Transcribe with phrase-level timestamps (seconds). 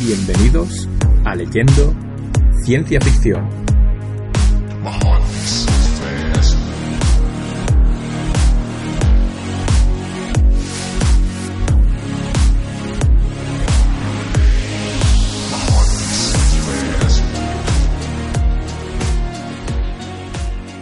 [0.00, 0.88] Bienvenidos
[1.24, 1.94] a Leyendo
[2.64, 3.48] Ciencia Ficción.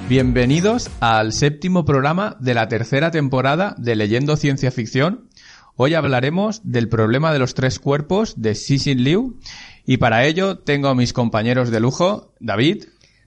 [0.08, 5.28] Bienvenidos al séptimo programa de la tercera temporada de Leyendo Ciencia Ficción.
[5.74, 9.40] Hoy hablaremos del problema de los tres cuerpos de Cixin Liu
[9.84, 12.84] y para ello tengo a mis compañeros de lujo, David.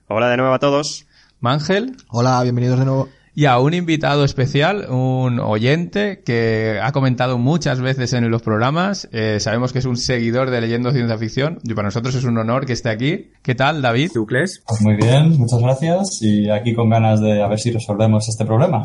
[0.08, 1.06] Hola de nuevo a todos.
[1.42, 1.98] Mangel.
[2.08, 3.10] Hola, bienvenidos de nuevo.
[3.40, 9.08] Y a un invitado especial, un oyente que ha comentado muchas veces en los programas.
[9.14, 12.38] Eh, sabemos que es un seguidor de Leyendo Ciencia Ficción y para nosotros es un
[12.38, 13.32] honor que esté aquí.
[13.42, 14.12] ¿Qué tal, David?
[14.14, 18.44] Pues muy bien, muchas gracias y aquí con ganas de a ver si resolvemos este
[18.44, 18.84] problema.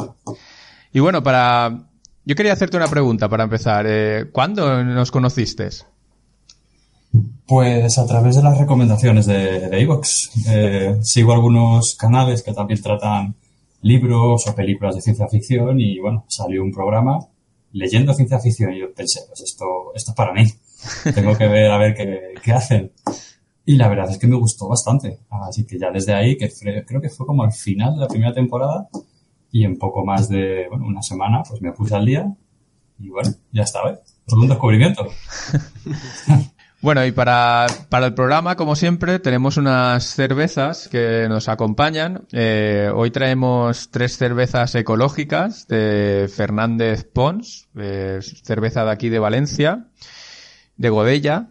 [0.93, 1.89] Y bueno, para...
[2.25, 3.87] Yo quería hacerte una pregunta para empezar.
[3.89, 5.69] Eh, ¿Cuándo nos conociste?
[7.45, 10.47] Pues a través de las recomendaciones de, de iVoox.
[10.47, 13.35] Eh, sigo algunos canales que también tratan
[13.85, 17.19] libros o películas de ciencia ficción y bueno, salió un programa
[17.73, 20.45] leyendo ciencia ficción y yo pensé, pues esto, esto es para mí.
[21.15, 22.93] Tengo que ver a ver qué, qué hacen.
[23.67, 25.19] Y la verdad es que me gustó bastante.
[25.29, 26.51] Así que ya desde ahí, que
[26.87, 28.89] creo que fue como al final de la primera temporada
[29.53, 32.35] y en poco más de, bueno, una semana, pues me puse al día
[32.99, 33.91] y bueno, ya estaba.
[33.91, 33.99] ¿eh?
[34.27, 35.07] Todo un descubrimiento.
[36.85, 42.27] Bueno, y para, para el programa, como siempre, tenemos unas cervezas que nos acompañan.
[42.31, 49.87] Eh, hoy traemos tres cervezas ecológicas de Fernández Pons, eh, cerveza de aquí de Valencia,
[50.77, 51.49] de Godella.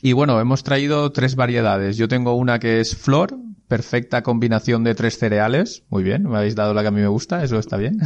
[0.00, 1.98] Y bueno, hemos traído tres variedades.
[1.98, 3.36] Yo tengo una que es Flor,
[3.68, 5.82] perfecta combinación de tres cereales.
[5.90, 7.98] Muy bien, me habéis dado la que a mí me gusta, eso está bien.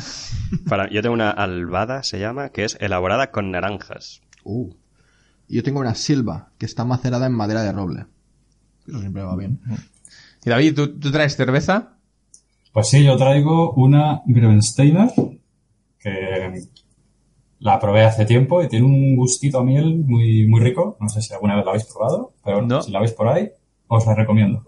[0.68, 4.22] Para, yo tengo una albada, se llama, que es elaborada con naranjas.
[4.42, 4.81] Uh.
[5.48, 8.06] Y yo tengo una silva que está macerada en madera de roble.
[8.86, 9.60] Eso siempre va bien.
[10.44, 11.96] Y David, ¿tú, tú traes cerveza?
[12.72, 15.10] Pues sí, yo traigo una Grevensteiner
[15.98, 16.62] que
[17.60, 20.96] la probé hace tiempo y tiene un gustito a miel muy, muy rico.
[21.00, 22.82] No sé si alguna vez la habéis probado, pero No.
[22.82, 23.50] si la veis por ahí,
[23.88, 24.64] os la recomiendo.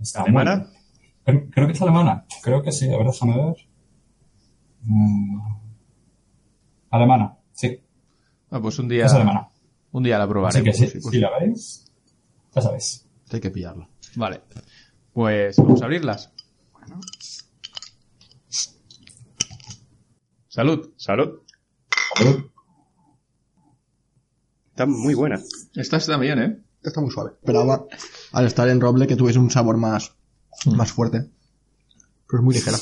[0.00, 0.66] Está ¿Alemana?
[1.24, 2.24] creo que es alemana.
[2.42, 2.86] Creo que sí.
[2.92, 3.56] A ver, déjame ver.
[4.84, 5.40] Mm.
[6.90, 7.78] Alemana, sí.
[8.50, 9.48] Ah, pues un día, Es alemana.
[9.92, 10.58] Un día la probaré.
[10.58, 11.84] Así que sí, sí, si la veis,
[12.54, 13.06] ya sabéis.
[13.30, 13.88] Hay que pillarlo.
[14.16, 14.40] Vale.
[15.12, 16.32] Pues vamos a abrirlas.
[20.48, 20.90] Salud.
[20.96, 21.40] Salud.
[22.16, 22.50] Salud.
[24.70, 25.40] Está muy buena.
[25.74, 26.62] Esta está bien, ¿eh?
[26.82, 27.32] Está muy suave.
[27.40, 27.86] Esperaba,
[28.32, 30.16] al estar en roble, que tuviese un sabor más,
[30.66, 31.30] más fuerte.
[32.26, 32.78] Pero es muy ligera.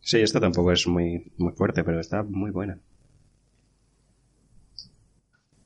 [0.00, 2.78] Sí, esta tampoco es muy, muy fuerte, pero está muy buena.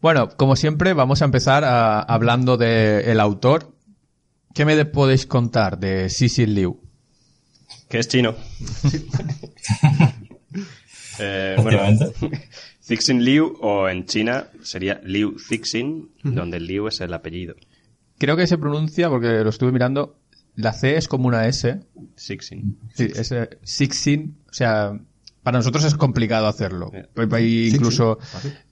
[0.05, 3.75] Bueno, como siempre, vamos a empezar a- hablando del autor.
[4.53, 6.79] ¿Qué me de- podéis contar de Cecil Liu?
[7.89, 8.35] Que es chino.
[11.21, 11.79] Eh, bueno.
[12.83, 17.55] Cixin Liu, o en China sería Liu Cixin, donde el Liu es el apellido.
[18.19, 20.19] Creo que se pronuncia, porque lo estuve mirando,
[20.57, 21.81] la C es como una S.
[22.19, 22.79] Cixin.
[22.95, 24.39] Sí, es eh, Sixin.
[24.51, 24.99] O sea,
[25.45, 26.91] para nosotros es complicado hacerlo.
[26.91, 27.09] Yeah.
[27.15, 28.19] Pues ahí Incluso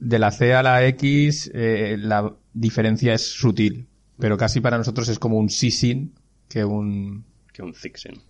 [0.00, 3.86] de la C a la X eh, la diferencia es sutil.
[4.18, 6.14] Pero casi para nosotros es como un Sisin
[6.48, 7.24] que un...
[7.52, 8.20] Que un Cixin.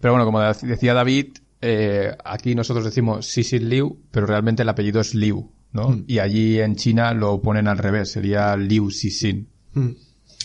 [0.00, 5.00] Pero bueno, como decía David, eh, aquí nosotros decimos Cecil Liu, pero realmente el apellido
[5.00, 6.02] es Liu, ¿no?
[6.06, 9.46] Y allí en China lo ponen al revés, sería Liu Cixin.
[9.74, 9.90] Mm.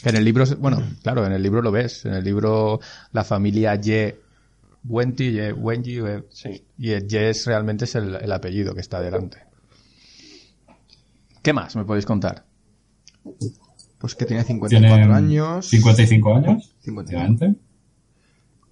[0.03, 2.05] En el libro, bueno, claro, en el libro lo ves.
[2.05, 2.79] En el libro
[3.11, 4.19] la familia Ye
[4.87, 6.63] Wenti, Ye Wenji, eh, Sí.
[6.77, 7.07] y el
[7.45, 9.37] realmente es el, el apellido que está delante.
[11.41, 12.45] ¿Qué más me podéis contar?
[13.99, 15.67] Pues que tiene 54 Tiene años.
[15.69, 16.75] 55 años.
[16.81, 17.01] 55.
[17.01, 17.55] efectivamente.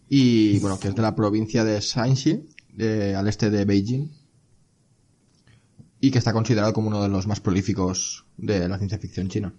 [0.10, 4.10] Y bueno, que es de la provincia de Shanxi, de- al este de Beijing.
[6.00, 9.54] Y que está considerado como uno de los más prolíficos de la ciencia ficción china.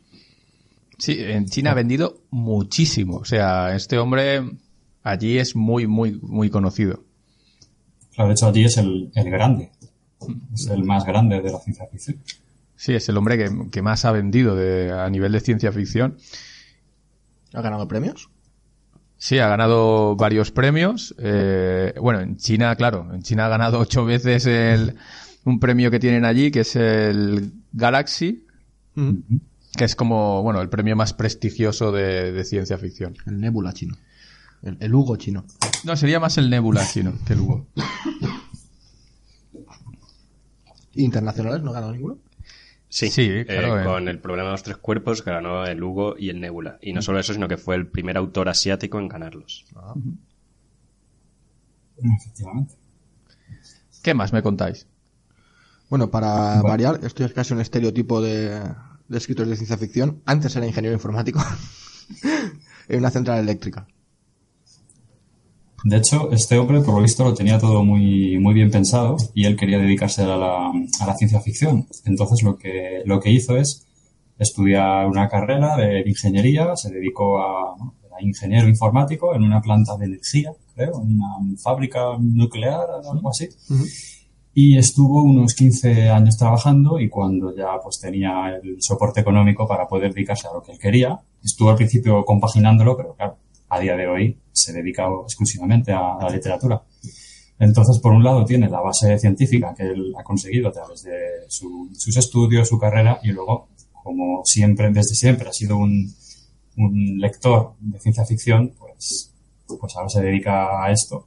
[0.98, 3.16] Sí, en China ha vendido muchísimo.
[3.16, 4.42] O sea, este hombre
[5.04, 7.04] allí es muy, muy, muy conocido.
[8.14, 9.70] Claro, de hecho allí es el, el grande.
[10.52, 12.18] Es el más grande de la ciencia ficción.
[12.76, 16.16] Sí, es el hombre que, que más ha vendido de- a nivel de ciencia ficción.
[17.52, 18.30] ¿Ha ganado premios?
[19.16, 21.14] Sí, ha ganado varios premios.
[21.18, 24.96] Eh, bueno, en China, claro, en China ha ganado ocho veces el,
[25.44, 28.44] un premio que tienen allí, que es el Galaxy,
[29.76, 33.14] que es como, bueno, el premio más prestigioso de, de ciencia ficción.
[33.26, 33.94] El Nebula chino.
[34.64, 35.44] El, el Hugo chino.
[35.84, 37.66] No, sería más el Nebula chino que el Hugo.
[40.94, 42.18] ¿Internacionales no ganó ninguno?
[42.88, 43.84] Sí, Sí, eh, claro, eh.
[43.84, 46.78] con el problema de los tres cuerpos ganó el Hugo y el Nebula.
[46.80, 49.66] Y no solo eso, sino que fue el primer autor asiático en ganarlos.
[51.98, 52.74] Efectivamente.
[54.02, 54.86] ¿Qué más me contáis?
[55.90, 58.62] Bueno, para variar, esto es casi un estereotipo de,
[59.08, 60.22] de escritores de ciencia ficción.
[60.24, 61.40] Antes era ingeniero informático
[62.88, 63.86] en una central eléctrica.
[65.84, 69.44] De hecho, este hombre, por lo visto, lo tenía todo muy, muy bien pensado y
[69.44, 71.86] él quería dedicarse a la, a la ciencia ficción.
[72.06, 73.86] Entonces, lo que, lo que hizo es
[74.38, 77.94] estudiar una carrera de ingeniería, se dedicó a, ¿no?
[78.02, 83.50] era ingeniero informático en una planta de energía, creo, en una fábrica nuclear, algo así.
[84.54, 89.86] Y estuvo unos 15 años trabajando y cuando ya pues tenía el soporte económico para
[89.86, 93.36] poder dedicarse a lo que él quería, estuvo al principio compaginándolo, pero claro,
[93.68, 96.82] a día de hoy se dedica exclusivamente a la literatura.
[97.58, 101.18] Entonces, por un lado, tiene la base científica que él ha conseguido a través de
[101.48, 103.68] su- sus estudios, su carrera, y luego,
[104.02, 106.12] como siempre, desde siempre ha sido un,
[106.76, 109.32] un lector de ciencia ficción, pues,
[109.80, 111.26] pues ahora se dedica a esto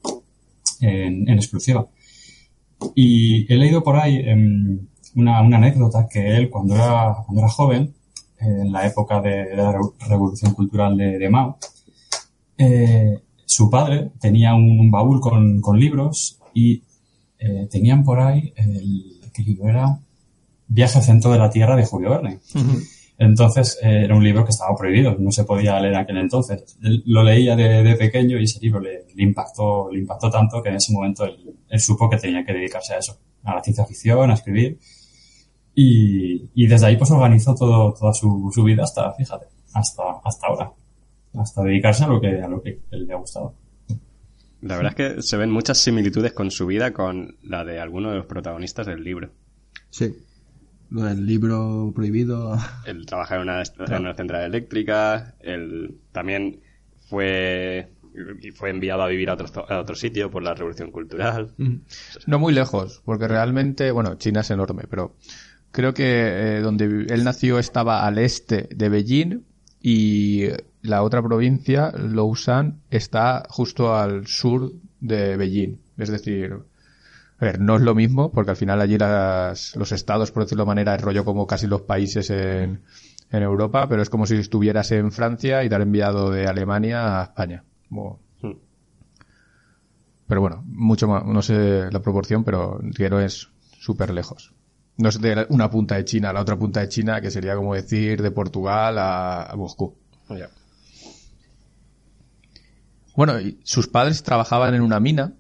[0.82, 1.88] en, exclusiva.
[2.96, 7.50] Y he leído por ahí em, una, una anécdota que él, cuando era, cuando era
[7.50, 7.94] joven,
[8.40, 11.58] en la época de la Revo- Revolución Cultural de Mao,
[12.58, 16.84] eh, su padre tenía un, baúl con, con libros y
[17.40, 20.00] eh, tenían por ahí el ¿qué libro era
[20.70, 22.40] Viaje al centro de la Tierra de Julio Verne.
[23.18, 26.78] Entonces eh, era un libro que estaba prohibido, no se podía leer en aquel entonces.
[26.84, 30.62] Él lo leía de, de pequeño y ese libro le, le impactó, le impactó tanto
[30.62, 33.64] que en ese momento él, él supo que tenía que dedicarse a eso, a la
[33.64, 34.78] ciencia ficción, a escribir.
[35.74, 40.48] Y, y desde ahí pues organizó todo, toda su, su vida hasta, fíjate, hasta, hasta
[40.48, 40.72] ahora.
[41.34, 43.54] Hasta dedicarse a lo que, a lo que él le ha gustado.
[44.62, 48.12] La verdad es que se ven muchas similitudes con su vida con la de algunos
[48.12, 49.30] de los protagonistas del libro.
[49.90, 50.16] Sí.
[50.90, 52.58] Lo del libro prohibido.
[52.86, 56.62] El trabajar en una, en una central eléctrica, el también
[57.10, 57.92] fue
[58.42, 61.52] y fue enviado a vivir a otro, a otro sitio por la revolución cultural.
[62.26, 65.16] No muy lejos, porque realmente, bueno, China es enorme, pero
[65.72, 69.44] creo que eh, donde él nació estaba al este de Beijing
[69.82, 70.46] y
[70.82, 75.78] la otra provincia, Lausanne, está justo al sur de Beijing.
[75.98, 76.54] Es decir,
[77.40, 80.64] a ver, no es lo mismo, porque al final allí las- los estados, por decirlo
[80.64, 82.82] de manera, es rollo como casi los países en,
[83.32, 87.20] en Europa, pero es como si estuvieras en Francia y te han enviado de Alemania
[87.20, 87.64] a España.
[87.90, 88.52] Hmm.
[90.28, 94.54] pero bueno, mucho más, no sé la proporción, pero quiero es súper lejos.
[94.98, 97.56] No es de una punta de China a la otra punta de China, que sería
[97.56, 99.96] como decir de Portugal a, a Moscú.
[100.30, 100.50] Ya.
[103.18, 105.34] Bueno, y sus padres trabajaban en una mina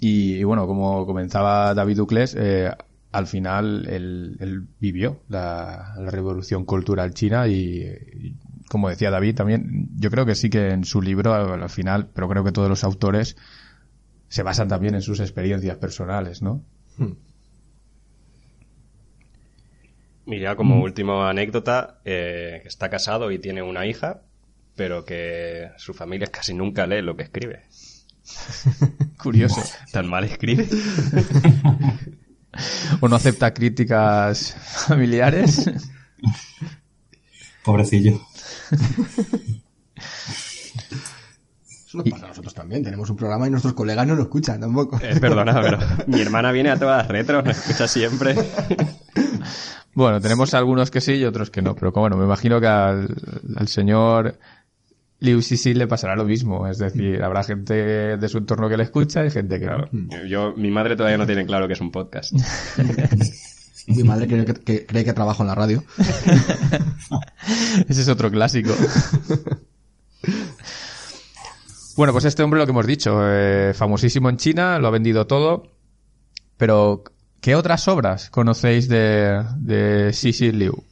[0.00, 2.72] y, y bueno, como comenzaba David Ducles, eh,
[3.12, 8.34] al final él, él vivió la, la revolución cultural china y, y,
[8.68, 12.08] como decía David también, yo creo que sí que en su libro al al final,
[12.12, 13.36] pero creo que todos los autores
[14.26, 16.64] se basan también en sus experiencias personales, ¿no?
[20.26, 24.22] Y ya como última anécdota, eh, que está casado y tiene una hija,
[24.80, 27.64] pero que su familia casi nunca lee lo que escribe.
[29.22, 29.62] Curioso.
[29.92, 30.66] Tan mal escribe.
[33.02, 34.56] o no acepta críticas
[34.88, 35.70] familiares.
[37.62, 38.22] Pobrecillo.
[41.68, 42.82] Eso nos pasa a nosotros también.
[42.82, 44.98] Tenemos un programa y nuestros colegas no lo escuchan tampoco.
[45.02, 48.34] Eh, perdona, pero mi hermana viene a todas las retros, me escucha siempre.
[49.92, 52.66] Bueno, tenemos algunos que sí y otros que no, pero como, bueno, me imagino que
[52.66, 53.08] al,
[53.56, 54.38] al señor
[55.20, 56.66] Liu Sisi le pasará lo mismo.
[56.66, 57.74] Es decir, habrá gente
[58.16, 59.88] de su entorno que le escucha y gente que no.
[60.26, 62.32] Yo, mi madre todavía no tiene claro que es un podcast.
[63.86, 65.82] Mi madre cree que, que- cree que trabajo en la radio.
[67.88, 68.70] Ese es otro clásico.
[71.96, 75.26] bueno, pues este hombre lo que hemos dicho, eh, famosísimo en China, lo ha vendido
[75.26, 75.64] todo,
[76.56, 77.04] pero
[77.40, 80.84] ¿qué otras obras conocéis de, de Sisi Liu?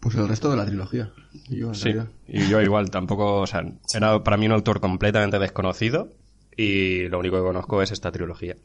[0.00, 1.12] Pues el resto de la trilogía.
[1.48, 2.08] Yo, en Sí, realidad.
[2.26, 3.62] y yo igual tampoco, o sea,
[3.94, 6.08] era para mí un autor completamente desconocido
[6.56, 8.56] y lo único que conozco es esta trilogía.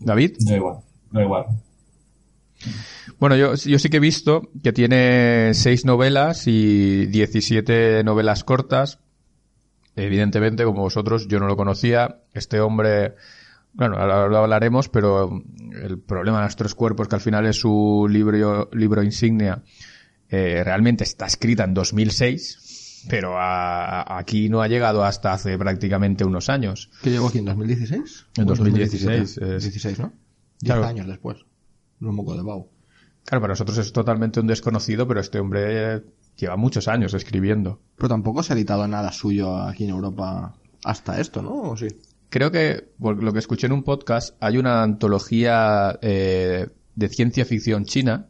[0.00, 0.36] David?
[0.40, 0.78] Da igual,
[1.12, 1.44] da igual.
[3.18, 8.98] Bueno, yo, yo sí que he visto que tiene seis novelas y 17 novelas cortas.
[9.96, 12.20] Evidentemente, como vosotros, yo no lo conocía.
[12.32, 13.14] Este hombre,
[13.72, 15.42] bueno, ahora lo hablaremos, pero
[15.82, 19.62] el problema de nuestros cuerpos, que al final es su libro, libro insignia,
[20.30, 25.56] eh, realmente está escrita en 2006, pero a- a- aquí no ha llegado hasta hace
[25.58, 26.90] prácticamente unos años.
[27.02, 28.26] ¿Qué llegó aquí en 2016?
[28.36, 29.02] En ¿O 2016,
[29.36, 29.56] 2017?
[29.56, 30.12] es- 16, ¿no?
[30.60, 30.86] 10 Claro.
[30.86, 31.38] años después.
[32.00, 32.66] los mocos de Bau.
[33.26, 36.02] Claro, para nosotros es totalmente un desconocido, pero este hombre
[36.34, 37.82] lleva muchos años escribiendo.
[37.96, 41.50] Pero tampoco se ha editado nada suyo aquí en Europa hasta esto, ¿no?
[41.72, 41.88] ¿O sí?
[42.30, 47.44] Creo que, por lo que escuché en un podcast, hay una antología eh, de ciencia
[47.44, 48.26] ficción china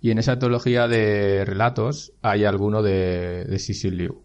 [0.00, 4.22] y en esa antología de relatos hay alguno de, de Cecil Liu,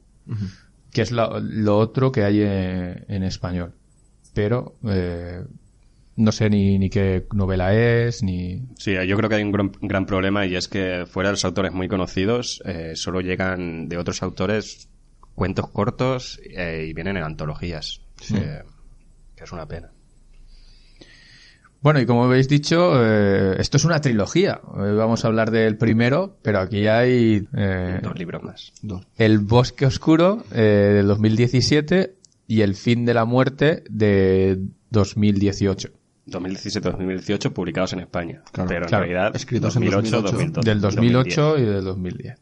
[0.91, 3.73] que es lo, lo otro que hay en, en español.
[4.33, 5.43] Pero eh,
[6.17, 8.63] no sé ni, ni qué novela es, ni...
[8.77, 11.45] Sí, yo creo que hay un gran, gran problema y es que fuera de los
[11.45, 14.89] autores muy conocidos, eh, solo llegan de otros autores
[15.35, 18.01] cuentos cortos eh, y vienen en antologías.
[18.33, 18.63] Eh,
[19.35, 19.91] que es una pena.
[21.85, 24.59] Bueno, y como habéis dicho, eh, esto es una trilogía.
[24.75, 28.73] Eh, vamos a hablar del primero, pero aquí hay eh, Dos libros más.
[28.81, 29.05] Dos.
[29.17, 30.61] El Bosque Oscuro eh,
[30.95, 32.15] del 2017
[32.47, 34.57] y El Fin de la Muerte de
[34.89, 35.89] 2018.
[36.25, 38.41] 2017-2018 publicados en España.
[38.51, 39.05] Claro, pero en claro.
[39.05, 40.61] realidad Escritos en 2008, 2008.
[40.63, 41.69] 2012, Del 2008 2010.
[41.69, 42.39] y del 2010.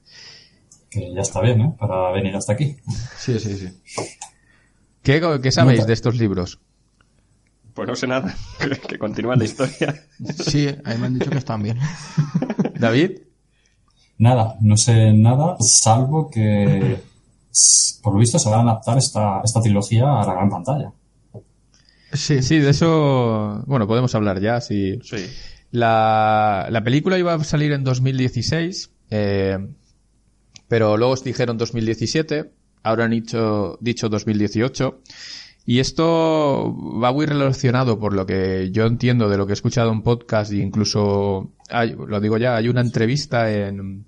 [0.89, 1.75] Que ya está bien, ¿eh?
[1.77, 2.77] Para venir hasta aquí.
[3.17, 3.67] Sí, sí, sí.
[5.01, 6.61] ¿Qué, qué sabéis de estos libros?
[7.73, 8.35] Pues no sé nada.
[8.87, 10.07] que continúa la historia.
[10.37, 11.79] Sí, ahí me han dicho que están bien.
[12.79, 13.19] David?
[14.17, 16.97] Nada, no sé nada, salvo que
[18.01, 20.91] por lo visto se van a adaptar esta, esta trilogía a la gran pantalla.
[22.11, 24.61] Sí, Sí, de eso, bueno, podemos hablar ya.
[24.61, 24.99] Sí.
[25.03, 25.25] Sí.
[25.71, 29.57] La, la película iba a salir en 2016, eh,
[30.67, 32.51] pero luego os dijeron 2017,
[32.83, 35.01] ahora han dicho, dicho 2018.
[35.65, 39.91] Y esto va muy relacionado por lo que yo entiendo de lo que he escuchado
[39.93, 44.05] en podcast e incluso, hay- lo digo ya, hay una entrevista en,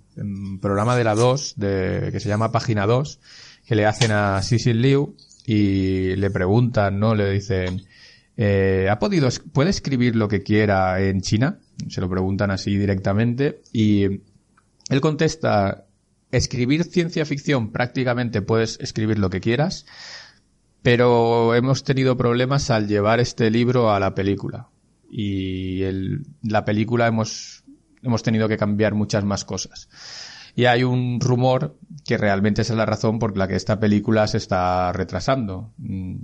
[0.61, 3.19] programa de la 2, de, que se llama Página 2,
[3.65, 7.15] que le hacen a Cecil Liu y le preguntan, ¿no?
[7.15, 7.83] Le dicen,
[8.37, 11.59] eh, ¿ha podido, puede escribir lo que quiera en China?
[11.89, 15.85] Se lo preguntan así directamente y él contesta,
[16.31, 19.85] escribir ciencia ficción prácticamente puedes escribir lo que quieras,
[20.85, 24.69] pero hemos tenido problemas al llevar este libro a la película.
[25.09, 25.81] Y
[26.43, 27.63] la película hemos,
[28.03, 29.89] hemos tenido que cambiar muchas más cosas.
[30.55, 31.75] Y hay un rumor
[32.05, 35.71] que realmente es la razón por la que esta película se está retrasando.
[35.79, 36.17] Mm,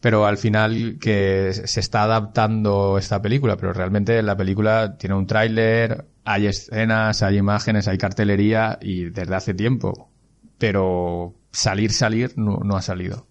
[0.00, 5.28] Pero al final que se está adaptando esta película, pero realmente la película tiene un
[5.28, 10.10] tráiler, hay escenas, hay imágenes, hay cartelería y desde hace tiempo.
[10.58, 13.28] Pero salir, salir no ha salido.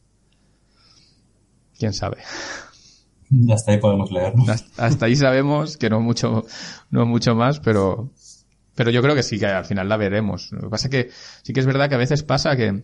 [1.78, 2.18] ¿Quién sabe?
[3.52, 4.44] Hasta ahí podemos leer, ¿no?
[4.52, 6.46] Hasta hasta ahí sabemos que no mucho,
[6.92, 8.12] no mucho más, pero,
[8.76, 10.52] pero yo creo que sí que al final la veremos.
[10.52, 11.10] Lo que pasa es que
[11.42, 12.84] sí que es verdad que a veces pasa que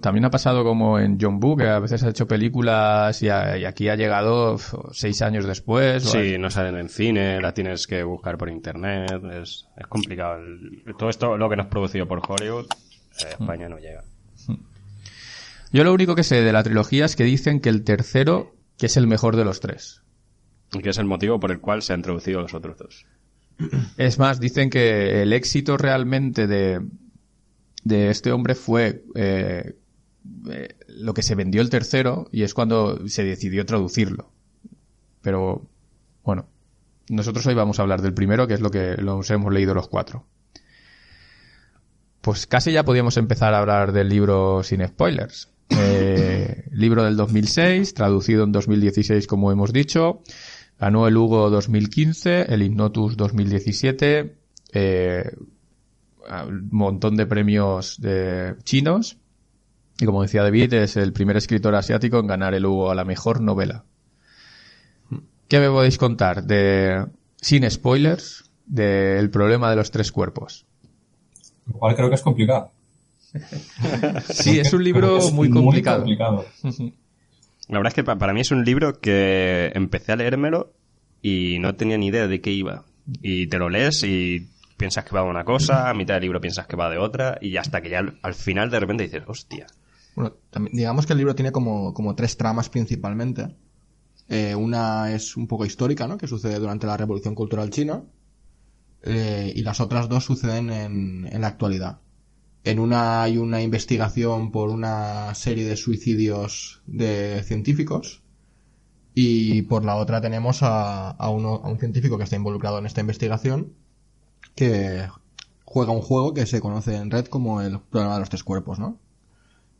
[0.00, 3.56] también ha pasado como en John Boo, que a veces ha hecho películas y, a-
[3.58, 4.56] y aquí ha llegado
[4.92, 6.04] seis años después.
[6.06, 10.38] o Sí, no salen en cine, la tienes que buscar por internet, es, es complicado.
[10.38, 12.64] El- todo esto, lo que nos producido por Hollywood,
[13.24, 14.02] eh, España no llega.
[15.72, 18.86] Yo lo único que sé de la trilogía es que dicen que el tercero, que
[18.86, 20.02] es el mejor de los tres.
[20.72, 23.06] Y que es el motivo por el cual se han introducido los otros dos.
[23.96, 26.80] Es más, dicen que el éxito realmente de,
[27.84, 29.76] de este hombre fue eh,
[30.50, 34.30] eh, lo que se vendió el tercero y es cuando se decidió traducirlo.
[35.22, 35.68] Pero,
[36.22, 36.48] bueno,
[37.08, 39.88] nosotros hoy vamos a hablar del primero, que es lo que los hemos leído los
[39.88, 40.26] cuatro.
[42.20, 45.50] Pues casi ya podíamos empezar a hablar del libro sin spoilers.
[45.70, 50.22] Eh, libro del 2006, traducido en 2016 como hemos dicho.
[50.78, 54.36] Ganó el Hugo 2015, el Ignotus 2017,
[54.72, 55.30] eh,
[56.46, 59.18] un montón de premios de chinos.
[60.00, 63.04] Y como decía David, es el primer escritor asiático en ganar el Hugo a la
[63.04, 63.84] mejor novela.
[65.48, 67.06] ¿Qué me podéis contar de,
[67.40, 70.66] sin spoilers, del problema de los tres cuerpos?
[71.66, 72.70] Lo cual creo que es complicado.
[74.30, 75.98] Sí, es un libro es muy complicado.
[75.98, 76.44] complicado.
[77.68, 80.72] La verdad es que pa- para mí es un libro que empecé a leérmelo
[81.20, 82.84] y no tenía ni idea de qué iba.
[83.22, 86.40] Y te lo lees y piensas que va de una cosa, a mitad del libro
[86.40, 89.22] piensas que va de otra, y hasta que ya al, al final de repente dices,
[89.26, 89.66] hostia.
[90.14, 93.48] Bueno, también- digamos que el libro tiene como, como tres tramas principalmente.
[94.28, 96.18] Eh, una es un poco histórica, ¿no?
[96.18, 98.02] Que sucede durante la Revolución Cultural China.
[99.02, 101.98] Eh, y las otras dos suceden en, en la actualidad.
[102.64, 108.22] En una hay una investigación por una serie de suicidios de científicos.
[109.14, 112.86] Y por la otra tenemos a, a, uno, a un científico que está involucrado en
[112.86, 113.72] esta investigación
[114.54, 115.08] que
[115.64, 118.78] juega un juego que se conoce en red como el problema de los tres cuerpos,
[118.78, 118.98] ¿no?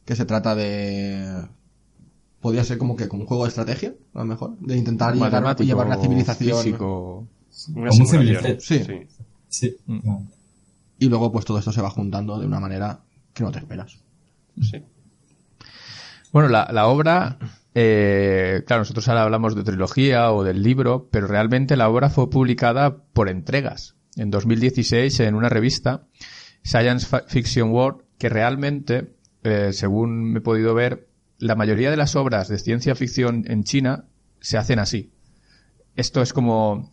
[0.08, 1.46] que se trata de
[2.40, 5.56] podría ser como que como un juego de estrategia a lo mejor de intentar llegar,
[5.58, 7.26] llevar la civilización físico.
[7.74, 8.58] Una un simulación.
[8.58, 9.06] Civilization.
[9.48, 9.76] Sí.
[10.98, 13.00] Y luego pues todo esto se va juntando de una manera
[13.32, 13.98] que no te esperas.
[14.60, 14.82] sí.
[16.30, 17.38] Bueno, la, la obra,
[17.74, 22.28] eh, claro, nosotros ahora hablamos de trilogía o del libro, pero realmente la obra fue
[22.28, 23.96] publicada por entregas.
[24.16, 26.06] En 2016 en una revista,
[26.62, 32.16] Science Fiction World, que realmente, eh, según me he podido ver, la mayoría de las
[32.16, 34.06] obras de ciencia ficción en China
[34.40, 35.12] se hacen así.
[35.94, 36.92] Esto es como,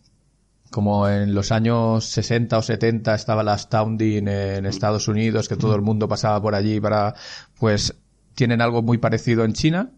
[0.76, 5.74] como en los años 60 o 70 estaba la Astounding en Estados Unidos, que todo
[5.74, 7.14] el mundo pasaba por allí para,
[7.58, 7.96] pues,
[8.34, 9.92] tienen algo muy parecido en China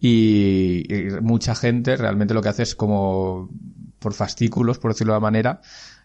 [0.00, 0.84] y,
[1.20, 3.50] mucha gente realmente lo que hace es como
[3.98, 5.60] por fascículos, por decirlo de una manera,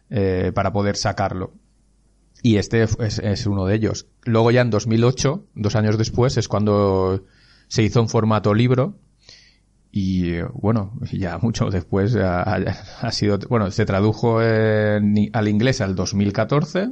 [0.10, 1.54] eh, para poder sacarlo.
[2.44, 4.08] Y este es, es uno de ellos.
[4.26, 7.24] Luego ya en 2008, dos años después, es cuando
[7.70, 9.00] se hizo en formato libro
[10.00, 16.90] y bueno, ya mucho después ha, sido, bueno, se tradujo al inglés al 2014,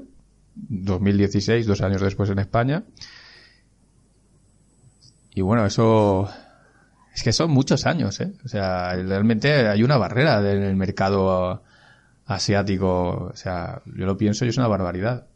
[0.56, 2.84] 2016, dos años después en España.
[5.36, 6.30] Y bueno, eso
[7.14, 8.34] es que son muchos años, ¿eh?
[8.44, 11.62] O sea, realmente hay una barrera en el mercado
[12.26, 13.30] asiático.
[13.32, 15.28] O sea, yo lo pienso y es una barbaridad.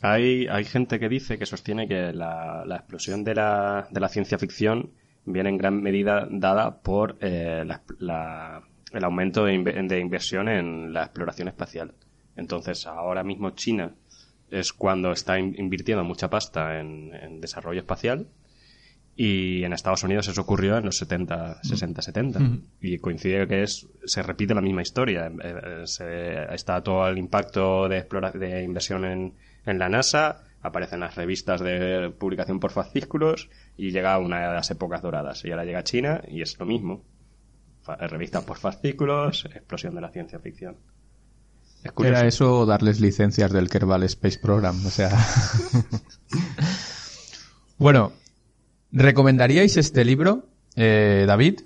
[0.00, 4.08] Hay, hay gente que dice que sostiene que la, la explosión de la, de la
[4.08, 4.92] ciencia ficción
[5.24, 8.62] viene en gran medida dada por eh, la- la-
[8.92, 11.94] el aumento de, inve- de inversión en la exploración espacial.
[12.36, 13.94] Entonces, ahora mismo China
[14.50, 18.26] es cuando está in- invirtiendo mucha pasta en, en desarrollo espacial
[19.16, 22.38] y en Estados Unidos eso ocurrió en los 70, 60, 70.
[22.80, 25.26] Y coincide que es, se repite la misma historia.
[25.26, 29.34] Eh, eh, se- está todo el impacto de, de inversión en,
[29.66, 34.70] en la NASA, aparecen las revistas de publicación por fascículos y llega una de las
[34.70, 35.44] épocas doradas.
[35.44, 37.02] Y ahora llega China y es lo mismo.
[37.82, 40.76] Fa- Revistas por fascículos, explosión de la ciencia ficción.
[41.82, 41.92] Es.
[42.04, 45.10] Era eso darles licencias del Kerbal Space Program, o sea.
[47.78, 48.12] bueno,
[48.92, 50.46] ¿recomendaríais este libro,
[50.76, 51.60] eh, David?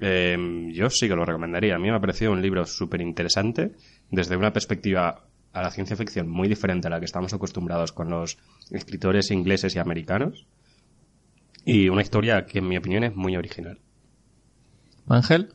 [0.00, 1.76] Eh, yo sí que lo recomendaría.
[1.76, 3.72] A mí me ha parecido un libro súper interesante
[4.10, 5.24] desde una perspectiva
[5.56, 8.36] a la ciencia ficción muy diferente a la que estamos acostumbrados con los
[8.70, 10.46] escritores ingleses y americanos.
[11.64, 13.80] Y una historia que en mi opinión es muy original.
[15.08, 15.54] Ángel.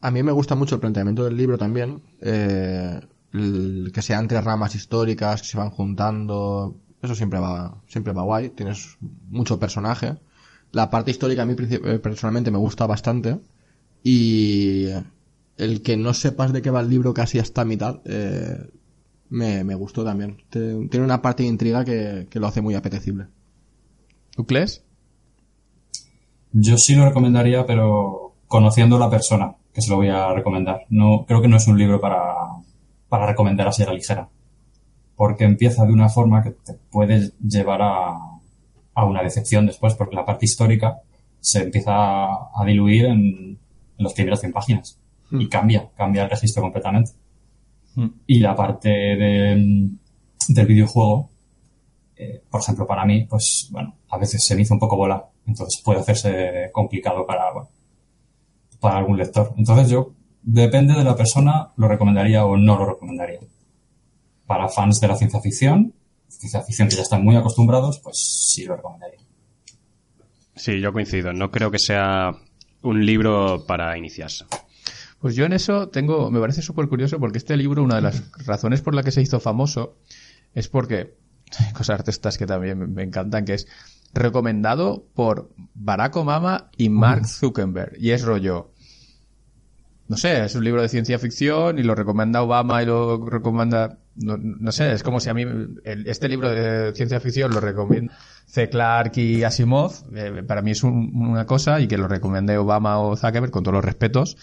[0.00, 3.00] A mí me gusta mucho el planteamiento del libro también, eh,
[3.32, 8.22] el que sean tres ramas históricas que se van juntando, eso siempre va, siempre va
[8.22, 8.98] guay, tienes
[9.30, 10.16] mucho personaje.
[10.70, 13.40] La parte histórica a mí eh, personalmente me gusta bastante
[14.02, 14.88] y
[15.56, 18.70] el que no sepas de qué va el libro casi hasta mitad, eh,
[19.34, 20.36] me, me gustó también.
[20.48, 23.26] Tiene una parte de intriga que, que lo hace muy apetecible.
[24.38, 24.84] ¿Ucles?
[26.52, 30.82] Yo sí lo recomendaría, pero conociendo la persona que se lo voy a recomendar.
[30.88, 32.22] No, creo que no es un libro para,
[33.08, 34.28] para recomendar así a la ligera.
[35.16, 38.16] Porque empieza de una forma que te puede llevar a,
[38.94, 40.98] a una decepción después, porque la parte histórica
[41.40, 43.58] se empieza a, a diluir en, en
[44.04, 45.00] las primeras 100 páginas.
[45.32, 47.12] Y cambia, cambia el registro completamente.
[48.26, 49.88] Y la parte de,
[50.48, 51.30] del videojuego,
[52.16, 55.24] eh, por ejemplo, para mí, pues bueno, a veces se me hizo un poco bola,
[55.46, 57.44] entonces puede hacerse complicado para,
[58.80, 59.52] para algún lector.
[59.56, 63.40] Entonces yo, depende de la persona, lo recomendaría o no lo recomendaría.
[64.46, 65.94] Para fans de la ciencia ficción,
[66.28, 69.20] ciencia ficción que ya están muy acostumbrados, pues sí lo recomendaría.
[70.56, 71.32] Sí, yo coincido.
[71.32, 72.32] No creo que sea
[72.82, 74.44] un libro para iniciarse.
[75.24, 78.30] Pues yo en eso tengo, me parece súper curioso porque este libro, una de las
[78.46, 79.96] razones por la que se hizo famoso
[80.52, 81.14] es porque,
[81.72, 83.66] cosas de estas que también me- me encantan, que es
[84.12, 87.96] recomendado por Barack Obama y Mark Zuckerberg.
[87.98, 88.72] Y es rollo,
[90.08, 93.96] no sé, es un libro de ciencia ficción y lo recomienda Obama y lo recomienda,
[94.16, 97.60] no, no sé, es como si a mí el- este libro de ciencia ficción lo
[97.60, 98.12] recomienda
[98.44, 98.68] C.
[98.68, 102.98] Clarke y Asimov, eh, para mí es un- una cosa y que lo recomiende Obama
[102.98, 104.36] o Zuckerberg con todos los respetos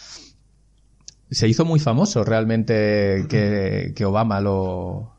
[1.32, 5.14] se hizo muy famoso realmente que, que Obama lo...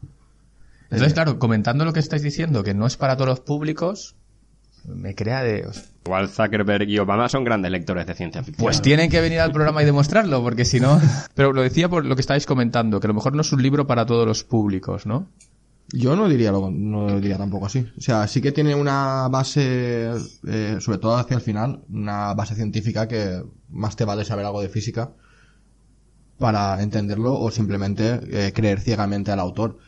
[0.84, 4.14] Entonces, claro, comentando lo que estáis diciendo, que no es para todos los públicos,
[4.84, 5.66] me crea de...
[6.04, 8.62] Igual Zuckerberg y Obama son grandes lectores de ciencia ficción.
[8.62, 11.00] Pues tienen que venir al programa y demostrarlo, porque si no...
[11.34, 13.62] Pero lo decía por lo que estáis comentando, que a lo mejor no es un
[13.62, 15.28] libro para todos los públicos, ¿no?
[15.94, 17.86] Yo no diría lo, no lo diría tampoco así.
[17.96, 20.10] O sea, sí que tiene una base,
[20.46, 24.60] eh, sobre todo hacia el final, una base científica que más te vale saber algo
[24.60, 25.12] de física
[26.42, 29.78] para entenderlo o simplemente eh, creer ciegamente al autor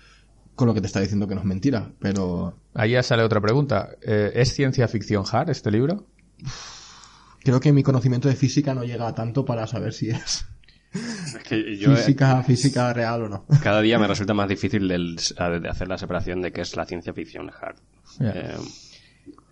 [0.55, 1.91] con lo que te está diciendo que no es mentira.
[1.99, 3.91] Pero Ahí ya sale otra pregunta.
[4.01, 6.07] Eh, ¿Es ciencia ficción hard este libro?
[7.43, 10.47] creo que mi conocimiento de física no llega a tanto para saber si es.
[10.95, 13.45] Es que yo, eh, Física, física real o no.
[13.65, 17.13] cada día me resulta más difícil de hacer la separación de qué es la ciencia
[17.13, 17.79] ficción hard.
[18.21, 18.55] Eh,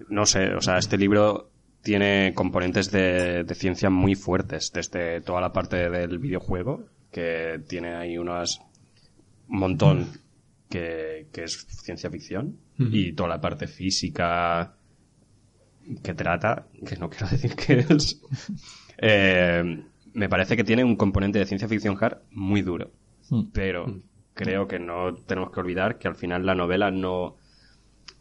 [0.08, 1.50] no sé, o sea, este libro
[1.82, 7.94] tiene componentes de, de ciencia muy fuertes, desde toda la parte del videojuego, que tiene
[7.94, 8.60] ahí unas
[9.48, 10.08] un montón
[10.68, 14.74] que, que es ciencia ficción, y toda la parte física
[16.02, 18.20] que trata, que no quiero decir que es,
[18.98, 22.90] eh, me parece que tiene un componente de ciencia ficción hard muy duro.
[23.52, 23.86] Pero
[24.34, 27.36] creo que no tenemos que olvidar que al final la novela no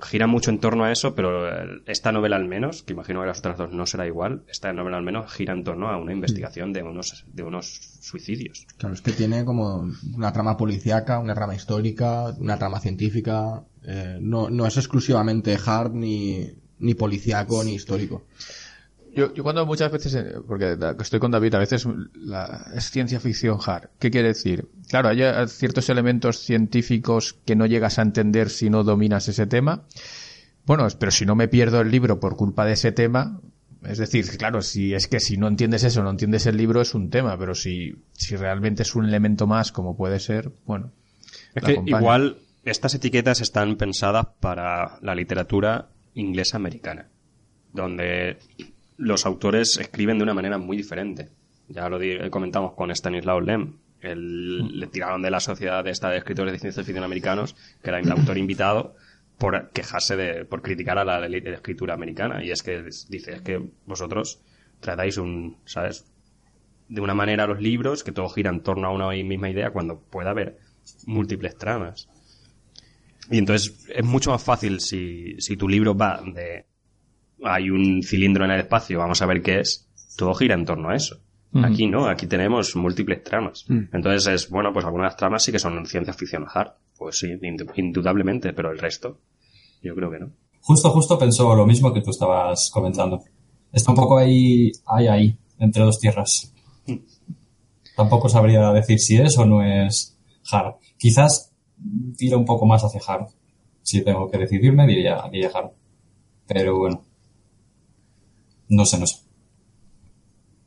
[0.01, 3.27] gira mucho en torno a eso, pero eh, esta novela al menos, que imagino que
[3.27, 6.13] las otras dos no será igual, esta novela al menos gira en torno a una
[6.13, 8.65] investigación de unos, de unos suicidios.
[8.77, 13.63] Claro, es que tiene como una trama policíaca, una trama histórica, una trama científica.
[13.83, 18.23] eh, no, no es exclusivamente hard ni, ni policíaco ni histórico.
[19.13, 23.19] Yo, yo cuando muchas veces, eh, porque estoy con David, a veces la, es ciencia
[23.19, 23.89] ficción hard.
[23.99, 24.69] ¿Qué quiere decir?
[24.89, 29.47] Claro, hay eh, ciertos elementos científicos que no llegas a entender si no dominas ese
[29.47, 29.83] tema.
[30.65, 33.41] Bueno, pero si no me pierdo el libro por culpa de ese tema,
[33.83, 36.93] es decir, claro, si es que si no entiendes eso, no entiendes el libro, es
[36.93, 40.91] un tema, pero si, si realmente es un elemento más, como puede ser, bueno.
[41.55, 41.99] Es que acompaña.
[41.99, 47.07] igual estas etiquetas están pensadas para la literatura inglesa americana,
[47.73, 48.37] donde
[49.01, 51.29] los autores escriben de una manera muy diferente.
[51.67, 53.73] Ya lo di- comentamos con Stanislaw Lem.
[54.01, 57.89] Él- le tiraron de la sociedad de esta de escritores de ciencia ficción americanos, que
[57.89, 58.95] era el autor invitado,
[59.37, 62.43] por quejarse de, por criticar a la, la escritura americana.
[62.43, 64.39] Y es que dice, es que vosotros
[64.79, 66.05] tratáis un, ¿sabes?
[66.89, 69.99] de una manera los libros, que todo gira en torno a una misma idea, cuando
[69.99, 70.57] puede haber
[71.05, 72.09] múltiples tramas.
[73.29, 76.65] Y entonces es mucho más fácil si, si tu libro va de
[77.43, 80.89] hay un cilindro en el espacio, vamos a ver qué es, todo gira en torno
[80.89, 81.17] a eso.
[81.65, 83.65] Aquí no, aquí tenemos múltiples tramas.
[83.91, 86.71] Entonces es, bueno, pues algunas tramas sí que son ciencia ficción hard.
[86.97, 89.19] Pues sí, indu- indudablemente, pero el resto,
[89.81, 90.31] yo creo que no.
[90.61, 93.23] Justo, justo pensó lo mismo que tú estabas comentando.
[93.73, 96.53] Está un poco ahí, ahí, ahí, entre dos tierras.
[97.95, 100.17] Tampoco sabría decir si es o no es
[100.51, 100.75] hard.
[100.97, 101.51] Quizás
[102.15, 103.27] tira un poco más hacia hard.
[103.81, 105.71] Si tengo que decidirme, diría, diría hard.
[106.47, 107.03] Pero bueno.
[108.71, 109.17] No sé, no sé.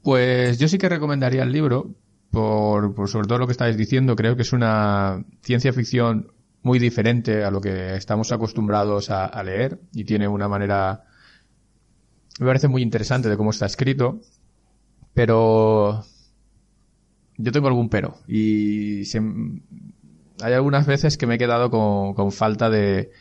[0.03, 1.95] Pues yo sí que recomendaría el libro,
[2.31, 6.31] por, por sobre todo lo que estáis diciendo, creo que es una ciencia ficción
[6.63, 11.05] muy diferente a lo que estamos acostumbrados a, leer y tiene una manera,
[12.39, 14.21] me parece muy interesante de cómo está escrito,
[15.15, 16.05] pero
[17.39, 19.03] yo tengo algún pero y
[20.43, 23.13] hay algunas veces que me he quedado con, con falta de,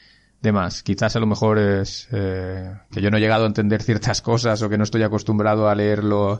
[0.43, 0.83] de más.
[0.83, 4.61] Quizás a lo mejor es eh, que yo no he llegado a entender ciertas cosas
[4.61, 6.37] o que no estoy acostumbrado a leerlo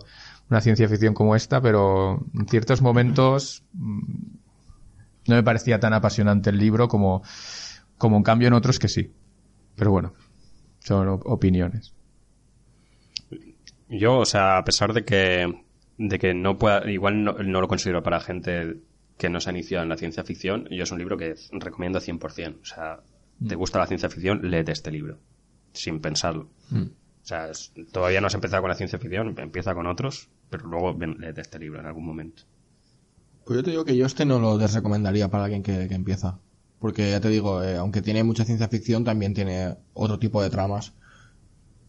[0.50, 4.02] una ciencia ficción como esta, pero en ciertos momentos mm,
[5.30, 7.24] no me parecía tan apasionante el libro como,
[7.98, 9.12] como en cambio en otros que sí.
[9.76, 10.14] Pero bueno,
[10.80, 11.94] son op- opiniones.
[13.88, 15.48] Yo, o sea, a pesar de que,
[15.98, 18.78] de que no pueda, igual no, no lo considero para gente
[19.18, 22.00] que no se ha iniciado en la ciencia ficción, yo es un libro que recomiendo
[22.02, 22.58] 100%.
[22.62, 23.00] O sea,
[23.48, 25.20] te gusta la ciencia ficción, léete este libro,
[25.74, 26.44] sin pensarlo.
[26.44, 30.68] O sea, es- todavía no has empezado con la ciencia ficción, empieza con otros, pero
[30.68, 32.44] luego ven, léete este libro en algún momento.
[33.46, 36.40] Pues yo te digo que yo este no lo desrecomendaría para alguien que, que empieza.
[36.80, 40.50] Porque ya te digo, eh, aunque tiene mucha ciencia ficción, también tiene otro tipo de
[40.50, 40.94] tramas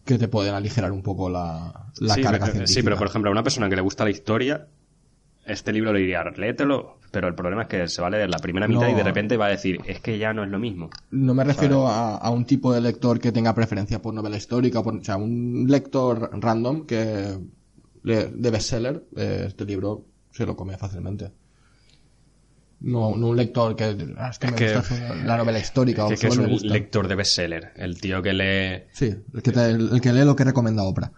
[0.05, 2.67] que te pueden aligerar un poco la, la sí, carga científica.
[2.67, 4.67] sí, pero por ejemplo, a una persona que le gusta la historia,
[5.45, 8.39] este libro le diría, léetelo, pero el problema es que se va a leer la
[8.39, 8.89] primera mitad No.
[8.89, 10.89] y de repente va a decir, es que ya no es lo mismo.
[11.11, 14.81] No me refiero a, a un tipo de lector que tenga preferencia por novela histórica,
[14.83, 17.37] por, o sea, un lector random que
[18.03, 21.31] le- de bestseller, eh, este libro se lo come fácilmente.
[22.87, 26.05] No, no un lector que, ah, es que Es me que- gusta la novela histórica
[26.05, 29.51] o que, que es un lector de bestseller, el tío que lee Sí, el que,
[29.51, 31.11] te- el que lee lo que recomienda Oprah.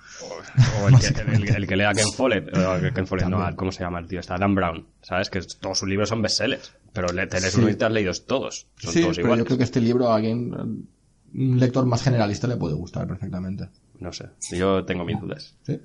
[0.82, 3.42] o el que, el, el que lee a Ken Follett, o a Ken Follett, no,
[3.44, 4.22] a- ¿cómo se llama el tío?
[4.22, 5.30] Está Dan Brown, ¿sabes?
[5.30, 7.60] Que todos sus libros son bestsellers, pero le, te lees Sí.
[7.60, 9.44] uno y te has leído todos, son sí, todos pero iguales.
[9.44, 13.68] yo creo que este libro a alguien, un lector más generalista le puede gustar perfectamente.
[14.00, 15.54] No sé, yo tengo mis dudas.
[15.64, 15.80] Sí.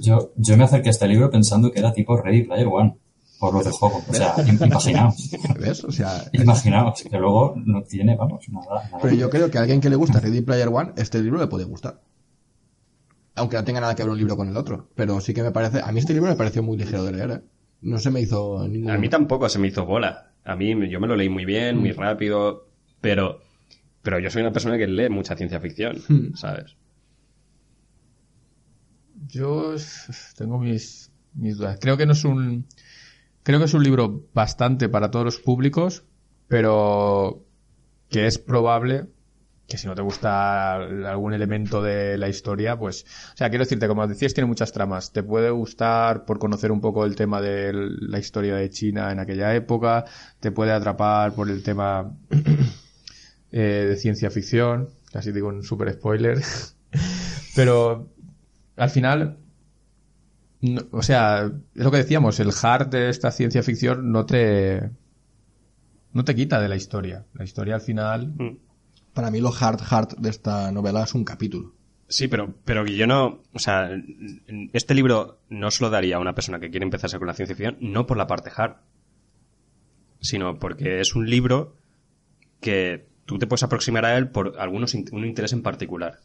[0.00, 2.96] Yo, yo me acerqué a este libro pensando que era tipo Ready Player One,
[3.42, 4.00] por lo del juego.
[4.08, 5.30] O sea, im- imaginaos.
[5.58, 5.82] ¿Ves?
[5.82, 8.84] O sea, Imaginaos, que luego no tiene, vamos, nada.
[8.84, 8.98] nada.
[9.02, 11.48] Pero yo creo que a alguien que le gusta Ready Player One, este libro le
[11.48, 12.00] puede gustar.
[13.34, 14.88] Aunque no tenga nada que ver un libro con el otro.
[14.94, 17.30] Pero sí que me parece, a mí este libro me pareció muy ligero de leer,
[17.32, 17.40] ¿eh?
[17.80, 18.90] No se me hizo ningún...
[18.92, 20.30] A mí tampoco se me hizo bola.
[20.44, 21.80] A mí yo me lo leí muy bien, Mm.
[21.80, 22.68] muy rápido,
[23.00, 23.40] pero
[24.02, 26.34] pero yo soy una persona que lee mucha ciencia ficción, Mm.
[26.36, 26.76] ¿sabes?
[29.28, 29.74] Yo
[30.36, 31.78] tengo mis, mis dudas.
[31.80, 32.66] Creo que no es un
[33.42, 36.04] creo que es un libro bastante para todos los públicos,
[36.48, 37.44] pero
[38.08, 39.06] que es probable
[39.72, 43.88] que si no te gusta algún elemento de la historia, pues, o sea, quiero decirte,
[43.88, 45.12] como decías, tiene muchas tramas.
[45.12, 49.18] Te puede gustar por conocer un poco el tema de la historia de China en
[49.18, 50.04] aquella época,
[50.40, 52.14] te puede atrapar por el tema
[53.50, 56.38] eh, de ciencia ficción, casi digo un super spoiler,
[57.56, 58.10] pero
[58.76, 59.38] al final,
[60.90, 64.90] o sea, es lo que decíamos, el hard de esta ciencia ficción no te,
[66.12, 67.24] no te quita de la historia.
[67.34, 68.28] La historia al final...
[68.28, 68.56] Mm.
[69.12, 71.74] Para mí lo hard hard de esta novela es un capítulo.
[72.08, 73.90] Sí, pero, pero yo no, o sea,
[74.72, 77.56] este libro no se lo daría a una persona que quiere empezarse con la ciencia
[77.56, 78.76] ficción, no por la parte hard,
[80.20, 81.76] sino porque es un libro
[82.60, 86.20] que tú te puedes aproximar a él por algunos un interés en particular.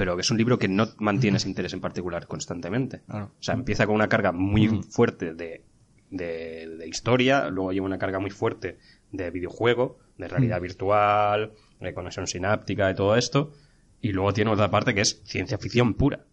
[0.00, 3.02] Pero es un libro que no mantiene ese interés en particular constantemente.
[3.06, 3.32] Claro.
[3.38, 5.66] O sea, empieza con una carga muy fuerte de,
[6.08, 8.78] de, de historia, luego lleva una carga muy fuerte
[9.12, 13.52] de videojuego, de realidad virtual, de conexión sináptica y todo esto.
[14.00, 16.24] Y luego tiene otra parte que es ciencia ficción pura.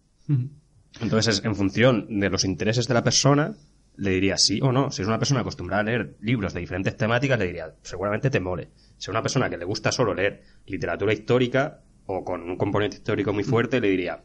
[1.02, 3.54] Entonces, en función de los intereses de la persona,
[3.96, 4.90] le diría sí o no.
[4.90, 8.40] Si es una persona acostumbrada a leer libros de diferentes temáticas, le diría, seguramente te
[8.40, 8.70] mole.
[8.96, 12.96] Si es una persona que le gusta solo leer literatura histórica o con un componente
[12.96, 14.22] histórico muy fuerte, le diría,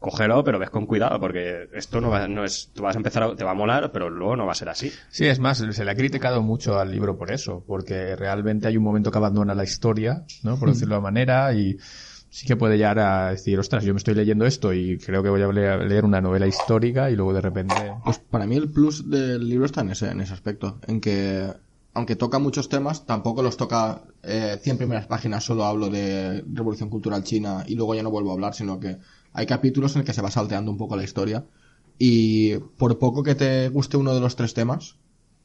[0.00, 3.22] cógelo, pero ves con cuidado, porque esto no, va, no es, tú vas a empezar,
[3.22, 4.90] a, te va a molar, pero luego no va a ser así.
[5.08, 8.76] Sí, es más, se le ha criticado mucho al libro por eso, porque realmente hay
[8.76, 10.58] un momento que abandona la historia, ¿no?
[10.58, 11.78] Por decirlo de manera, y
[12.30, 15.28] sí que puede llegar a decir, ostras, yo me estoy leyendo esto y creo que
[15.28, 17.76] voy a leer una novela histórica y luego de repente...
[18.04, 21.46] Pues para mí el plus del libro está en ese, en ese aspecto, en que
[21.94, 26.90] aunque toca muchos temas, tampoco los toca eh, 100 primeras páginas, solo hablo de Revolución
[26.90, 28.98] Cultural China y luego ya no vuelvo a hablar, sino que
[29.32, 31.46] hay capítulos en el que se va salteando un poco la historia
[31.98, 34.96] y por poco que te guste uno de los tres temas,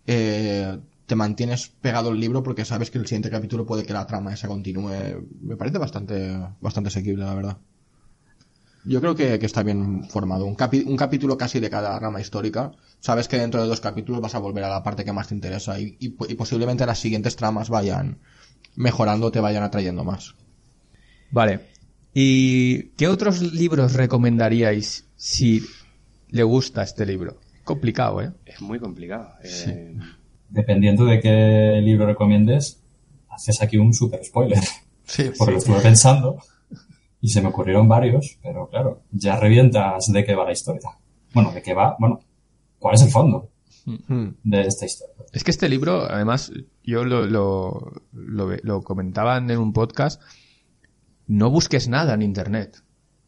[0.08, 4.08] eh, te mantienes pegado al libro porque sabes que el siguiente capítulo puede que la
[4.08, 4.92] trama esa continúe.
[5.42, 7.58] Me parece bastante, bastante asequible, la verdad.
[8.86, 10.46] Yo creo que, que está bien formado.
[10.46, 12.72] Un, capi- un capítulo casi de cada rama histórica.
[13.00, 15.36] Sabes que dentro de dos capítulos vas a volver a la parte que más te
[15.36, 18.20] interesa y, y, y posiblemente las siguientes tramas vayan
[18.76, 20.34] mejorando, te vayan atrayendo más.
[21.32, 21.60] Vale.
[22.14, 25.62] ¿Y qué otros libros recomendaríais si
[26.30, 27.40] le gusta este libro?
[27.64, 28.32] Complicado, ¿eh?
[28.46, 29.30] Es muy complicado.
[29.44, 29.96] Eh,
[30.50, 32.82] Dependiendo de qué libro recomiendes,
[33.30, 34.60] haces aquí un super spoiler.
[35.06, 36.42] Sí, Porque lo estuve pensando
[37.22, 40.90] y se me ocurrieron varios, pero claro, ya revientas de qué va la historia.
[41.34, 42.22] Bueno, de qué va, bueno,
[42.80, 43.50] ¿cuál es el fondo
[43.86, 45.26] de esta historia?
[45.34, 46.52] Es que este libro, además,
[46.84, 50.22] yo lo, lo, lo, comentaban en un podcast,
[51.28, 52.82] no busques nada en Internet.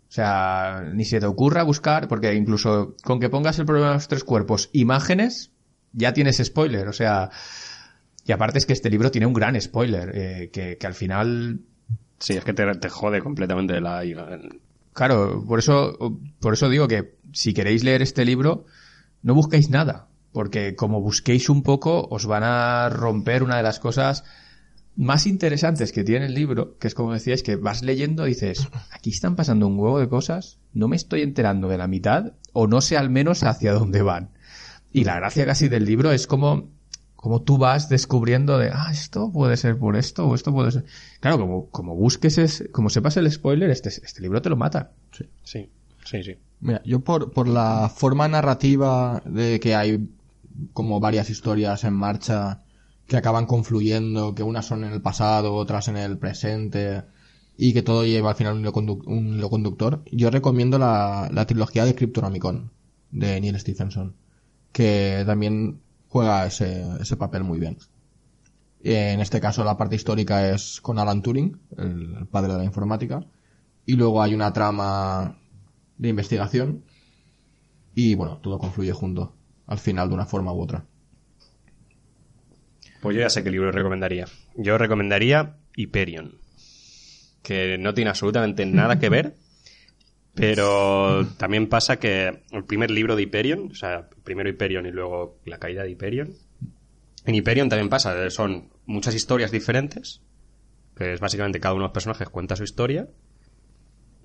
[0.08, 3.94] O sea, ni se te ocurra buscar, porque incluso con que pongas el problema de
[3.96, 5.52] los tres cuerpos, imágenes,
[5.94, 6.88] ya tienes spoiler.
[6.88, 7.30] O sea,
[8.26, 11.62] y aparte es que este libro tiene un gran spoiler, eh, que, que al final
[12.22, 14.04] sí, es que te, jode completamente la...
[14.94, 15.98] Claro, por eso,
[16.40, 18.66] por eso digo que si queréis leer este libro,
[19.22, 23.80] no busquéis nada, porque como busquéis un poco, os van a romper una de las
[23.80, 24.24] cosas
[24.96, 28.68] más interesantes que tiene el libro, que es como decíais, que vas leyendo y dices,
[28.92, 32.68] aquí están pasando un huevo de cosas, no me estoy enterando de la mitad, o
[32.68, 34.32] no sé al menos hacia dónde van.
[34.92, 36.70] Y la gracia casi del libro es como,
[37.16, 40.86] como tú vas descubriendo de, ah, esto puede ser por esto, o esto puede ser.
[41.22, 44.92] Claro, como, como busques, es, como sepas el spoiler, este, este libro te lo mata.
[45.44, 45.70] Sí,
[46.04, 46.36] sí, sí.
[46.60, 50.10] Mira, yo por, por la forma narrativa de que hay
[50.74, 52.64] como varias historias en marcha
[53.08, 57.04] que acaban confluyendo, que unas son en el pasado, otras en el presente,
[57.58, 61.30] y que todo lleva al final un hilo, condu- un hilo conductor, yo recomiendo la,
[61.32, 62.72] la trilogía de Cryptonomicon
[63.12, 64.16] de Neil Stephenson,
[64.72, 67.78] que también juega ese, ese papel muy bien.
[68.84, 72.66] En este caso la parte histórica es con Alan Turing, el el padre de la
[72.66, 73.26] informática,
[73.86, 75.38] y luego hay una trama
[75.98, 76.84] de investigación
[77.94, 79.36] y bueno, todo confluye junto
[79.68, 80.86] al final de una forma u otra.
[83.02, 84.26] Pues yo ya sé qué libro recomendaría.
[84.56, 86.40] Yo recomendaría Hyperion,
[87.42, 89.36] que no tiene absolutamente nada que ver,
[90.36, 95.40] pero también pasa que el primer libro de Hyperion, o sea, primero Hyperion y luego
[95.46, 96.34] la caída de Hyperion,
[97.26, 100.22] en Hyperion también pasa, son muchas historias diferentes,
[100.96, 103.08] que es básicamente cada uno de los personajes cuenta su historia,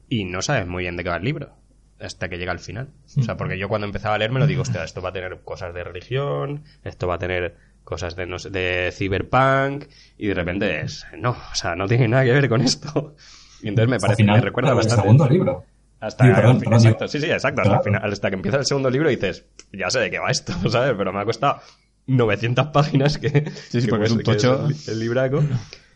[0.09, 1.52] y no sabes muy bien de qué va el libro
[1.98, 2.90] hasta que llega al final.
[3.18, 5.40] O sea, porque yo cuando empezaba a leerme lo digo, hostia, esto va a tener
[5.42, 9.87] cosas de religión, esto va a tener cosas de, no sé, de cyberpunk,
[10.18, 13.14] y de repente es, no, o sea, no tiene nada que ver con esto.
[13.62, 15.00] Y entonces me parece, final, me recuerda bastante.
[15.00, 15.64] El segundo libro.
[15.98, 17.62] Hasta, Sí, perdón, perdón, exacto, sí, sí, exacto.
[17.62, 17.78] Hasta, Claro.
[17.78, 20.30] el final- hasta que empieza el segundo libro y dices, ya sé de qué va
[20.30, 20.92] esto, ¿sabes?
[20.98, 21.62] Pero me ha costado
[22.07, 24.66] 900 páginas que, Sí, sí, que porque es un que tocho.
[24.66, 25.42] el, el libraco.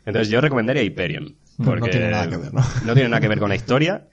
[0.04, 1.36] Entonces yo recomendaría Hyperion.
[1.56, 2.60] Porque No tiene nada que ver, ¿no?
[2.86, 4.08] no tiene nada que ver con la historia,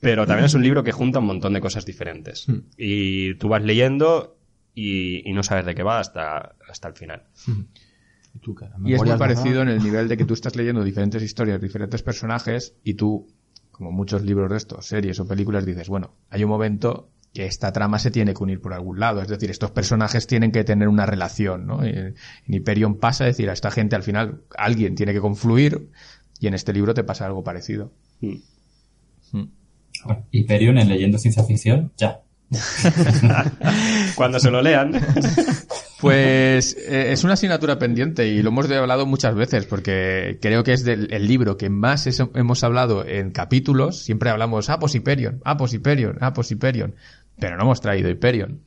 [0.00, 2.48] pero también es un libro que junta un montón de cosas diferentes.
[2.48, 2.58] Hmm.
[2.76, 4.36] Y tú vas leyendo
[4.74, 7.24] y, y no sabes de qué va hasta, hasta el final.
[8.40, 11.22] Tú, la Y es muy parecido en el nivel de que tú estás leyendo diferentes
[11.22, 13.28] historias, diferentes personajes, y tú,
[13.70, 17.72] como muchos libros de estos, series o películas, dices, bueno, hay un momento que esta
[17.72, 19.22] trama se tiene que unir por algún lado.
[19.22, 21.86] Es decir, estos personajes tienen que tener una relación, ¿no?
[21.86, 22.14] Y En
[22.48, 25.90] Hyperion pasa, es decir, a esta gente al final alguien tiene que confluir,
[26.40, 27.92] y en este libro te pasa algo parecido.
[28.20, 28.36] Mm.
[30.04, 32.20] Bueno, Hyperion en leyendo ciencia ficción, ya.
[34.16, 34.92] Cuando se lo lean,
[36.00, 40.72] Pues eh, es una asignatura pendiente y lo hemos hablado muchas veces porque creo que
[40.72, 44.02] es del el libro que más es- hemos hablado en capítulos.
[44.02, 45.42] Siempre hablamos, ah, pues Hyperion,
[47.40, 48.60] Pero no hemos traído Hyperion.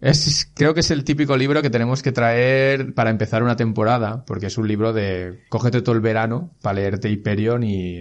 [0.00, 4.24] Es, creo que es el típico libro que tenemos que traer para empezar una temporada
[4.26, 8.00] porque es un libro de cógete todo el verano para leerte Hyperion y,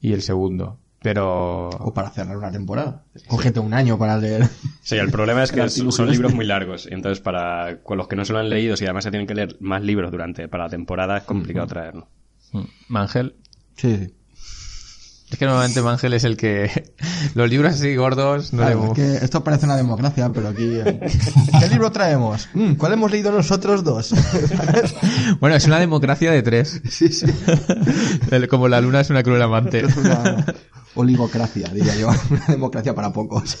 [0.00, 0.80] y el segundo.
[1.04, 3.04] Pero O para cerrar una temporada.
[3.28, 4.48] Cógete un año para leer.
[4.82, 6.88] Sí, el problema es que son, libros muy largos.
[6.90, 9.26] Y entonces, para con los que no se lo han leído, si además se tienen
[9.26, 12.08] que leer más libros durante para la temporada, es complicado traerlo.
[12.88, 13.36] Mangel,
[13.76, 14.14] Sí, sí.
[15.34, 16.70] Es que normalmente Mangel es el que
[17.34, 20.64] los libros así gordos no Claro, le- es que esto parece una democracia, pero aquí...
[20.64, 21.00] eh,
[21.60, 22.48] ¿Qué libro traemos?
[22.54, 24.14] Mm, ¿Cuál hemos leído nosotros dos?
[25.40, 26.80] Bueno, es una democracia de tres.
[26.88, 27.26] sí, sí.
[28.48, 29.84] Como la luna es una cruel amante.
[29.84, 30.44] Es una
[30.94, 32.08] oligocracia, diría yo.
[32.30, 33.58] Una democracia para pocos.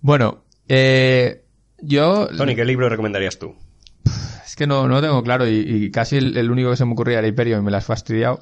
[0.00, 1.44] Bueno, eh,
[1.82, 3.54] yo Tony, ¿qué libro recomendarías tú?
[4.46, 6.84] es que no, no lo tengo claro y, y casi el, el único que se
[6.84, 8.40] me ocurría era Hyperion y me las has fastidiado.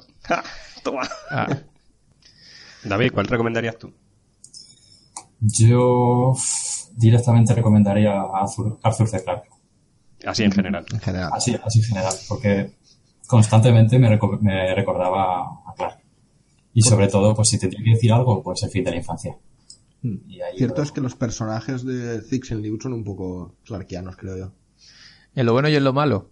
[0.83, 1.01] Toma.
[1.29, 1.47] Ah,
[2.83, 3.91] David, ¿cuál recomendarías tú?
[5.41, 6.33] Yo
[6.95, 9.23] directamente recomendaría a Arthur, Arthur C.
[9.23, 9.49] Clarke.
[10.25, 10.85] Así en general.
[10.91, 11.29] En general.
[11.33, 12.73] Así, así en general, porque
[13.27, 15.99] constantemente me, reco- me recordaba a Clark.
[16.73, 19.35] Y sobre todo, pues si tendría que decir algo, pues el fin de la infancia.
[20.01, 24.15] Y ahí, Cierto es que los personajes de Zix en Liu son un poco clarkianos,
[24.17, 24.51] creo yo.
[25.35, 26.29] en lo bueno y en lo malo.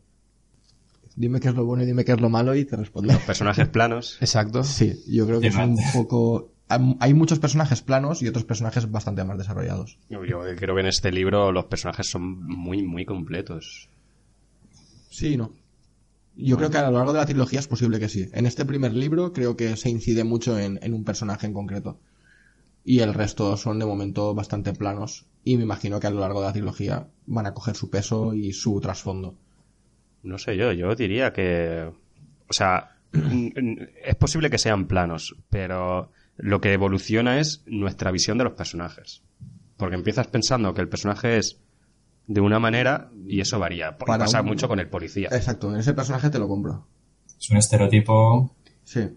[1.17, 3.13] Dime qué es lo bueno y dime qué es lo malo y te respondo.
[3.25, 4.17] Personajes planos.
[4.21, 4.63] Exacto.
[4.63, 6.51] Sí, yo creo que son un poco...
[6.69, 9.97] hay- Hay muchos personajes planos y otros personajes bastante más desarrollados.
[10.09, 13.89] Yo, yo creo que en este libro los personajes son muy, muy completos.
[15.09, 15.51] Sí, no.
[16.35, 18.29] Yo creo que a lo largo de la trilogía es posible que sí.
[18.33, 21.99] En este primer libro creo que se incide mucho en, en un personaje en concreto.
[22.85, 25.25] Y el resto son de momento bastante planos.
[25.43, 28.35] Y me imagino que a lo largo de la trilogía van a coger su peso
[28.35, 29.35] y su trasfondo.
[30.23, 31.91] No sé yo, yo diría que...
[32.49, 32.97] O sea,
[34.03, 39.23] es posible que sean planos, pero lo que evoluciona es nuestra visión de los personajes.
[39.77, 41.59] Porque empiezas pensando que el personaje es
[42.27, 43.97] de una manera y eso varía.
[43.97, 45.29] Para pasa un- mucho con el policía.
[45.31, 46.87] Exacto, en ese personaje te lo compro.
[47.39, 48.55] es un estereotipo.
[48.83, 49.07] Sí.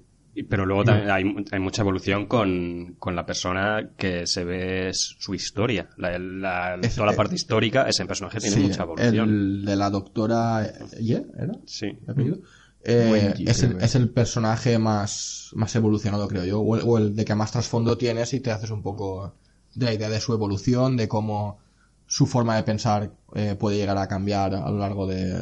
[0.48, 5.34] Pero luego también hay, hay mucha evolución con, con la persona que se ve su
[5.34, 5.88] historia.
[5.96, 9.28] La, la- toda la parte histórica, ese personaje tiene Sí, mucha evolución.
[9.28, 10.66] el de la doctora
[11.00, 11.52] Ye, ¿era?
[11.66, 11.86] Sí.
[12.04, 12.38] ¿El apellido?
[12.82, 16.60] Eh, es, el, es el personaje más, más evolucionado, creo yo.
[16.60, 19.34] O el, o el de que más trasfondo tienes y te haces un poco
[19.74, 21.58] de la idea de su evolución, de cómo
[22.06, 25.34] su forma de pensar eh, puede llegar a cambiar a lo largo de,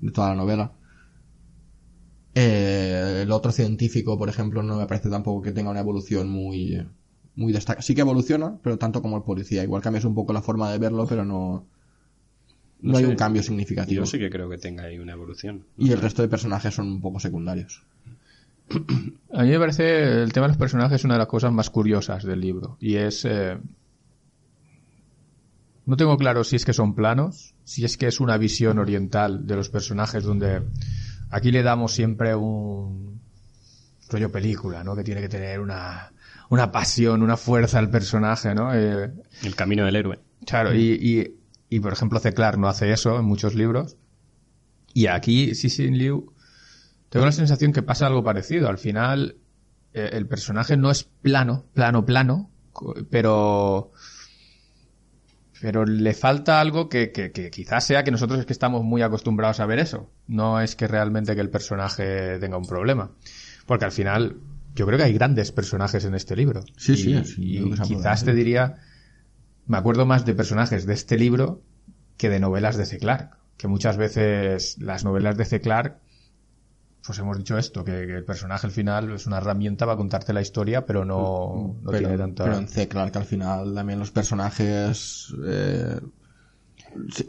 [0.00, 0.72] de toda la novela.
[2.34, 6.84] Eh, el otro científico, por ejemplo, no me parece tampoco que tenga una evolución muy,
[7.36, 7.82] muy destacada.
[7.82, 9.62] Sí que evoluciona, pero tanto como el policía.
[9.62, 11.66] Igual cambias un poco la forma de verlo, pero no,
[12.80, 13.10] no, No hay sé.
[13.10, 14.02] un cambio significativo.
[14.04, 15.64] Yo sí que creo que tenga ahí una evolución.
[15.78, 17.82] Y el resto de personajes son un poco secundarios.
[19.32, 22.24] A mí me parece el tema de los personajes una de las cosas más curiosas
[22.24, 22.76] del libro.
[22.80, 23.24] Y es...
[23.26, 23.58] eh,
[25.86, 29.46] No tengo claro si es que son planos, si es que es una visión oriental
[29.46, 30.62] de los personajes donde
[31.34, 33.20] aquí le damos siempre un
[34.08, 34.94] rollo película, ¿no?
[34.94, 36.12] Que tiene que tener una,
[36.48, 38.72] una pasión, una fuerza al personaje, ¿no?
[38.72, 39.12] Eh,
[39.42, 40.20] El camino del héroe.
[40.46, 41.36] Claro, y, y,
[41.68, 43.96] y, por ejemplo Ceclar no hace eso en muchos libros.
[44.92, 46.32] Y aquí, Cixin Liu,
[47.08, 48.68] tengo la sensación que pasa algo parecido.
[48.68, 49.36] Al final,
[49.92, 52.50] eh, el personaje no es plano, plano, plano,
[53.10, 53.90] pero
[55.64, 59.00] pero le falta algo que, que, que quizás sea que nosotros es que estamos muy
[59.00, 60.10] acostumbrados a ver eso.
[60.26, 63.12] No es que realmente que el personaje tenga un problema.
[63.64, 64.36] Porque al final,
[64.74, 66.66] yo creo que hay grandes personajes en este libro.
[66.76, 68.74] Sí, Y- sí, sí, y quizás te diría,
[69.66, 71.62] me acuerdo más de personajes de este libro
[72.18, 72.98] que de novelas de C.
[72.98, 73.34] Clarke.
[73.56, 75.62] Que muchas veces las novelas de C.
[75.62, 75.96] Clarke
[77.06, 80.32] pues hemos dicho esto, que, que el personaje al final es una herramienta para contarte
[80.32, 82.44] la historia, pero no, no pero, tiene tanta...
[82.44, 86.00] pero en C, claro, que al final también los personajes eh,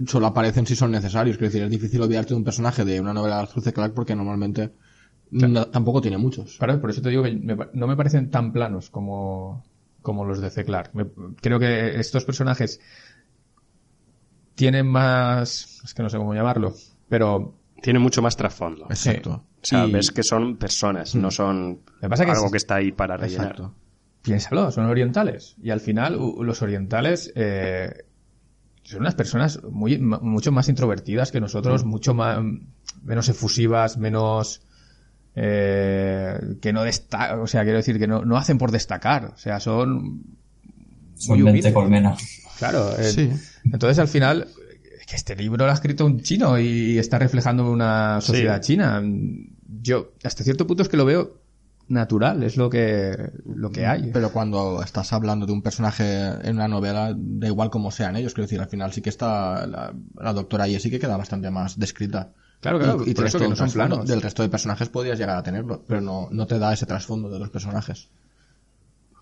[0.07, 1.38] solo aparecen si son necesarios.
[1.38, 3.73] Quiero decir, es difícil olvidarte de un personaje de una novela de Arthur C.
[3.73, 4.71] Clarke porque normalmente
[5.32, 6.55] no- tampoco tiene muchos.
[6.57, 9.63] Claro, por eso te digo que me no me parecen tan planos como,
[10.01, 10.63] como los de C.
[10.63, 10.93] Clarke.
[10.95, 11.07] Me-
[11.41, 12.80] creo que estos personajes
[14.55, 15.82] tienen más...
[15.84, 16.73] Es que no sé cómo llamarlo,
[17.09, 17.53] pero...
[17.86, 18.88] Tiene mucho más trasfondo.
[18.90, 19.32] Exacto.
[19.32, 22.58] O sea, Y- ves que son personas, no son Me pasa que algo es- que
[22.58, 23.52] está ahí para rellenar.
[23.52, 23.76] Exacto.
[24.24, 25.56] piénsalo, son orientales.
[25.62, 27.94] Y al final, los orientales eh,
[28.82, 32.40] son unas personas muy, mucho más introvertidas que nosotros, mucho más,
[33.04, 34.64] menos efusivas, menos.
[35.36, 39.26] eh, que no destacan, o sea, quiero decir que no, no hacen por destacar.
[39.36, 40.24] O sea, son.
[41.16, 41.74] Son muy 20 humildes.
[41.74, 42.16] colmena.
[42.58, 42.98] Claro.
[42.98, 43.32] eh, Sí.
[43.72, 44.48] Entonces, al final,
[45.06, 48.74] que este libro lo ha escrito un chino y está reflejando una sociedad Sí.
[48.74, 49.01] china.
[49.82, 51.41] Yo, hasta cierto punto, es que lo veo
[51.88, 54.10] natural, es lo que, lo que hay.
[54.12, 56.03] Pero cuando estás hablando de un personaje
[56.43, 58.34] en una novela, da igual cómo sean ellos.
[58.34, 61.78] Quiero decir, al final sí que está la, la doctora Jessie que queda bastante más
[61.80, 62.32] descrita.
[62.62, 64.08] Claro, claro, y, y por eso que no son planos.
[64.08, 67.30] Del resto de personajes podías llegar a tenerlo, pero no, no te da ese trasfondo
[67.30, 68.08] de los personajes.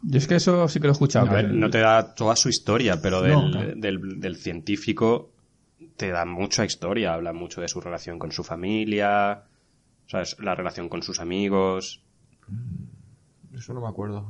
[0.01, 1.29] Yo es que eso sí que lo he escuchado.
[1.29, 3.73] A ver, el- no te da toda su historia, pero del, No, claro.
[3.75, 5.31] del, del científico
[5.97, 7.13] te da mucha historia.
[7.13, 9.43] Habla mucho de su relación con su familia,
[10.07, 10.37] ¿sabes?
[10.39, 12.03] La relación con sus amigos.
[13.53, 14.25] Eso no me acuerdo.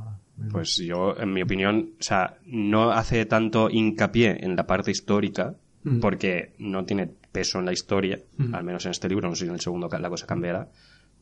[0.51, 5.55] Pues yo, en mi opinión, o sea, no hace tanto hincapié en la parte histórica,
[6.01, 8.19] porque no tiene peso en la historia,
[8.53, 10.69] al menos en este libro, no sé si en el segundo la cosa cambiará,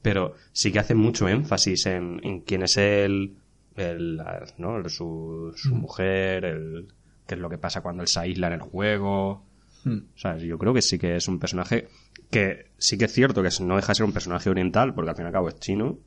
[0.02, 3.38] pero sí que hace mucho énfasis en, en quién es él,
[3.76, 4.22] el,
[4.58, 4.88] ¿no?
[4.90, 6.88] Su, su mujer, el,
[7.26, 9.44] qué es lo que pasa cuando él se aísla en el juego.
[9.86, 11.88] O sea, yo creo que sí que es un personaje
[12.30, 15.16] que sí que es cierto que no deja de ser un personaje oriental, porque al
[15.16, 15.98] fin y al cabo es chino,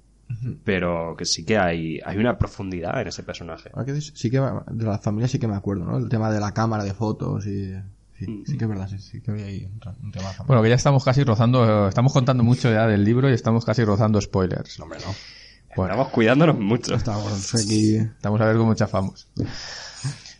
[0.64, 3.70] pero que sí que hay, hay una profundidad en ese personaje.
[3.72, 5.98] Ahora que dices, sí que de la familia sí que me acuerdo, ¿no?
[5.98, 7.74] El tema de la cámara de fotos y...
[8.18, 10.30] Sí, sí que es verdad, sí, sí que había ahí un, tema.
[10.46, 13.84] Bueno, que ya estamos casi rozando, estamos contando mucho ya del libro y estamos casi
[13.84, 14.78] rozando spoilers.
[14.78, 15.12] hombre, no.
[15.76, 16.94] Bueno, Estamos cuidándonos mucho.
[16.94, 17.96] Estamos aquí...
[17.96, 19.26] estamos a ver cómo chafamos.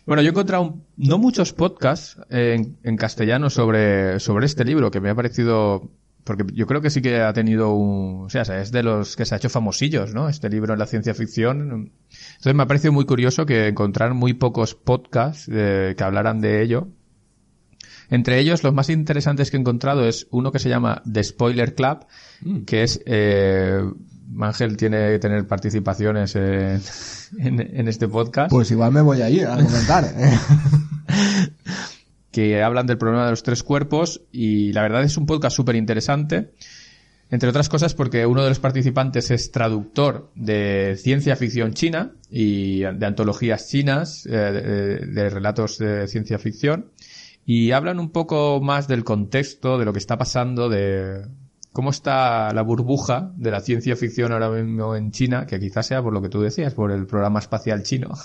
[0.05, 5.01] Bueno, yo he encontrado no muchos podcasts en, en castellano sobre, sobre este libro que
[5.01, 5.89] me ha parecido,
[6.23, 9.25] porque yo creo que sí que ha tenido un, o sea, es de los que
[9.25, 10.29] se ha hecho famosillos, ¿no?
[10.29, 11.91] Este libro en la ciencia ficción.
[12.11, 16.61] Entonces me ha parecido muy curioso que encontrar muy pocos podcasts eh, que hablaran de
[16.61, 16.87] ello.
[18.09, 21.73] Entre ellos, los más interesantes que he encontrado es uno que se llama The Spoiler
[21.75, 22.05] Club,
[22.65, 23.81] que es, eh,
[24.39, 26.81] Ángel tiene que tener participaciones en,
[27.39, 30.05] en, en este podcast, Pues igual me voy a ir a comentar.
[30.17, 30.37] ¿eh?
[32.31, 35.75] que hablan del problema de los tres cuerpos y la verdad es un podcast súper
[35.75, 36.51] interesante.
[37.31, 42.79] Entre otras cosas porque uno de los participantes es traductor de ciencia ficción china y
[42.81, 46.91] de antologías chinas, eh, de, de relatos de ciencia ficción.
[47.45, 51.27] Y hablan un poco más del contexto, de lo que está pasando, de
[51.71, 56.01] cómo está la burbuja de la ciencia ficción ahora mismo en China, que quizás sea
[56.01, 58.11] por lo que tú decías, por el programa espacial chino.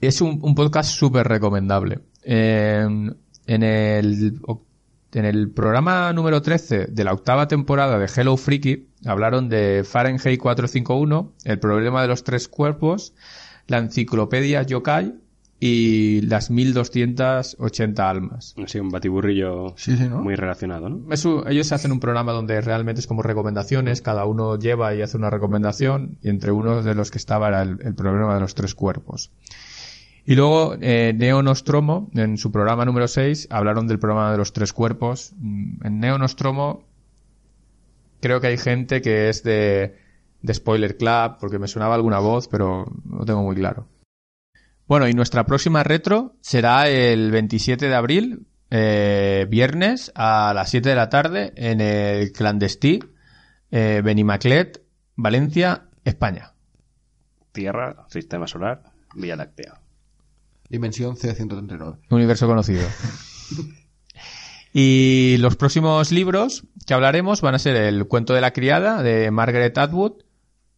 [0.00, 2.00] Es un, podcast súper recomendable.
[2.22, 4.38] En, en el,
[5.12, 10.38] en el programa número 13 de la octava temporada de Hello Freaky hablaron de Fahrenheit
[10.38, 13.14] 451, el problema de los tres cuerpos,
[13.66, 15.14] la enciclopedia Yokai
[15.66, 18.54] y las 1280 almas.
[18.62, 20.20] Ha sido un batiburrillo Sí, sí, ¿no?
[20.20, 21.10] muy relacionado, ¿no?
[21.10, 25.00] Es un- ellos hacen un programa donde realmente es como recomendaciones, cada uno lleva y
[25.00, 28.40] hace una recomendación, y entre uno de los que estaba era el, el problema de
[28.40, 29.30] los tres cuerpos.
[30.26, 34.52] Y luego, eh, Neo Nostromo, en su programa número 6, hablaron del problema de los
[34.52, 35.32] tres cuerpos.
[35.38, 36.84] Mm, En Neo Nostromo,
[38.20, 39.96] creo que hay gente que es de,
[40.42, 43.86] de Spoiler Club, porque me sonaba alguna voz, pero no tengo muy claro.
[44.86, 50.90] Bueno, y nuestra próxima retro será el 27 de abril, eh, viernes, a las 7
[50.90, 53.00] de la tarde, en el Clandestí,
[53.70, 54.82] eh, Benimaclet,
[55.16, 56.52] Valencia, España.
[57.52, 58.82] Tierra, sistema solar,
[59.14, 59.80] Vía Láctea.
[60.68, 61.98] Dimensión C139.
[62.10, 62.86] Universo conocido.
[64.76, 69.30] Y los próximos libros que hablaremos van a ser El cuento de la criada de
[69.30, 70.24] Margaret Atwood,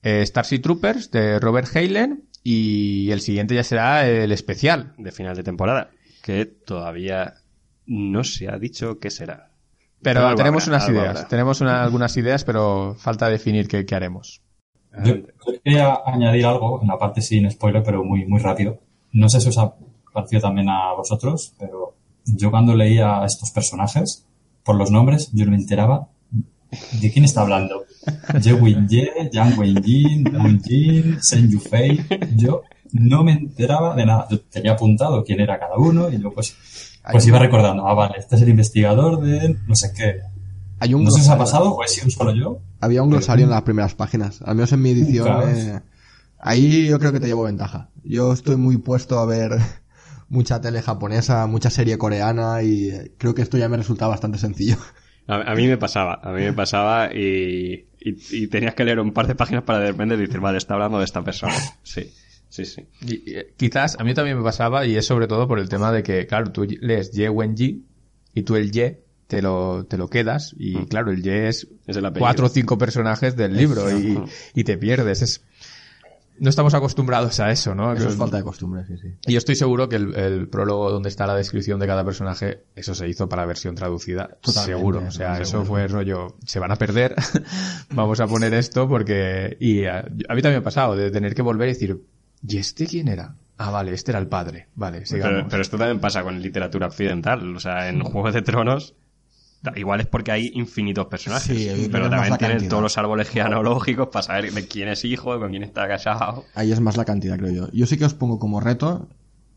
[0.02, 4.94] eh, Starship Troopers de Robert Heinlein y el siguiente ya será el especial.
[4.98, 5.90] De final de temporada.
[6.22, 7.34] Que todavía
[7.86, 9.50] no se ha dicho qué será.
[10.02, 11.28] Pero Algo tenemos habrá, unas ideas, habrá.
[11.28, 14.42] tenemos una- algunas ideas, pero falta definir qué, qué haremos.
[15.04, 15.24] Yo yo
[15.64, 18.78] quería añadir algo en la parte sin spoiler, pero muy, muy rápido.
[19.12, 19.74] No sé si os ha
[20.12, 24.24] parecido también a vosotros, pero yo cuando leía a estos personajes,
[24.64, 26.08] por los nombres, yo no me enteraba
[27.00, 27.84] ¿de quién está hablando?
[28.40, 32.04] Ye Win Ye, Yang Wen Jin, Wen Jin, Sen Yufei.
[32.36, 34.26] Yo no me enteraba de nada.
[34.30, 36.56] Yo tenía apuntado quién era cada uno y yo pues,
[37.10, 40.20] pues iba recordando, ah, vale, este es el investigador de no sé qué.
[40.78, 42.60] Hay un No sé si ha pasado o he sido solo yo.
[42.80, 44.42] Había un glosario en las primeras páginas.
[44.42, 45.42] Al menos en mi edición.
[45.48, 45.80] eh,
[46.38, 47.90] ahí yo creo que te llevo ventaja.
[48.04, 49.52] Yo estoy muy puesto a ver
[50.28, 54.38] mucha tele japonesa, mucha serie coreana y eh, creo que esto ya me resulta bastante
[54.38, 54.76] sencillo.
[55.28, 59.00] A, a mí me pasaba, a mí me pasaba y, y, y tenías que leer
[59.00, 61.54] un par de páginas para de repente decir, vale, está hablando de esta persona.
[61.82, 62.12] Sí,
[62.48, 62.86] sí, sí.
[63.06, 65.90] Y, eh, quizás a mí también me pasaba y es sobre todo por el tema
[65.92, 67.28] de que, claro, tú lees Ye
[68.34, 71.96] y tú el Ye te lo, te lo quedas y claro, el Ye es Es
[71.96, 72.20] el apellido.
[72.20, 74.18] cuatro o cinco personajes del libro y,
[74.54, 75.22] y te pierdes.
[75.22, 75.42] Es,
[76.38, 77.92] no estamos acostumbrados a eso, ¿no?
[77.92, 79.08] Eso es falta de costumbre, sí, sí.
[79.26, 82.64] Y yo estoy seguro que el, el prólogo donde está la descripción de cada personaje,
[82.74, 84.28] eso se hizo para versión traducida.
[84.40, 84.98] Totalmente, seguro.
[84.98, 85.42] O sea, seguro.
[85.42, 87.14] eso fue rollo, se van a perder,
[87.90, 89.56] vamos a poner esto porque...
[89.60, 92.02] Y a, a mí también me ha pasado de tener que volver y decir,
[92.46, 93.34] ¿y este quién era?
[93.58, 94.68] Ah, vale, este era el padre.
[94.74, 95.34] Vale, sigamos.
[95.34, 97.56] Pero, pero esto también pasa con literatura occidental.
[97.56, 98.94] O sea, en Juego de Tronos,
[99.76, 101.44] igual es porque hay infinitos personajes.
[101.56, 102.68] Sí, pero también cantidad.
[102.70, 106.44] todos los árboles genealógicos para saber de quién es hijo, con quién está casado.
[106.54, 107.72] Ahí es más la cantidad, creo yo.
[107.72, 109.08] Yo sí que os pongo como reto.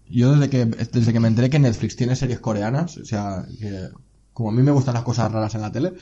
[0.08, 3.89] Yo desde que, desde que me enteré que Netflix tiene series coreanas, o sea, que
[4.34, 5.93] como a mí me gustan las cosas raras en la tele,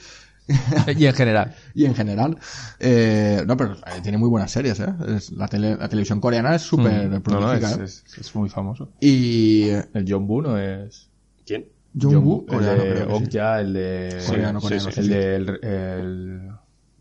[0.95, 1.55] y en general.
[1.75, 2.37] y en general,
[2.79, 4.87] eh, no, pero eh, tiene muy buenas series, ¿eh?
[5.17, 7.83] Es- la, tele, la televisión coreana es súper Mm, no, no, prolífica, es, ¿eh?
[7.83, 8.93] es- es muy famoso.
[9.01, 11.09] Y El John Woo no es...
[11.45, 11.65] ¿Quién?
[11.99, 13.23] Jungwoo, el coreano, de creo que sí.
[13.25, 14.23] Okja, el de...
[14.27, 15.11] Coreano, sí, coreano, sí, sí, el sí.
[15.11, 16.51] de el, el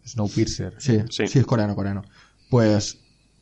[0.05, 0.75] Snowpiercer.
[0.79, 1.27] Sí, Sí.
[1.27, 2.03] sí, es coreano, coreano.
[2.49, 2.99] Pues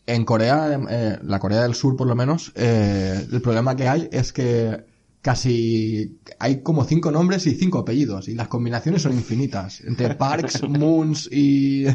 [0.06, 4.08] en Corea, eh, la Corea del Sur por lo menos, eh, el problema que hay
[4.12, 4.84] es que
[5.22, 9.80] casi hay como cinco nombres y cinco apellidos y las combinaciones son infinitas.
[9.82, 11.86] Entre Parks, Moons y,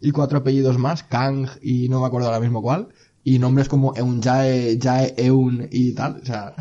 [0.00, 2.88] y cuatro apellidos más, Kang y no me acuerdo ahora mismo cuál,
[3.24, 6.20] y nombres como Eunjae, Jae, Eun y tal.
[6.22, 6.54] O sea,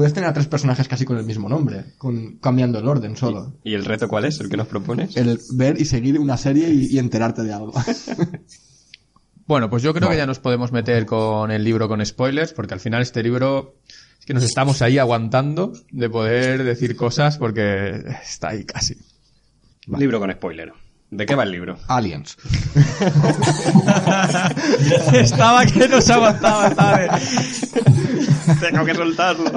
[0.00, 3.58] puedes tener a tres personajes casi con el mismo nombre, con, cambiando el orden solo.
[3.62, 4.40] ¿Y el reto cuál es?
[4.40, 5.14] ¿El que nos propones?
[5.14, 7.74] El ver y seguir una serie y, y enterarte de algo.
[9.46, 12.72] Bueno, pues yo creo que ya nos podemos meter con el libro con spoilers, porque
[12.72, 13.74] al final este libro
[14.20, 18.96] es que nos estamos ahí aguantando de poder decir cosas porque está ahí casi.
[19.88, 20.72] Libro con spoiler.
[21.10, 21.76] ¿De qué va el libro?
[21.88, 22.36] Aliens.
[25.12, 27.08] estaba que nos aguantaba, estaba de-
[28.60, 29.52] Tengo que soltarlo.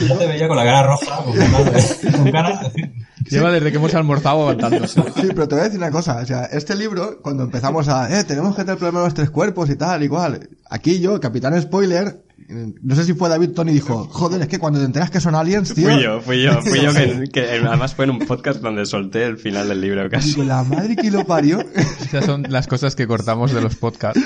[0.00, 2.92] Ya te veía con la cara roja, con ganas de, con ganas de-
[3.28, 5.02] Lleva desde que hemos almorzado aguantándose.
[5.16, 6.16] Sí, pero te voy a decir una cosa.
[6.18, 9.14] O sea, este libro, cuando empezamos a, eh, tenemos que tener el problema de los
[9.14, 10.48] tres cuerpos y tal, igual.
[10.70, 14.78] Aquí yo, Capitán Spoiler, no sé si fue David Tony, dijo, joder, es que cuando
[14.78, 15.90] te enteras que son aliens, tío.
[15.90, 19.24] Fui yo, fui yo, fui yo que, que además fue en un podcast donde solté
[19.24, 20.30] el final del libro casi.
[20.30, 21.60] Digo, la madre que lo parió.
[22.04, 24.22] Esas son las cosas que cortamos de los podcasts.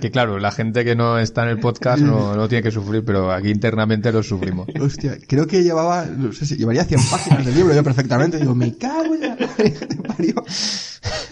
[0.00, 3.04] Que claro, la gente que no está en el podcast no, no tiene que sufrir,
[3.04, 4.66] pero aquí internamente lo sufrimos.
[4.80, 8.38] Hostia, creo que llevaba, no sé si llevaría 100 páginas del libro yo perfectamente.
[8.38, 10.34] Digo, me cago en la madre que te parió.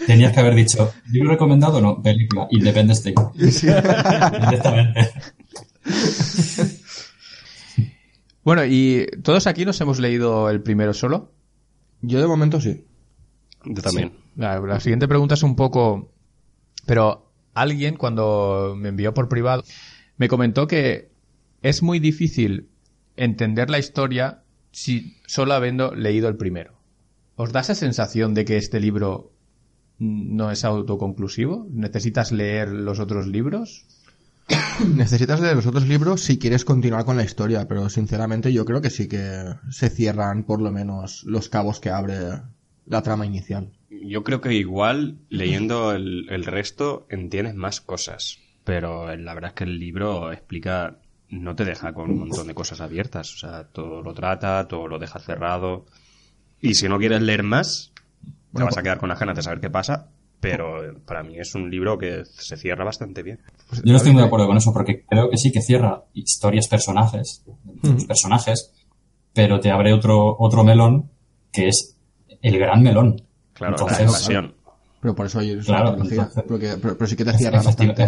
[0.07, 2.01] Tenías que haber dicho, ¿libro recomendado o no?
[2.01, 3.51] Película, Independence Day.
[3.51, 3.67] Sí.
[4.49, 5.11] Directamente.
[8.43, 11.31] Bueno, y todos aquí nos hemos leído el primero solo.
[12.01, 12.85] Yo de momento sí.
[13.65, 14.13] Yo también.
[14.35, 16.11] La, la siguiente pregunta es un poco...
[16.87, 19.63] Pero alguien cuando me envió por privado
[20.17, 21.11] me comentó que
[21.61, 22.69] es muy difícil
[23.15, 26.73] entender la historia si solo habiendo leído el primero.
[27.35, 29.31] ¿Os da esa sensación de que este libro
[29.99, 31.67] no es autoconclusivo?
[31.69, 33.85] ¿Necesitas leer los otros libros?
[34.95, 38.81] Necesitas leer los otros libros si quieres continuar con la historia, pero sinceramente yo creo
[38.81, 42.17] que sí que se cierran por lo menos los cabos que abre
[42.85, 43.71] la trama inicial.
[43.89, 48.39] Yo creo que igual leyendo el, el resto entiendes más cosas.
[48.63, 50.97] Pero la verdad es que el libro explica,
[51.29, 53.33] no te deja con un montón de cosas abiertas.
[53.33, 55.85] O sea, todo lo trata, todo lo deja cerrado.
[56.61, 57.91] Y si no quieres leer más,
[58.23, 60.09] te Bueno, vas a pues- quedar con las ganas de saber qué pasa.
[60.41, 63.39] Pero eh, para mí es un libro que se cierra bastante bien.
[63.83, 66.67] Yo no estoy muy de acuerdo con eso porque creo que sí que cierra historias
[66.67, 67.45] personajes,
[67.83, 68.73] los personajes,
[69.33, 71.09] pero te abre otro, otro melón
[71.53, 71.95] que es
[72.41, 73.21] el gran melón.
[73.53, 74.55] Claro, Entonces, la invasión.
[74.99, 78.03] Pero por eso es Claro, entonces- porque- pero, pero sí que te cierra bastante.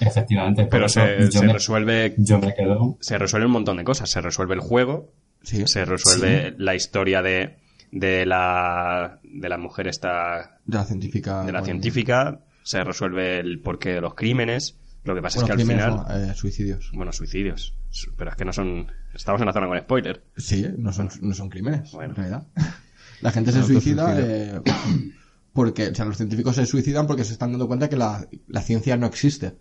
[0.00, 0.66] efectivamente.
[0.66, 2.96] Pero se, yo, se me, resuelve yo me quedo.
[3.00, 4.10] se resuelve un montón de cosas.
[4.10, 5.66] Se resuelve el juego, Sí.
[5.66, 7.56] se resuelve la historia de,
[7.92, 11.40] de la de la mujer esta De la científica.
[11.44, 14.76] de la bueno, científica, se resuelve el porqué de los crímenes.
[15.04, 16.90] Lo que pasa bueno, es que al final, no, eh, suicidios.
[16.92, 20.22] bueno, suicidios, Su- pero es que no son estamos en la zona con spoiler.
[20.36, 22.10] Sí, no son, no son crímenes, Bueno.
[22.10, 22.46] en realidad.
[23.22, 24.60] La gente se suicida eh,
[25.52, 28.62] porque, o sea, los científicos se suicidan porque se están dando cuenta que la, la
[28.62, 29.56] ciencia no existe.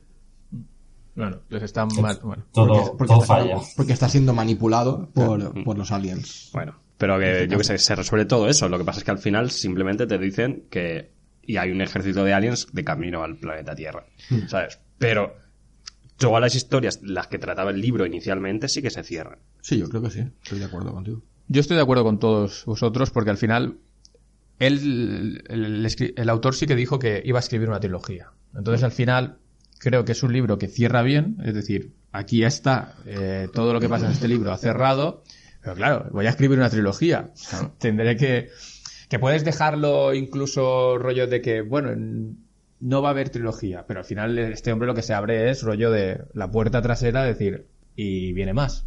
[1.16, 2.20] Bueno, les están mal.
[2.24, 2.46] Bueno.
[2.54, 3.46] Todo, porque, porque todo está falla.
[3.48, 6.50] siendo- porque está siendo manipulado por, por los aliens.
[6.54, 8.68] Bueno, pero que yo que sé, se resuelve todo eso.
[8.68, 12.24] Lo que pasa es que al final simplemente te dicen que y hay un ejército
[12.26, 14.06] de aliens de camino al planeta Tierra,
[14.48, 14.80] ¿sabes?
[15.00, 15.36] Pero
[16.18, 19.40] todas las historias, las que trataba el libro inicialmente, sí que se cierran.
[19.62, 20.26] Sí, yo creo que sí.
[20.44, 21.24] Estoy de acuerdo contigo.
[21.48, 23.78] Yo estoy de acuerdo con todos vosotros porque al final
[24.60, 28.32] él, el, el autor sí que dijo que iba a escribir una trilogía.
[28.54, 29.38] Entonces al final
[29.80, 33.80] creo que es un libro que cierra bien, es decir, aquí está eh, todo lo
[33.80, 35.24] que pasa en este libro ha cerrado,
[35.74, 37.32] pero claro, voy a escribir una trilogía.
[37.78, 38.50] Tendré que
[39.10, 42.46] que puedes dejarlo incluso rollo de que bueno en-
[42.80, 45.64] no va a haber trilogía, pero al final este hombre lo que se abre es
[45.64, 47.66] rollo de la puerta trasera, decir
[47.96, 48.86] y viene más.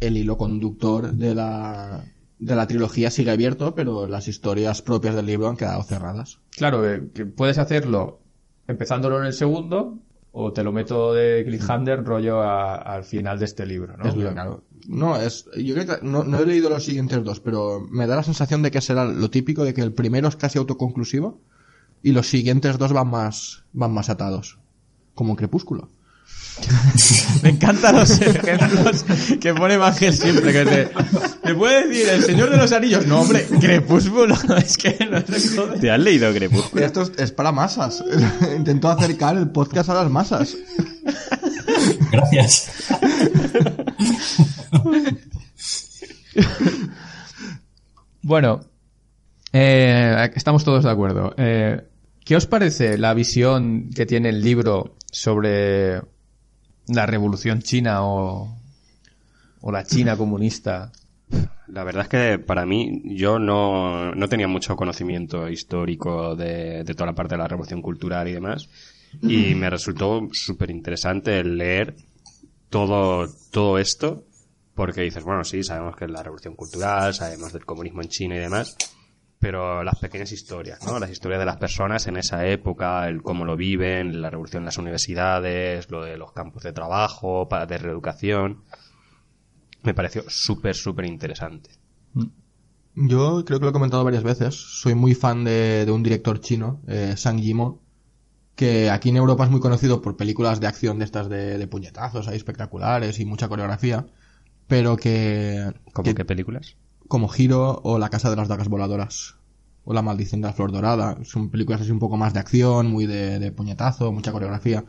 [0.00, 2.04] El hilo conductor de la,
[2.38, 6.40] de la trilogía sigue abierto, pero las historias propias del libro han quedado cerradas.
[6.56, 8.20] Claro, eh, que puedes hacerlo
[8.66, 9.98] empezándolo en el segundo
[10.38, 14.04] o te lo meto de cliffhanger rollo a- al final de este libro, ¿no?
[14.06, 14.62] Es claro.
[14.86, 18.16] No, es, yo creo que no, no he leído los siguientes dos, pero me da
[18.16, 21.40] la sensación de que será lo típico de que el primero es casi autoconclusivo
[22.02, 24.58] y los siguientes dos van más, van más atados.
[25.14, 25.88] Como en Crepúsculo.
[27.42, 29.04] Me encantan los ejemplos
[29.40, 30.52] que pone Ángel siempre.
[30.52, 30.90] Que te,
[31.42, 33.06] te puede decir el Señor de los Anillos.
[33.06, 34.34] No, hombre, Crepúsculo.
[34.56, 35.80] Es que no te jodes.
[35.80, 36.84] ¿Te has leído Crepúsculo?
[36.84, 38.02] Esto es, es para masas.
[38.56, 40.56] Intento acercar el podcast a las masas.
[42.10, 42.70] Gracias.
[48.22, 48.60] Bueno,
[49.52, 51.34] eh, estamos todos de acuerdo.
[51.36, 51.80] Eh,
[52.24, 56.02] ¿Qué os parece la visión que tiene el libro sobre
[56.88, 58.56] la revolución china o,
[59.60, 60.92] o la China comunista?
[61.68, 66.94] La verdad es que para mí yo no, no tenía mucho conocimiento histórico de, de
[66.94, 68.68] toda la parte de la revolución cultural y demás.
[69.22, 71.96] Y me resultó súper interesante leer
[72.68, 74.24] todo, todo esto.
[74.74, 78.36] Porque dices, bueno, sí, sabemos que es la revolución cultural, sabemos del comunismo en China
[78.36, 78.76] y demás.
[79.38, 80.98] Pero las pequeñas historias, ¿no?
[80.98, 84.66] Las historias de las personas en esa época, el cómo lo viven, la revolución en
[84.66, 88.62] las universidades, lo de los campos de trabajo, para de reeducación.
[89.82, 91.70] Me pareció súper, súper interesante.
[92.94, 94.54] Yo creo que lo he comentado varias veces.
[94.54, 97.78] Soy muy fan de, de un director chino, eh, Sang Yimou,
[98.56, 101.66] que aquí en Europa es muy conocido por películas de acción de estas de, de
[101.68, 104.06] puñetazos ahí espectaculares y mucha coreografía,
[104.66, 106.76] pero que, ¿Cómo que- qué películas?
[107.08, 109.36] Como Giro o La Casa de las Dagas Voladoras
[109.84, 111.16] o La Maldición de la Flor Dorada.
[111.24, 114.84] Son películas así un poco más de acción, muy de, puñetazo, mucha coreografía.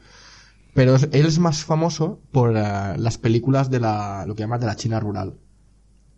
[0.74, 4.65] Pero él es más famoso por eh, las películas de la, lo que llaman de
[4.65, 5.38] la China rural.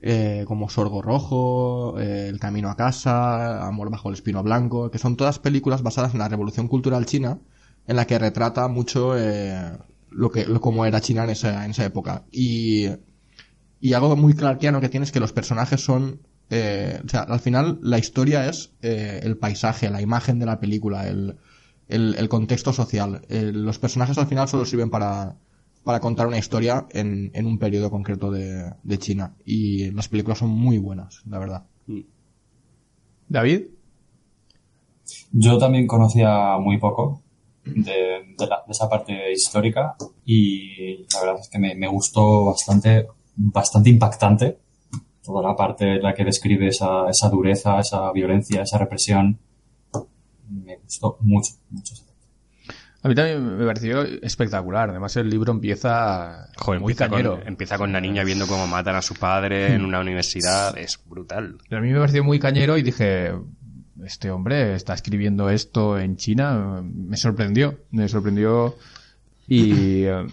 [0.01, 4.97] Eh, como Sorgo Rojo, eh, El Camino a Casa, Amor bajo el Espino Blanco, que
[4.97, 7.39] son todas películas basadas en la revolución cultural china,
[7.85, 9.13] en la que retrata mucho
[10.09, 12.23] lo que, lo, cómo era China en esa, en esa época.
[12.31, 12.87] Y,
[13.81, 17.39] y algo muy clarkiano que tiene es que los personajes son, eh, o sea, al
[17.39, 21.37] final la historia es eh, el paisaje, la imagen de la película, el,
[21.87, 23.21] el, el contexto social.
[23.29, 25.37] Eh, los personajes al final solo sirven para,
[25.83, 29.35] para contar una historia en, en un periodo concreto de, de China.
[29.45, 31.65] Y las películas son muy buenas, la verdad.
[33.29, 33.69] David,
[35.31, 37.21] Yo también conocía muy poco
[37.65, 42.45] de, de la- de esa parte histórica y la verdad es que me, me gustó
[42.45, 43.07] bastante,
[43.39, 44.57] bastante impactante
[45.29, 49.37] toda la parte en la que describe esa, esa dureza, esa violencia, esa represión.
[50.49, 51.93] Me gustó mucho, mucho.
[53.03, 54.89] a mí también me pareció espectacular.
[54.89, 57.37] Además, el libro empieza Joder, muy empieza cañero.
[57.37, 60.75] con, empieza con la niña viendo cómo matan a su padre en una universidad.
[60.75, 61.59] Es brutal.
[61.69, 63.31] A mí me pareció muy cañero y dije,
[64.03, 66.81] este hombre está escribiendo esto en China.
[66.83, 68.75] Me sorprendió, me sorprendió.
[69.47, 70.25] Y, eh,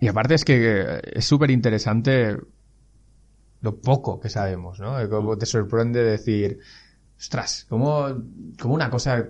[0.00, 2.36] y aparte es que es súper interesante
[3.62, 4.96] lo poco que sabemos, ¿no?
[5.10, 6.58] Como te sorprende decir,
[7.18, 8.06] ostras, como,
[8.60, 9.28] como una cosa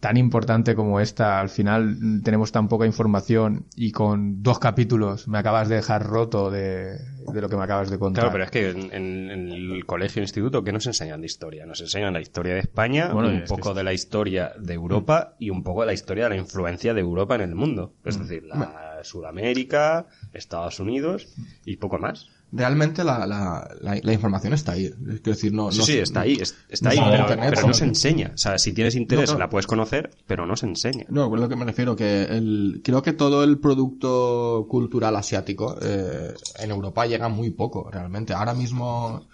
[0.00, 5.38] tan importante como esta, al final tenemos tan poca información y con dos capítulos me
[5.38, 6.96] acabas de dejar roto de,
[7.32, 8.24] de lo que me acabas de contar.
[8.24, 11.66] Claro, pero es que en, en- en el colegio instituto, ¿qué nos enseñan de historia?
[11.66, 15.36] Nos enseñan la historia de España, Bueno, un es poco de la historia de Europa
[15.38, 17.92] y un poco de la historia de la influencia de Europa en el mundo.
[18.04, 18.22] Es Mm.
[18.22, 18.56] decir, la
[19.04, 21.28] Sudamérica, Estados Unidos
[21.64, 22.28] y poco más.
[22.52, 24.86] Realmente la, la, la, la información está ahí.
[24.86, 27.72] Es decir, no, Sí, no sí, se- está ahí, es- está ahí, pero, internet, ¿no?
[27.74, 28.32] se enseña.
[28.34, 29.38] O sea, si tienes interés, claro.
[29.38, 31.06] la puedes conocer, pero no se enseña.
[31.10, 35.76] No, es lo que me refiero, que el, creo que todo el producto cultural asiático
[35.80, 38.32] eh, en Europa llega muy poco, realmente.
[38.34, 39.28] Ahora mismo,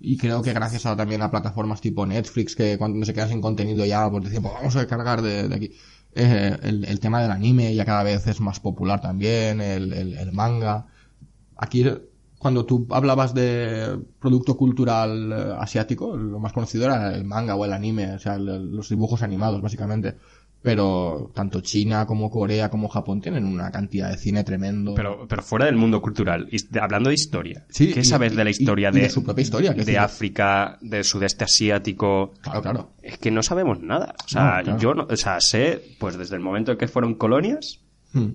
[0.00, 3.40] Y creo que gracias a también a plataformas tipo Netflix, que cuando se quedan sin
[3.40, 5.72] contenido ya, pues decimos, pues vamos a descargar de, de aquí.
[6.14, 10.16] Eh, el, el tema del anime ya cada vez es más popular también, el, el,
[10.16, 10.86] el manga.
[11.56, 11.84] Aquí,
[12.38, 17.64] cuando tú hablabas de producto cultural eh, asiático, lo más conocido era el manga o
[17.64, 20.16] el anime, o sea, los dibujos animados, básicamente.
[20.64, 24.94] Pero tanto China como Corea como Japón tienen una cantidad de cine tremendo.
[24.94, 27.66] Pero, pero fuera del mundo cultural, de- hablando de historia.
[27.68, 29.98] Sí, ¿Qué y- sabes de la historia y de de, su propia historia, que de
[29.98, 32.32] África, del sudeste asiático?
[32.40, 32.90] Claro, claro.
[33.02, 34.14] Es que no sabemos nada.
[34.24, 34.78] O sea, No, claro.
[34.80, 37.80] yo no, o sea, sé, pues desde el momento en que fueron colonias
[38.14, 38.30] Hmm.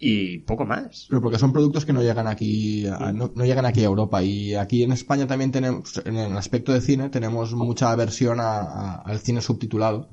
[0.00, 1.06] y poco más.
[1.08, 4.20] Pero porque son productos que no llegan aquí, a- no, no llegan aquí a Europa.
[4.22, 8.62] Y aquí en España también tenemos, en el aspecto de cine, tenemos mucha aversión a-
[8.62, 10.08] a- al cine subtitulado.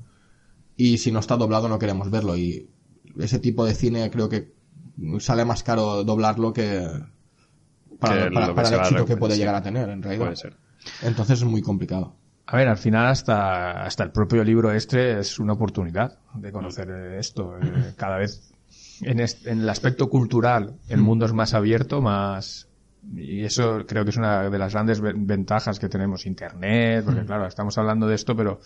[0.78, 2.36] Y si no está doblado no queremos verlo.
[2.38, 2.69] Y
[3.19, 4.53] ese tipo de cine creo que
[5.19, 6.88] sale más caro doblarlo que
[7.99, 9.39] para, Que para- lo que para se el éxito que puede sí.
[9.39, 10.26] llegar a tener, en realidad.
[10.26, 10.55] Puede ser.
[11.01, 12.15] Entonces es muy complicado.
[12.47, 16.89] A ver, al final hasta, hasta el propio libro este es una oportunidad de conocer
[17.17, 17.57] esto.
[17.59, 18.51] Eh, Cada vez
[19.01, 22.67] en, est- en el aspecto cultural el mundo es más abierto, más...
[23.15, 27.23] Y eso creo que es una de las grandes ve- ventajas que tenemos Internet, porque
[27.26, 28.59] claro, estamos hablando de esto, pero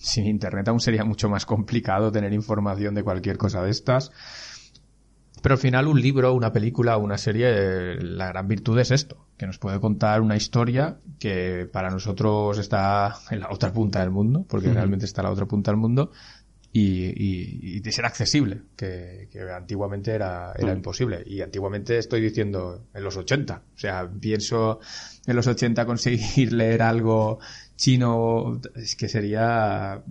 [0.00, 4.10] sin Internet aún sería mucho más complicado tener información de cualquier cosa de estas.
[5.42, 9.26] Pero al final un libro, una película, una serie, eh, la gran virtud es esto,
[9.38, 14.10] que nos puede contar una historia que para nosotros está en la otra punta del
[14.10, 16.10] mundo, porque realmente está en la otra punta del mundo,
[16.72, 21.22] y, y, y de ser accesible, que, que antiguamente era, era imposible.
[21.26, 23.62] Y antiguamente estoy diciendo en los 80.
[23.74, 24.78] O sea, pienso
[25.26, 27.40] en los 80 conseguir leer algo
[27.80, 30.02] chino, es que sería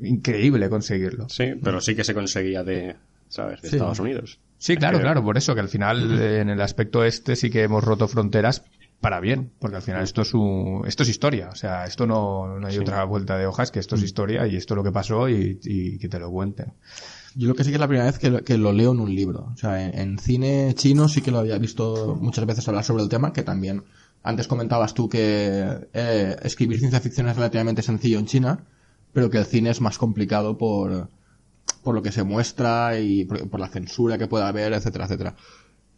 [0.00, 1.28] increíble conseguirlo.
[1.28, 2.96] Sí, pero sí que se conseguía de,
[3.28, 3.60] ¿sabes?
[3.62, 3.76] De Sí.
[3.76, 4.38] Estados Unidos.
[4.58, 7.62] Sí, claro, que- claro, por eso que al final en el aspecto este sí que
[7.64, 8.62] hemos roto fronteras
[9.00, 12.60] para bien, porque al final esto es un, esto es historia, o sea, esto no,
[12.60, 14.92] no hay otra vuelta de hojas que esto es historia y esto es lo que
[14.92, 16.72] pasó y, y que te lo cuenten.
[17.34, 19.00] Yo lo que sí que es la primera vez que lo, que lo leo en
[19.00, 19.50] un libro.
[19.52, 23.02] O sea, en, en cine chino sí que lo había visto muchas veces hablar sobre
[23.02, 23.82] el tema, que también
[24.22, 28.64] antes comentabas tú que eh, escribir ciencia ficción es relativamente sencillo en China,
[29.12, 31.08] pero que el cine es más complicado por,
[31.82, 35.36] por lo que se muestra y por, la censura que pueda haber, etcétera, etcétera.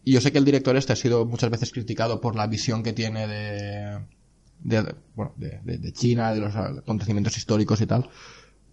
[0.05, 2.83] Y yo sé que el director este ha sido muchas veces criticado por la visión
[2.83, 8.09] que tiene de, bueno, de, de- China, de los acontecimientos históricos y tal.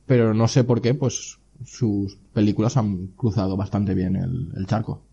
[0.05, 5.03] Pero no sé por qué, pues sus películas han cruzado bastante bien el charco.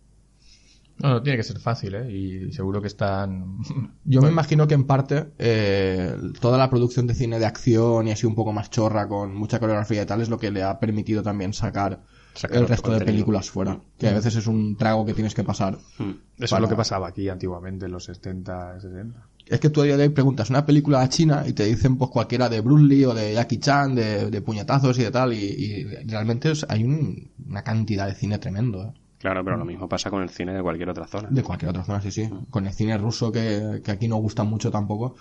[1.00, 2.10] No, no tiene que ser fácil, ¿eh?
[2.12, 3.58] Y seguro que están...
[4.04, 8.10] Yo me imagino que en parte eh, toda la producción de cine de acción y
[8.10, 10.78] así un poco más chorra con mucha coreografía y tal es lo que le ha
[10.80, 12.02] permitido también sacar,
[12.34, 13.80] Sacar el resto de películas fuera.
[13.98, 15.78] Que a veces es un trago que tienes que pasar.
[15.98, 16.10] Hmm.
[16.38, 19.26] Eso Para- es lo que pasaba aquí antiguamente en los 70, 60.
[19.46, 22.10] Es que tú a día de hoy preguntas una película china y te dicen pues
[22.10, 25.36] cualquiera de Bruce Lee o de Jackie Chan, de, de puñetazos y de tal, y,
[25.38, 28.84] y realmente hay un- una cantidad de cine tremendo.
[28.84, 28.92] ¿eh?
[29.18, 31.28] Claro, pero lo mismo pasa con el cine de cualquier otra zona.
[31.30, 32.28] De cualquier otra zona, sí, sí.
[32.50, 35.16] Con el cine ruso que, que aquí no gusta mucho tampoco,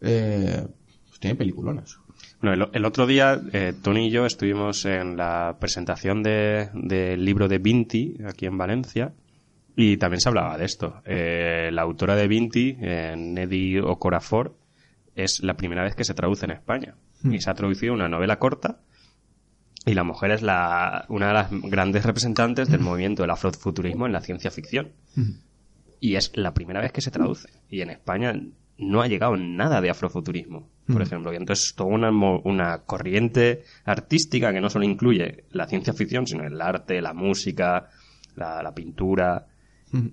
[0.00, 0.66] eh,
[1.08, 1.98] pues tiene peliculones.
[2.40, 7.24] Bueno, el, el otro día, eh, Tony y yo estuvimos en la presentación de- del
[7.24, 9.12] libro de Vinti, aquí en Valencia,
[9.76, 11.02] y también se hablaba de esto.
[11.04, 14.56] Eh, la autora de Vinti, eh, Neddy Okorafor,
[15.14, 16.94] es la primera vez que se traduce en España.
[17.24, 18.80] Y se ha traducido una novela corta,
[19.84, 24.12] y la mujer es la, una de las grandes representantes del movimiento del afrofuturismo en
[24.12, 24.92] la ciencia ficción.
[26.00, 27.48] Y es la primera vez que se traduce.
[27.68, 28.34] Y en España
[28.78, 31.32] no ha llegado nada de afrofuturismo, por ejemplo.
[31.32, 36.44] Y entonces toda una, una corriente artística que no solo incluye la ciencia ficción, sino
[36.44, 37.88] el arte, la música,
[38.36, 39.46] la, la pintura.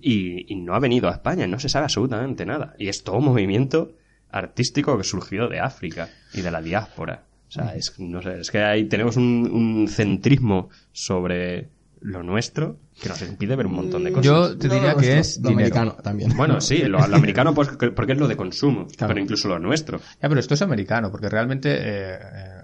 [0.02, 2.74] Y, y no ha venido a España, no se sabe absolutamente nada.
[2.78, 3.94] Y es todo un movimiento
[4.30, 7.24] artístico que surgió de África y de la diáspora.
[7.50, 11.68] O sea, es, no sé, es que ahí tenemos un, un centrismo sobre
[12.00, 14.24] lo nuestro que nos impide ver un montón de cosas.
[14.24, 15.66] Yo te diría no, que es lo dinero.
[15.74, 16.34] americano también.
[16.36, 19.08] Bueno, sí, lo, lo americano pues, que- porque es lo de consumo, Claro.
[19.12, 19.98] pero incluso lo nuestro.
[20.22, 22.62] Ya, pero esto es americano, porque realmente eh, eh,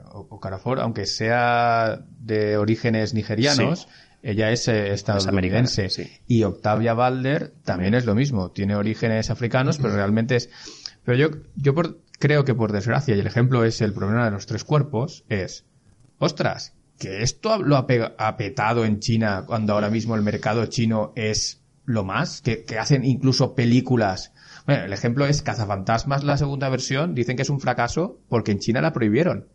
[0.80, 3.88] aunque sea de orígenes nigerianos,
[4.22, 5.88] ella es eh, estadounidense.
[5.90, 6.08] sí.
[6.26, 10.50] Y Octavia Balder también es lo mismo, tiene orígenes africanos, pero realmente es...
[11.04, 14.30] Pero yo, yo por- creo que por desgracia, y el ejemplo es el problema de
[14.30, 15.64] los tres cuerpos, es,
[16.18, 20.64] ostras, que esto lo ha, pe- ha petado en China cuando ahora mismo el mercado
[20.66, 24.32] chino es lo más, que, que hacen incluso películas.
[24.66, 28.58] Bueno, el ejemplo es Cazafantasmas, la segunda versión, dicen que es un fracaso porque en
[28.58, 29.48] China la prohibieron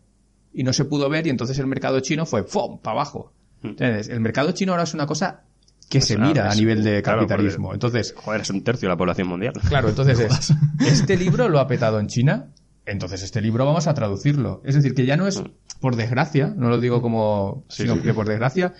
[0.53, 2.79] y no se pudo ver y entonces el mercado chino fue ¡fum!
[2.79, 3.33] para abajo.
[3.63, 4.07] ¿Entiendes?
[4.09, 5.43] El mercado chino ahora es una cosa
[5.91, 7.65] que se Pues, ah, mira a nivel de claro, capitalismo.
[7.67, 9.53] porque- Entonces, Joder, es un tercio de la población mundial.
[9.69, 12.47] claro, entonces es, este libro lo ha petado en China
[12.83, 14.61] entonces este libro vamos a traducirlo.
[14.65, 15.41] Es decir, que ya no es
[15.79, 18.01] por desgracia, no lo digo como, Sí, sino sí.
[18.01, 18.73] que por desgracia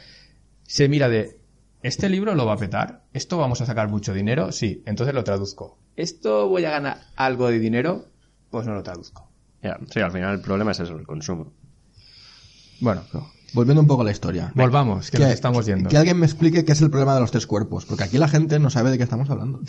[0.63, 1.39] se mira de,
[1.83, 5.23] este libro lo va a petar, esto vamos a sacar mucho dinero, sí, entonces lo
[5.23, 5.77] traduzco.
[5.95, 8.05] Esto voy a ganar algo de dinero,
[8.49, 9.29] pues no lo traduzco.
[9.61, 11.53] Ya, sí, al final el problema es eso, el consumo.
[12.79, 13.03] Bueno,
[13.53, 14.51] Volviendo un poco a la historia.
[14.55, 15.89] volvamos, que nos estamos yendo.
[15.89, 18.27] que alguien me explique qué es el problema de los tres cuerpos, porque aquí la
[18.27, 19.59] gente no sabe de qué estamos hablando.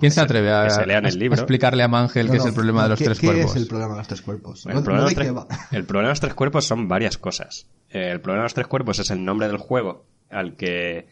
[0.00, 1.36] ¿Quién se atreve a, que se lean el a- libro.
[1.36, 3.50] a explicarle a Mangel No, qué es el problema de los ¿qué- tres ¿qué cuerpos?
[3.50, 4.66] es el problema de los tres cuerpos?
[4.66, 5.46] El No- problema, no de qué tres, va.
[5.70, 7.66] el problema de los tres cuerpos son varias cosas.
[7.90, 11.08] Eh, el problema de los tres cuerpos es el nombre del juego al que,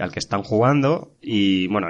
[0.00, 1.88] al que están jugando y, bueno,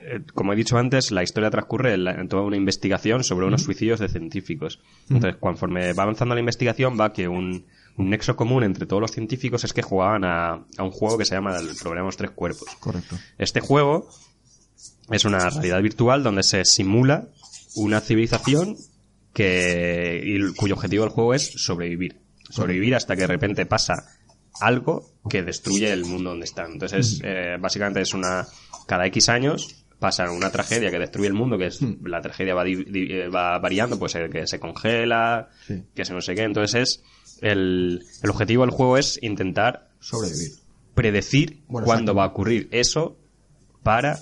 [0.00, 3.46] eh, como he dicho antes, la historia transcurre en, la- en toda una investigación sobre
[3.46, 4.80] unos suicidios de científicos.
[5.08, 7.64] Entonces, conforme va avanzando la investigación, va que un,
[7.96, 11.24] un nexo común entre todos los científicos es que jugaban a, a un juego que
[11.24, 12.68] se llama el problema de los tres cuerpos.
[12.80, 13.16] Correcto.
[13.38, 14.08] Este juego
[15.10, 17.28] es una realidad virtual donde se simula
[17.76, 18.76] una civilización
[19.32, 22.20] que y cuyo objetivo del juego es sobrevivir.
[22.50, 23.94] Sobrevivir hasta que de repente pasa
[24.60, 26.72] algo que destruye el mundo donde están.
[26.72, 28.46] Entonces, eh, básicamente es una
[28.86, 32.62] cada X años pasa una tragedia que destruye el mundo, que es la tragedia va,
[32.64, 35.82] di- di- eh, va variando, pues eh, que se congela, Sí.
[35.94, 36.42] que se no sé qué.
[36.42, 37.02] Entonces es
[37.44, 40.52] el, el objetivo del juego es intentar Sobrevivir.
[40.94, 43.16] predecir Bueno, cuándo va a ocurrir eso
[43.82, 44.18] para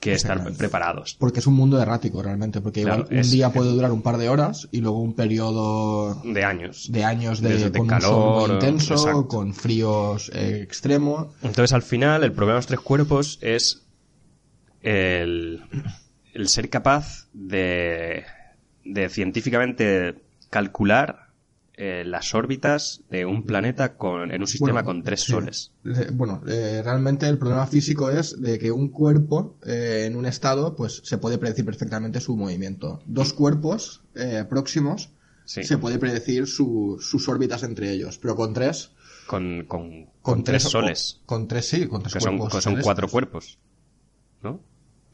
[0.00, 1.14] que estar preparados.
[1.20, 4.02] Porque es un mundo errático realmente, porque Claro, igual un es- día puede durar un
[4.02, 6.90] par de horas y luego un periodo De años.
[6.90, 9.28] de años de, con calor, intenso, exacto.
[9.28, 11.28] con fríos eh, extremos.
[11.42, 13.82] Entonces, al final, el problema de los tres cuerpos es
[14.82, 15.62] el,
[16.34, 18.24] el ser capaz de,
[18.84, 20.16] de científicamente
[20.50, 21.28] calcular
[21.74, 25.72] eh, las órbitas de un planeta con, en un sistema Bueno, con tres soles.
[25.84, 30.26] Eh, Bueno, eh, realmente el problema físico es de que un cuerpo eh, en un
[30.26, 33.00] estado, pues se puede predecir perfectamente su movimiento.
[33.06, 34.02] Dos cuerpos
[34.48, 35.10] próximos
[35.44, 35.64] Sí.
[35.64, 38.92] se puede predecir su- sus órbitas entre ellos, pero con tres,
[39.26, 41.20] Con, con, con tres soles.
[41.26, 43.58] con tres sí, con tres Que son, que cuatro cuerpos.
[44.42, 44.60] ¿No?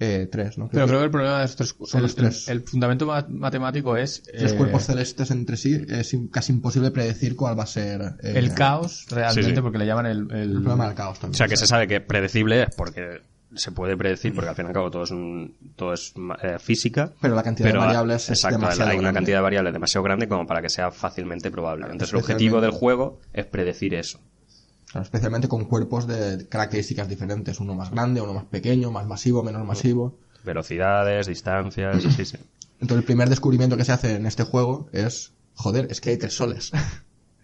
[0.00, 0.68] Eh, tres, ¿no?
[0.70, 2.48] Pero creo que el problema de los tres Son los el- tres.
[2.48, 7.34] El, fundamento ma- matemático es Tres eh, cuerpos celestes entre sí es casi imposible predecir
[7.34, 9.60] cuál va a ser eh, el caos realmente, Sí, sí.
[9.60, 11.34] porque le llaman el, el- El problema del caos también.
[11.34, 13.22] O sea, que se sabe que predecible es porque
[13.54, 16.58] se puede predecir, porque al fin y al cabo todo es, un, todo es eh,
[16.60, 17.12] física.
[17.20, 19.18] Pero la cantidad de variables es exacto, demasiado hay una grande.
[19.18, 21.86] cantidad de variables demasiado grande como para que sea fácilmente probable.
[21.86, 24.20] Entonces el objetivo del juego es predecir eso.
[24.94, 29.66] Especialmente con cuerpos de características diferentes, uno más grande, uno más pequeño, más masivo, menos
[29.66, 30.18] masivo.
[30.44, 32.36] Velocidades, distancias, sí, sí.
[32.80, 36.16] Entonces el primer descubrimiento que se hace en este juego es, joder, es que hay
[36.16, 36.72] tres soles.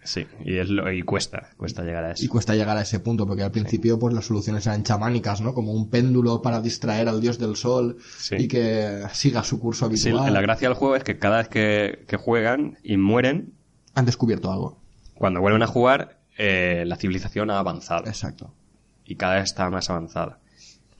[0.07, 2.23] Sí, y, es lo- y cuesta, cuesta llegar a eso.
[2.23, 5.55] y cuesta llegar a ese punto, porque al principio pues las soluciones eran chamánicas, ¿no?
[5.55, 8.35] Como un péndulo para distraer al dios del sol Sí.
[8.37, 10.31] y que siga su curso Sí, habitual.
[10.31, 13.53] la gracia del juego es que cada vez que, que juegan y mueren,
[13.95, 14.79] Han descubierto algo.
[15.15, 18.05] cuando vuelven a jugar, eh, la civilización ha avanzado.
[18.07, 18.53] Exacto.
[19.05, 20.39] y cada vez está más avanzada.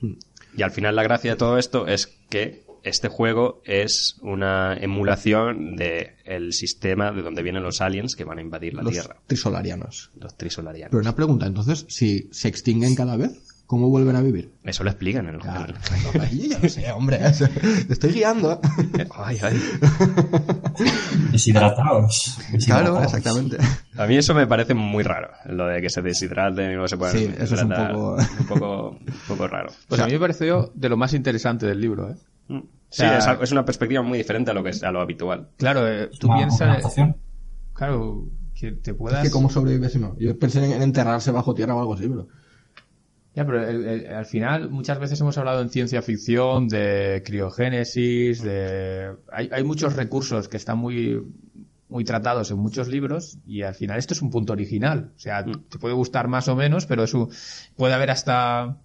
[0.00, 0.14] Hmm.
[0.56, 5.74] Y al final la gracia de todo esto es que este juego es una emulación
[5.74, 9.16] de el sistema de donde vienen los aliens que van a invadir la Los Tierra,
[9.26, 10.12] trisolarianos.
[10.20, 10.92] los trisolarianos.
[10.92, 14.52] Pero una pregunta, entonces, si se extinguen cada vez, ¿cómo vuelven a vivir?
[14.64, 15.74] Eso lo explican en el Claro.
[16.12, 16.26] juego.
[16.32, 17.18] Ya lo sé, hombre.
[17.18, 18.60] Te estoy guiando.
[19.14, 19.60] Ay, ay.
[21.32, 22.38] Deshidratados.
[22.64, 23.56] Claro, exactamente.
[23.96, 26.96] A mí eso me parece muy raro, lo de que se deshidraten y luego se
[26.96, 27.92] puedan Sí, eso es un hidratar.
[27.92, 29.72] poco- un poco, un poco raro.
[29.88, 32.16] Pues a mí me pareció de lo más interesante del libro, ¿eh?
[32.48, 32.58] Mm.
[32.88, 35.48] Sí, sea- es, es una perspectiva muy diferente a lo que es a lo habitual.
[35.56, 36.94] Claro, eh, tú piensas...
[37.74, 39.22] Claro, que te puedas...
[39.22, 40.16] Es que cómo sobrevives si no.
[40.18, 42.28] Yo pensé en, en enterrarse bajo tierra o algo así, pero...
[43.36, 48.42] Ya, pero el- el- al final muchas veces hemos hablado en ciencia ficción de criogénesis,
[48.42, 49.12] de...
[49.30, 51.22] Hay, hay muchos recursos que están muy
[51.88, 55.12] muy tratados en muchos libros y al final esto es un punto original.
[55.14, 57.28] O sea, te puede gustar más o menos, pero es un-
[57.76, 58.78] puede haber hasta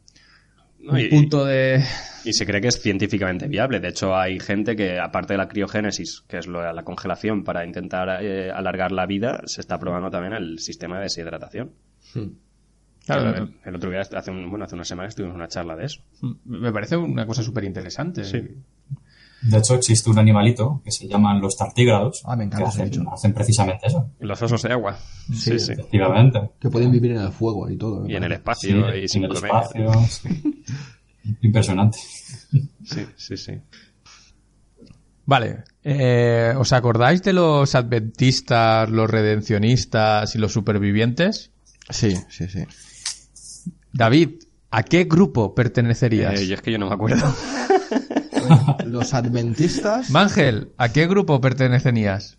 [0.79, 0.91] ¿no?
[0.93, 1.83] un punto de...
[2.25, 3.79] Y se cree que es científicamente viable.
[3.79, 7.65] De hecho, hay gente que, aparte de la criogénesis, que es lo- la congelación para
[7.65, 11.71] intentar eh, alargar la vida, se está probando también el sistema de deshidratación.
[13.05, 15.85] Claro, el, el otro día, hace, un- bueno, hace unas semanas, tuvimos una charla de
[15.85, 16.01] eso.
[16.45, 18.23] me parece una cosa súper interesante.
[18.23, 18.41] Sí.
[19.41, 22.21] De hecho, existe un animalito que se llaman los tartígrados.
[22.25, 24.11] Ah, me encanta que hacen, precisamente eso.
[24.19, 24.99] Los osos de agua.
[25.33, 25.71] Sí, sí.
[25.71, 26.51] Efectivamente.
[26.59, 28.07] Que pueden vivir en el fuego y todo.
[28.07, 29.91] Y en el espacio Sí, y sin en el espacio.
[31.41, 31.97] Impresionante.
[32.83, 33.53] Sí, sí, sí.
[35.25, 41.51] Vale, eh, ¿os acordáis de los adventistas, los redencionistas y los supervivientes?
[41.89, 42.63] Sí, sí, sí.
[43.93, 46.39] David, ¿a qué grupo pertenecerías?
[46.39, 47.33] Eh, yo es que yo no me acuerdo.
[48.85, 50.09] Los adventistas.
[50.09, 52.37] Mangel, ¿a qué grupo pertenecías?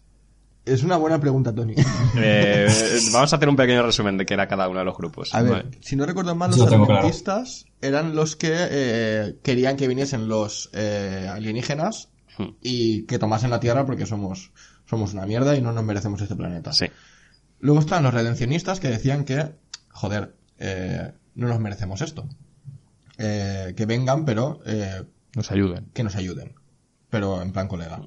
[0.65, 1.75] Es una buena pregunta, Tony.
[2.17, 2.69] Eh,
[3.13, 5.35] vamos a hacer un pequeño resumen de qué era cada uno de los grupos.
[5.35, 5.71] A ver, Vale.
[5.81, 6.85] si no recuerdo mal, los claro.
[6.85, 12.55] adventistas eran los que eh, querían que viniesen los eh, alienígenas Hmm.
[12.63, 14.53] y que tomasen la Tierra porque somos,
[14.87, 16.73] somos una mierda y no nos merecemos este planeta.
[16.73, 16.87] Sí.
[17.61, 19.53] Luego están los redencionistas que decían que,
[19.91, 22.29] joder, eh, no nos merecemos esto.
[23.19, 25.03] Eh, que vengan, pero eh,
[25.37, 25.91] Nos ayuden.
[25.93, 26.55] que nos ayuden.
[27.11, 28.01] Pero en plan colega.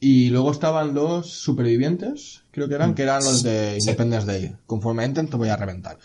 [0.00, 3.88] Y luego estaban los supervivientes, creo que eran, que eran los de Sí.
[3.88, 4.56] Independence Day.
[4.66, 5.98] Conforme entren te voy a reventar.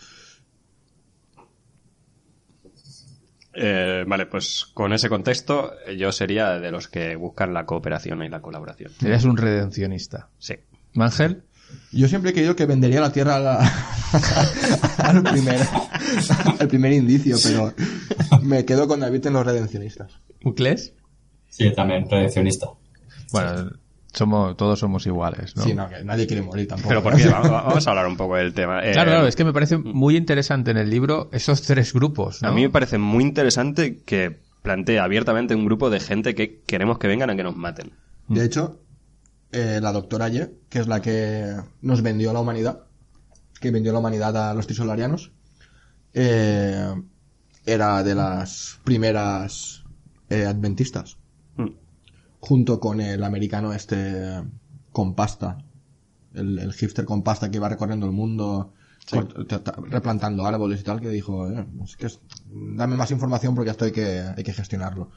[3.54, 8.28] Eh, vale, pues con ese contexto yo sería de los que buscan la cooperación y
[8.30, 8.92] la colaboración.
[9.04, 10.30] Eres un redencionista.
[10.38, 10.54] Sí.
[10.94, 11.44] Mangel,
[11.92, 13.72] Yo siempre he creído que vendería la tierra a la-
[14.98, 15.60] al, primer,
[16.58, 17.72] al primer indicio, pero
[18.42, 20.12] me quedo con David en los redencionistas.
[20.44, 20.94] ¿Ucles?
[21.48, 22.66] Sí, también, redencionista.
[23.32, 23.70] Bueno,
[24.12, 25.62] somos, todos somos iguales, ¿no?
[25.64, 26.88] Sí, no, que nadie quiere morir tampoco.
[26.88, 27.28] Pero ¿por qué?
[27.28, 28.80] Vamos, vamos a hablar un poco del tema.
[28.86, 32.42] Eh, Claro, claro, es que me parece muy interesante en el libro esos tres grupos,
[32.42, 32.48] ¿no?
[32.48, 36.98] A mí me parece muy interesante que plantea abiertamente un grupo de gente que queremos
[36.98, 37.92] que vengan a que nos maten.
[38.28, 38.78] De hecho,
[39.52, 42.84] eh, la doctora Ye, que es la que nos vendió a la humanidad,
[43.60, 45.30] que vendió la humanidad a los trisolarianos,
[46.14, 46.94] eh,
[47.64, 49.84] era de las primeras
[50.28, 51.18] eh, adventistas,
[51.56, 51.68] Mm.
[52.40, 54.42] junto con el americano este
[54.90, 55.58] con pasta,
[56.34, 58.72] el, el hipster con pasta que iba recorriendo el mundo,
[59.90, 63.84] replantando árboles y tal, que dijo, eh, es que es- dame más información porque esto
[63.84, 65.10] hay que, hay que gestionarlo.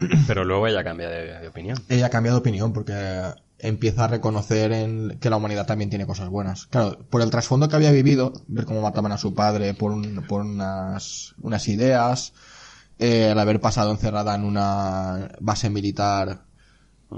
[0.26, 1.78] Pero luego ella cambia de, de opinión.
[1.88, 3.22] ella ha cambiado de opinión porque
[3.60, 6.66] empieza a reconocer en que la humanidad también tiene cosas buenas.
[6.66, 10.24] Claro, por el trasfondo que había vivido, ver cómo mataban a su padre por, un-
[10.28, 12.32] por unas, unas ideas,
[13.00, 16.42] eh, el haber pasado encerrada en una base militar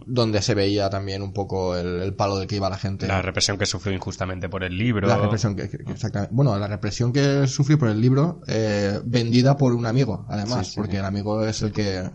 [0.06, 3.08] donde se veía también un poco el, el palo del que iba la gente.
[3.08, 5.08] La represión que sufrió injustamente por el libro.
[5.08, 6.32] La represión que, que- que exactamente.
[6.34, 10.72] Bueno, la represión que sufrió por el libro, eh, vendida por un amigo, además, Sí,
[10.72, 10.98] sí, porque sí.
[10.98, 12.08] el amigo es el que...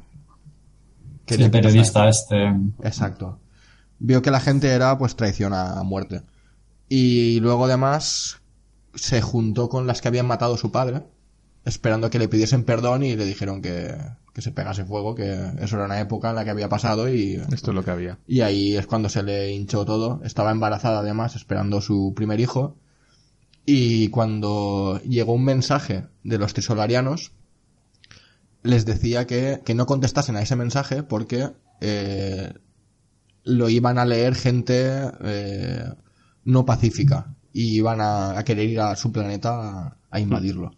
[1.28, 2.48] Sí, quería el que periodista este.
[2.84, 3.40] Exacto.
[4.00, 6.22] Vio que la gente era pues traición a, a muerte.
[6.90, 8.42] Y luego además
[8.94, 11.04] se juntó con las que habían matado a su padre,
[11.66, 13.96] esperando que le pidiesen perdón y le dijeron que,
[14.34, 17.36] que se pegase fuego, que eso era una época en la que había pasado y,
[17.54, 18.20] Esto es lo que había.
[18.28, 20.22] y ahí es cuando se le hinchó todo.
[20.24, 22.76] Estaba embarazada además, esperando su primer hijo.
[23.66, 27.32] Y cuando llegó un mensaje de los trisolarianos,
[28.66, 31.52] les decía que, que no contestasen a ese mensaje porque
[31.82, 32.54] eh,
[33.44, 35.86] lo iban a leer gente eh,
[36.44, 40.72] no pacífica y iban a, querer ir a su planeta a, invadirlo.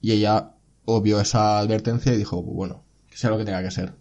[0.00, 0.52] Y ella
[0.86, 3.94] obvió esa advertencia y dijo, bueno, que sea lo que tenga que ser.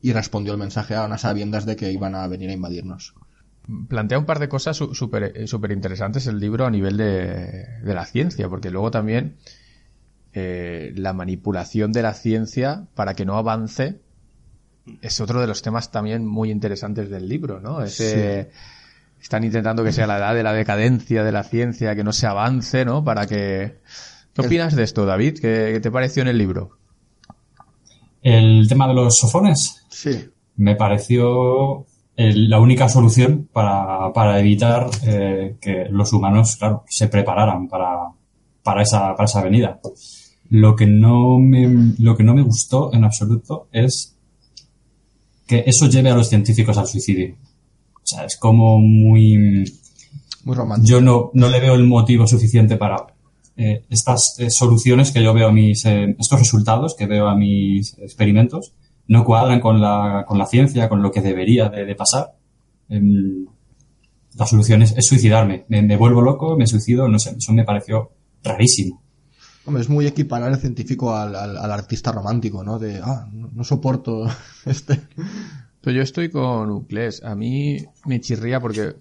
[0.00, 3.14] Y respondió el mensaje a unas sabiendas de que iban a venir a invadirnos.
[3.88, 8.06] Plantea un par de cosas súper eh, interesantes el libro a nivel de, de la
[8.06, 9.36] ciencia, porque luego también
[10.34, 14.00] eh, la manipulación de la ciencia para que no avance
[15.00, 17.82] es otro de los temas también muy interesantes del libro, ¿no?
[17.82, 18.50] Ese,
[19.20, 22.26] Están intentando que sea la edad de la decadencia de la ciencia, que no se
[22.26, 23.04] avance, ¿no?
[23.04, 23.78] Para que...
[24.34, 25.34] ¿Qué opinas de esto, David?
[25.40, 26.78] ¿Qué, qué te pareció en el libro?
[28.22, 30.28] El tema de los sofones Sí.
[30.56, 37.08] me pareció el- la única solución para, para evitar eh, que los humanos, claro, se
[37.08, 38.08] prepararan para,
[38.62, 39.80] para, esa, para esa venida.
[40.54, 44.14] Lo que, no me, lo que no me gustó en absoluto es
[45.46, 47.34] que eso lleve a los científicos al suicidio.
[47.94, 49.64] O sea, es como muy...
[50.44, 50.90] Muy romántico.
[50.90, 52.98] Yo no, no le veo el motivo suficiente para
[53.56, 57.34] eh, estas eh, soluciones que yo veo a mis, eh, estos resultados que veo a
[57.34, 58.74] mis experimentos,
[59.08, 62.34] no cuadran con la, con la ciencia, con lo que debería de, de pasar.
[62.90, 63.46] Em,
[64.34, 65.64] la solución es, es suicidarme.
[65.68, 68.10] Me, me vuelvo loco, me suicido, no sé, eso me pareció
[68.42, 69.01] rarísimo.
[69.64, 72.78] Hombre, es muy equiparar el científico al, al, al artista romántico, ¿no?
[72.78, 74.26] De, ah, no, no soporto
[74.66, 75.00] este.
[75.80, 77.22] Pues yo estoy con Uclés.
[77.24, 78.96] A mí me chirría porque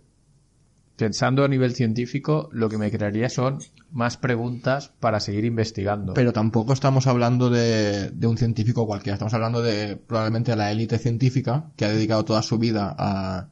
[0.95, 3.57] pensando a nivel científico, lo que me crearía son
[3.91, 6.13] más preguntas para seguir investigando.
[6.13, 9.15] Pero tampoco estamos hablando de, de un científico cualquiera.
[9.15, 13.47] Estamos hablando de probablemente la élite científica que ha dedicado toda su vida a,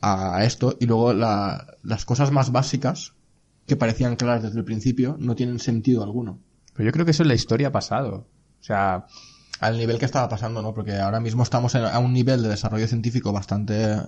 [0.00, 3.14] a esto y luego la- las cosas más básicas
[3.66, 6.40] que parecían claras desde el principio no tienen sentido alguno.
[6.74, 8.28] Pero yo creo que eso en la historia ha pasado.
[8.60, 9.06] O sea,
[9.60, 10.74] Al nivel que estaba pasando, ¿no?
[10.74, 13.98] Porque ahora mismo estamos a un nivel de desarrollo científico bastante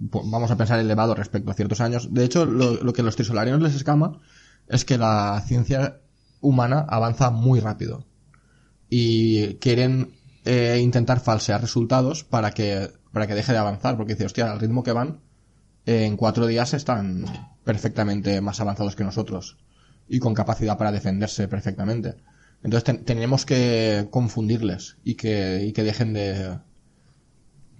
[0.00, 2.12] vamos a pensar elevado respecto a ciertos años.
[2.12, 4.18] De hecho, lo, lo que a los trisolarianos les escama
[4.68, 6.00] es que la ciencia
[6.40, 8.06] humana avanza muy rápido.
[8.88, 10.14] Y quieren
[10.44, 14.60] eh, intentar falsear resultados para que, para que deje de avanzar, porque dice, hostia, al
[14.60, 15.20] ritmo que van,
[15.86, 17.26] eh, en cuatro días están
[17.64, 19.56] perfectamente más avanzados que nosotros
[20.08, 22.14] y con capacidad para defenderse perfectamente.
[22.62, 26.58] Entonces ten- tenemos que confundirles y que, y que dejen de,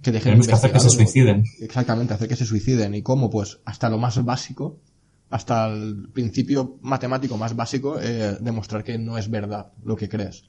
[0.01, 1.43] que dejen Tenemos de que hacer que se suiciden.
[1.59, 2.95] Exactamente, hacer que se suiciden.
[2.95, 3.29] ¿Y cómo?
[3.29, 4.79] Pues hasta lo más básico,
[5.29, 10.45] hasta el principio matemático más básico, eh, demostrar que no es verdad lo que crees.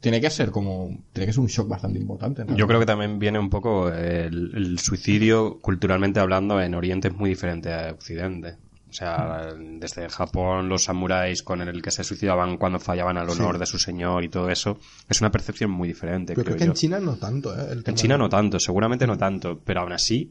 [0.00, 2.44] Tiene que ser como, tiene que ser un shock bastante importante.
[2.44, 2.56] ¿no?
[2.56, 7.14] Yo creo que también viene un poco el, el suicidio, culturalmente hablando, en Oriente es
[7.14, 8.56] muy diferente a Occidente.
[8.94, 13.56] O sea, desde Japón, los samuráis con el que se suicidaban cuando fallaban al honor
[13.56, 13.58] Sí.
[13.58, 14.78] de su señor y todo eso,
[15.08, 16.32] es una percepción muy diferente.
[16.34, 16.70] Pero creo creo que yo.
[16.70, 17.72] en China no tanto, ¿eh?
[17.72, 20.30] El En China de- no tanto, seguramente no tanto, pero aún así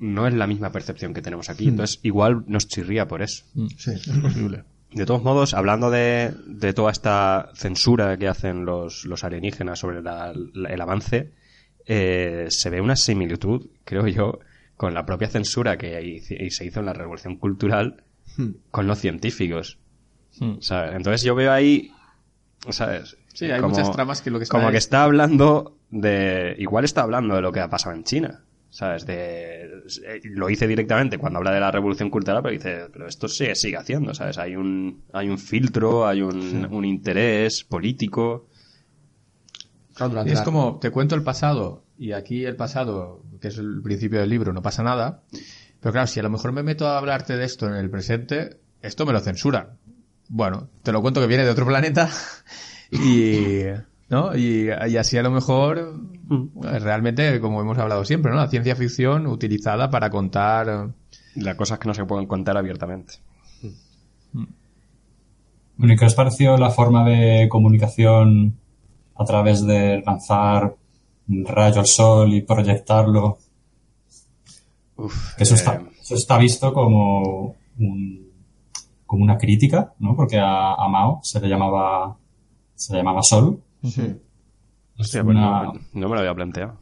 [0.00, 1.66] no es la misma percepción que tenemos aquí.
[1.66, 3.44] Entonces, igual nos chirría por eso.
[3.78, 4.64] Sí, es posible.
[4.92, 10.02] De todos modos, hablando de, de toda esta censura que hacen los, los alienígenas sobre
[10.02, 11.32] la- la- el avance,
[11.86, 14.40] eh, se ve una similitud, creo yo,
[14.76, 18.02] con la propia censura que hice- y se hizo en la Revolución Cultural
[18.36, 18.50] Hmm.
[18.70, 19.78] con los científicos.
[20.40, 20.54] Hmm.
[20.60, 20.94] ¿sabes?
[20.96, 21.90] Entonces yo veo ahí,
[22.70, 23.16] ¿sabes?
[23.32, 26.56] Sí, hay muchas tramas que lo que está Como que es- está hablando de...
[26.58, 28.40] Igual está hablando de lo que ha pasado en China.
[28.70, 29.06] ¿Sabes?
[29.06, 29.62] De,
[30.04, 33.54] eh, lo hice directamente cuando habla de la revolución cultural, pero dice, pero esto se
[33.54, 34.36] sigue haciendo, ¿sabes?
[34.38, 38.48] Hay un, hay un filtro, hay un, un interés político.
[39.94, 44.20] Claro, es como, te cuento el pasado, y aquí el pasado, que es el principio
[44.20, 45.22] del libro, no pasa nada.
[45.80, 48.58] Pero claro, si a lo mejor me meto a hablarte de esto en el presente,
[48.82, 49.78] esto me lo censuran.
[50.28, 52.08] Bueno, te lo cuento que viene de otro planeta
[52.90, 53.64] y,
[54.08, 54.36] ¿no?
[54.36, 58.38] Y, y así a lo mejor, bueno, realmente, como hemos hablado siempre, ¿no?
[58.38, 60.90] La ciencia ficción utilizada para contar,
[61.36, 63.14] Las cosas que no se pueden contar abiertamente.
[65.76, 68.56] Bueno, ¿y qué os pareció la forma de comunicación
[69.16, 70.76] a través de lanzar
[71.28, 73.38] rayo al sol y proyectarlo?
[74.96, 78.30] Uf, eso, eh, está, eso está visto como, un-
[79.06, 80.14] como una crítica, ¿no?
[80.16, 82.16] Porque a, a Mao se le llamaba,
[82.74, 83.60] se le llamaba sol.
[83.82, 84.16] Sí.
[84.98, 86.78] hostia, pues una- no, no me lo había planteado.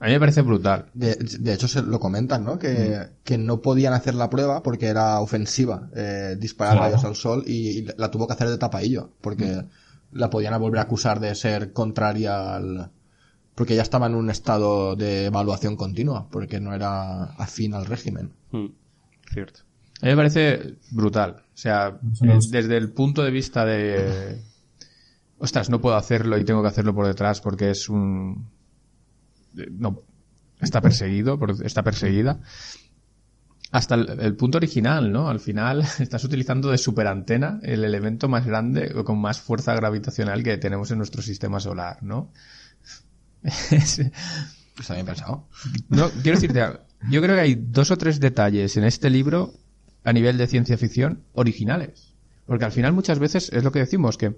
[0.00, 0.90] a mí me parece brutal.
[0.92, 2.58] De, de hecho, se lo comentan, ¿no?
[2.58, 6.90] Que, que no podían hacer la prueba porque era ofensiva eh, disparar Claro.
[6.90, 9.62] rayos al sol y, y la tuvo que hacer de tapaillo porque
[10.12, 12.90] la podían volver a acusar de ser contraria al...
[13.54, 18.32] Porque ya estaba en un estado de evaluación continua, porque no era afín al régimen.
[18.50, 18.66] Mm,
[19.32, 19.60] Cierto.
[20.02, 21.36] A mí me parece brutal.
[21.54, 21.98] O sea,
[22.50, 24.40] desde el punto de vista de...
[25.38, 28.48] Ostras, no puedo hacerlo y tengo que hacerlo por detrás porque es un...
[29.56, 30.02] eh, No,
[30.60, 32.40] está perseguido, está perseguida.
[33.70, 35.28] Hasta el, el punto original, ¿no?
[35.28, 40.42] Al final estás utilizando de superantena el elemento más grande o con más fuerza gravitacional
[40.42, 42.30] que tenemos en nuestro sistema solar, ¿no?
[43.70, 44.00] Es-
[44.78, 45.46] Está bien pensado.
[45.88, 46.60] no, quiero decirte,
[47.10, 49.52] yo creo que hay dos o tres detalles en este libro
[50.02, 52.12] a nivel de ciencia ficción originales.
[52.46, 54.34] Porque al final muchas veces es lo que decimos, que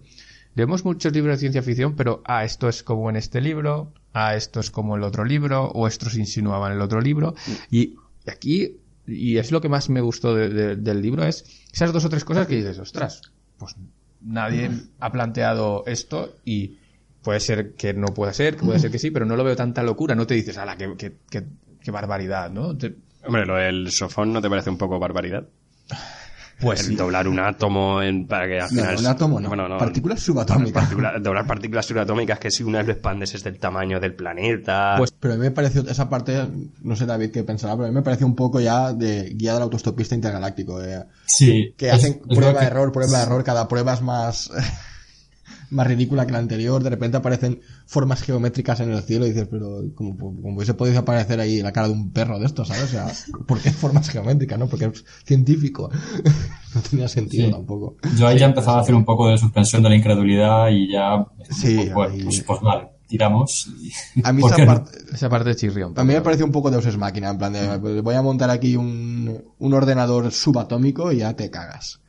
[0.54, 4.36] leemos muchos libros de ciencia ficción, pero, ah, esto es como en este libro, ah,
[4.36, 7.34] esto es como en el otro libro, o esto se insinuaba en el otro libro.
[7.70, 7.94] Y
[8.26, 8.76] aquí,
[9.06, 12.08] y es lo que más me gustó de- de- del libro, es esas dos o
[12.10, 13.22] tres cosas que dices, ostras,
[13.58, 13.74] pues
[14.20, 16.78] nadie ha planteado esto y
[17.26, 19.56] puede ser que no pueda ser, que puede ser que sí, pero no lo veo
[19.56, 21.42] tanta locura, no te dices, ala, qué, qué, qué,
[21.82, 22.76] qué barbaridad, ¿no?
[22.78, 22.94] Te-
[23.26, 25.44] Hombre, lo del sofón no te parece un poco barbaridad.
[26.60, 26.94] pues el sí.
[26.96, 29.48] doblar un átomo en, para que al No, un átomo no.
[29.48, 29.76] Bueno, no.
[29.76, 30.84] Partículas subatómicas.
[30.84, 34.94] Partícula- doblar partículas subatómicas que si una lo expandes es del tamaño del planeta.
[34.96, 36.46] Pues- Pero a mí me pareció esa parte,
[36.82, 39.52] no sé David qué pensará, pero a mí me pareció un poco ya de guía
[39.54, 40.80] del autostopista intergaláctico.
[40.82, 41.74] eh, Sí.
[41.76, 44.50] que es- hacen es prueba, que- error, prueba, error, cada prueba es más,
[45.70, 49.48] más ridícula que la anterior, de repente aparecen formas geométricas en el cielo y dices,
[49.50, 52.84] pero como, como hubiese podido aparecer ahí la cara de un perro de estos, ¿sabes?
[52.84, 53.12] O sea,
[53.46, 54.66] ¿por qué formas geométricas, no?
[54.68, 55.90] Porque es científico.
[56.74, 57.52] no tenía sentido Sí.
[57.52, 57.96] tampoco.
[58.16, 61.26] Yo ahí ya empezaba a hacer un poco de suspensión de la incredulidad y ya,
[61.50, 63.68] Sí, pues, bueno, ahí- pues, pues vale, tiramos.
[64.14, 64.74] y- A mí ¿por esa qué no?
[64.74, 65.94] parte, Esa parte de chirrión.
[65.96, 68.22] a mí me pareció un poco de Ex máquina, en plan de, pues voy a
[68.22, 72.00] montar aquí un, un ordenador subatómico y ya te cagas.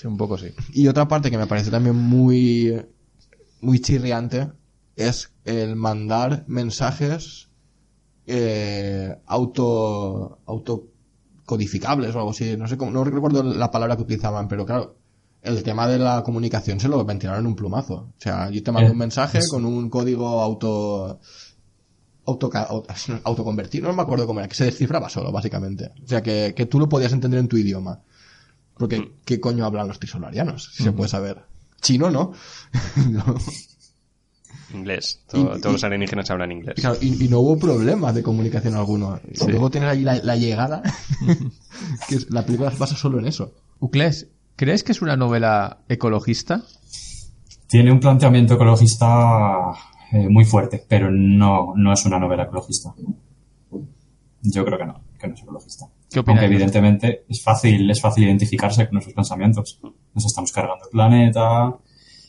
[0.00, 0.46] Sí, un poco sí.
[0.72, 2.74] Y otra parte que me pareció también muy,
[3.60, 4.50] muy chirriante
[4.96, 7.50] es el mandar mensajes
[8.26, 12.56] eh, auto, autocodificables o algo así.
[12.56, 14.96] No sé cómo, no recuerdo la palabra que utilizaban, pero claro,
[15.42, 17.94] el tema de la comunicación se lo ventilaron en un plumazo.
[17.94, 21.20] O sea, yo te mando Eh, un mensaje con un código auto,
[22.24, 22.50] auto,
[23.24, 25.92] autoconvertido, no me acuerdo cómo era, que se descifraba solo, básicamente.
[26.02, 28.00] O sea, que, que tú lo podías entender en tu idioma.
[28.80, 30.72] Porque, ¿qué coño hablan los trisolarianos?
[30.74, 31.44] Si se puede saber.
[31.82, 32.32] Chino, ¿no?
[33.10, 33.34] No.
[34.72, 35.20] Inglés.
[35.28, 36.74] Todo- Y- todos y- los alienígenas hablan inglés.
[36.78, 39.20] Y, claro, y- y no hubo problema de comunicación alguno.
[39.30, 39.48] Y Sí.
[39.48, 40.82] Luego tienes ahí la, la llegada,
[42.08, 43.52] que es- la película se basa solo en eso.
[43.80, 46.62] Uclés, ¿crees que es una novela ecologista?
[47.66, 49.72] Tiene un planteamiento ecologista
[50.12, 52.94] eh, muy fuerte, pero no, no es una novela ecologista.
[54.42, 55.86] Yo creo que no, que no es ecologista.
[56.10, 56.22] ¿Qué?
[56.26, 59.78] Aunque evidentemente es fácil, es fácil identificarse con nuestros pensamientos.
[60.14, 61.76] Nos estamos cargando el planeta,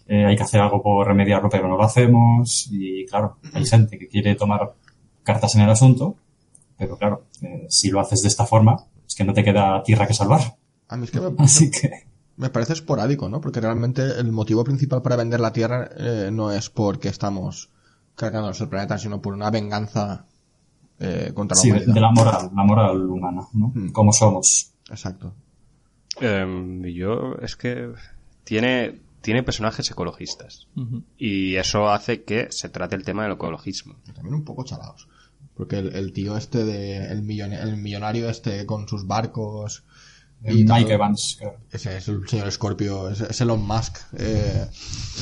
[0.08, 2.68] eh, hay que hacer algo por remediarlo, pero no lo hacemos.
[2.72, 4.74] Y claro, hay gente que quiere tomar
[5.24, 6.16] cartas en el asunto,
[6.78, 10.08] pero claro, eh, si lo haces de esta forma, es que no te queda tierra
[10.08, 10.58] que salvar.
[10.88, 13.40] A mí es que me, Así que me parece esporádico, ¿no?
[13.40, 17.70] Porque realmente el motivo principal para vender la Tierra eh, no es porque estamos
[18.16, 20.26] cargándonos el planeta, sino por una venganza
[21.02, 21.94] eh, contra la sí, de, humanidad.
[21.96, 23.72] de la moral, la moral humana, ¿no?
[23.76, 23.90] Mm.
[23.92, 24.72] Como somos.
[24.90, 25.34] Exacto.
[26.20, 27.92] Em, yo, es que
[28.44, 30.68] tiene, tiene personajes ecologistas.
[31.18, 33.96] Y eso hace que se trate el tema del ecologismo.
[34.08, 35.08] Y también un poco chalados.
[35.56, 39.84] Porque el, el tío este de, el, millon- el millonario este con sus barcos
[40.44, 41.40] tal, Mike Evans.
[41.72, 44.66] Ese es el señor Scorpio, es, es Elon Musk eh,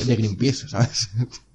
[0.06, 1.10] de Greenpeace, ¿sabes?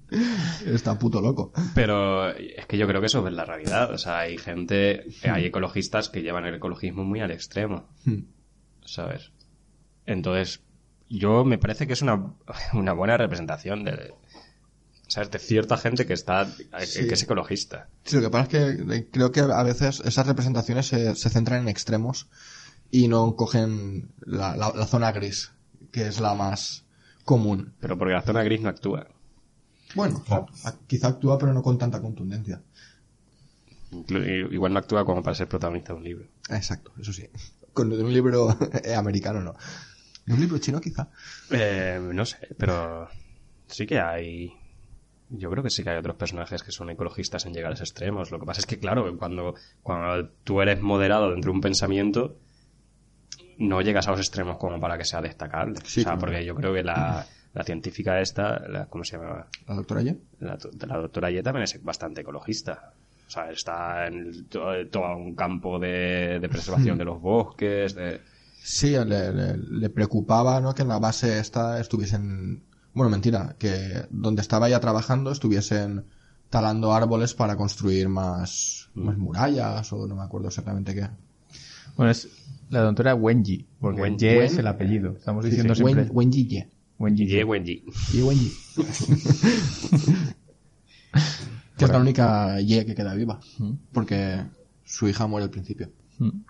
[0.64, 1.52] Está puto loco.
[1.74, 3.92] Pero es que yo creo que eso es la realidad.
[3.92, 7.88] O sea, hay gente, hay ecologistas que llevan el ecologismo muy al extremo.
[8.04, 8.20] Hmm.
[8.84, 9.32] ¿Sabes?
[10.06, 10.60] Entonces,
[11.08, 12.34] yo me parece que es una,
[12.72, 14.14] una buena representación de,
[15.08, 15.30] ¿sabes?
[15.30, 17.06] de cierta gente que está, Sí.
[17.08, 17.88] que es ecologista.
[18.04, 21.30] Sí, lo que pasa es que eh, creo que a veces esas representaciones se, se
[21.30, 22.28] centran en extremos
[22.92, 25.50] y no cogen la, la- la zona gris,
[25.90, 26.84] que es la más
[27.24, 27.74] común.
[27.80, 29.08] Pero porque la zona gris no actúa.
[29.96, 30.46] Bueno, Claro.
[30.86, 32.62] quizá actúa pero no con tanta contundencia.
[34.50, 36.26] Igual no actúa como para ser protagonista de un libro.
[36.50, 37.28] Exacto, eso sí.
[37.72, 39.54] Con de un libro eh, americano no.
[40.24, 41.08] De un libro chino quizá.
[41.50, 43.06] Eh, no sé, pero
[43.66, 44.52] sí que hay.
[45.28, 47.90] Yo creo que sí que hay otros personajes que son ecologistas en llegar a esos
[47.90, 48.30] extremos.
[48.30, 52.38] Lo que pasa es que, claro, cuando, cuando tú eres moderado dentro de un pensamiento,
[53.58, 55.78] no llegas a los extremos como para que sea destacable.
[55.84, 56.20] Sí, o sea, claro.
[56.20, 59.46] porque yo creo que la, la científica esta, la- ¿cómo se llama?
[59.66, 60.16] La doctora Ye.
[60.40, 62.92] La, do- la doctora Ye también es bastante ecologista.
[63.26, 64.46] O sea, está en el-
[64.90, 68.20] todo un campo de, de preservación de los bosques, de...
[68.62, 70.74] Sí, le, le- le preocupaba ¿no?
[70.74, 72.62] que en la base esta estuviesen...
[72.92, 76.04] Bueno, mentira, que donde estaba ya trabajando estuviesen
[76.50, 81.08] talando árboles para construir más, más murallas o no me acuerdo exactamente qué.
[81.96, 82.28] Bueno, es
[82.70, 85.12] la doctora Wenji, porque Wen- Ye es el apellido.
[85.16, 86.68] Estamos Sí, diciendo sí, siempre Wen- Wenji Ye.
[86.98, 87.26] Wenji.
[87.26, 87.82] Ye Wenji.
[88.12, 88.50] Ye Wenji.
[91.76, 93.40] que es la única Ye que queda viva.
[93.92, 94.44] Porque
[94.84, 95.90] su hija muere al principio.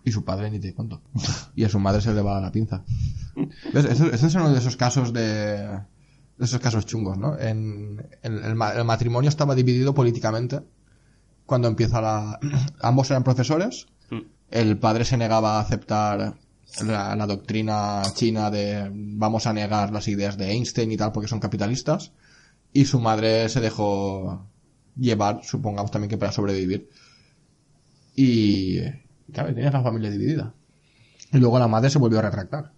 [0.04, 1.02] Y su padre ni te cuento.
[1.56, 2.84] Y a su madre se le va la pinza.
[3.74, 5.80] Ese, es uno de esos casos de...
[6.38, 7.38] De esos casos chungos, ¿no?
[7.38, 10.60] En, en- el, ma- el matrimonio estaba dividido políticamente.
[11.46, 12.38] Cuando empieza la...
[12.82, 13.86] Ambos eran profesores.
[14.10, 14.20] Mm.
[14.50, 16.34] El padre se negaba a aceptar
[16.84, 21.28] la, la doctrina china de vamos a negar las ideas de Einstein y tal porque
[21.28, 22.12] son capitalistas.
[22.72, 24.46] Y su madre se dejó
[24.96, 26.88] llevar, supongamos también que para sobrevivir.
[28.14, 28.80] Y
[29.32, 30.54] claro, tenías la familia dividida.
[31.32, 32.72] Y luego la madre se volvió a retractar.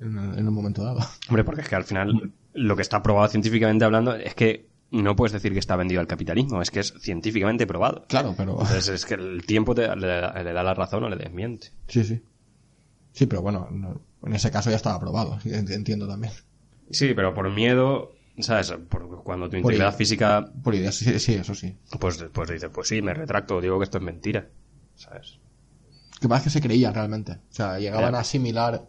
[0.00, 1.00] En, en un momento dado.
[1.28, 5.16] Hombre, porque es que al final lo que está probado científicamente hablando es que no
[5.16, 8.04] puedes decir que está vendido al capitalismo, es que es científicamente probado.
[8.08, 8.52] Claro, pero...
[8.60, 11.68] Entonces es que el tiempo te- le, le da la razón o le desmiente.
[11.88, 12.22] Sí, sí.
[13.14, 15.38] Sí, pero bueno, no- en ese caso ya estaba aprobado.
[15.44, 16.32] ent- Entiendo también.
[16.90, 18.72] Sí, pero por miedo, ¿sabes?
[18.90, 19.92] Por, cuando tu integridad idea.
[19.92, 21.74] física, Por ideas, sí, sí, eso sí.
[21.98, 24.48] pues, pues dices, pues sí, me retracto, digo que esto es mentira.
[24.96, 25.38] ¿Sabes?
[26.20, 27.32] Que pasa es que se creían realmente.
[27.32, 28.84] O sea, llegaban a asimilar...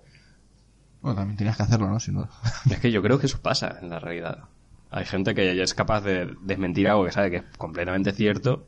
[1.01, 1.99] Bueno, también tenías que hacerlo, ¿no?
[1.99, 2.27] Si no...
[2.69, 4.45] Es que yo creo que eso pasa en la realidad.
[4.91, 8.67] Hay gente que ya es capaz de desmentir algo que sabe que es completamente cierto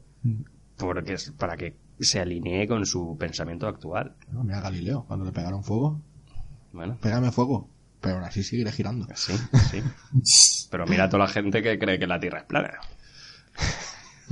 [0.77, 1.75] porque es para que
[2.05, 4.15] se alinee con su pensamiento actual.
[4.31, 6.01] No, mira Galileo, cuando le pegaron fuego.
[6.73, 7.69] Bueno, Pégame fuego.
[8.01, 9.07] Pero aún así seguiré girando.
[9.15, 9.33] sí,
[9.71, 9.81] sí.
[10.71, 12.71] Pero mira a toda la gente que cree que la Tierra es plana.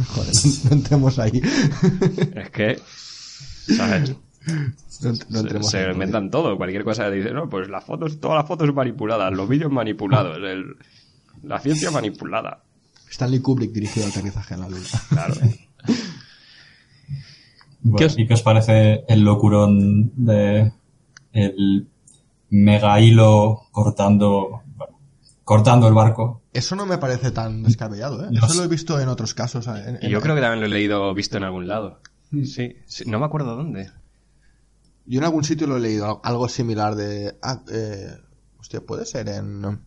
[0.08, 0.34] Joder,
[0.66, 1.42] no entremos ahí.
[2.36, 2.80] Es que,
[3.76, 4.16] ¿sabes?
[5.30, 8.74] No, entremos se inventan todo, cualquier cosa dice, no, pues las fotos, todas las fotos
[8.74, 10.76] manipuladas, los vídeos manipulados, el-
[11.44, 12.64] la ciencia manipulada.
[13.10, 14.88] Stanley Kubrick dirigió el aterrizaje en la luna.
[15.10, 15.36] Claro.
[17.88, 20.72] Bueno, os- ¿Y qué os parece el locurón de
[21.34, 21.88] el
[22.50, 25.00] mega hilo cortando, bueno,
[25.44, 26.42] cortando el barco?
[26.54, 28.30] Eso no me parece tan descabellado, ¿eh?
[28.32, 29.68] No Eso lo he visto en otros casos.
[29.68, 32.00] en- Y en- yo creo que también lo he leído visto en algún lado.
[32.32, 33.92] Sí, sí, no me acuerdo dónde.
[35.06, 37.38] Yo en algún sitio lo he leído, algo similar de...
[37.44, 38.08] Ah, eh,
[38.60, 39.80] hostia, puede ser en...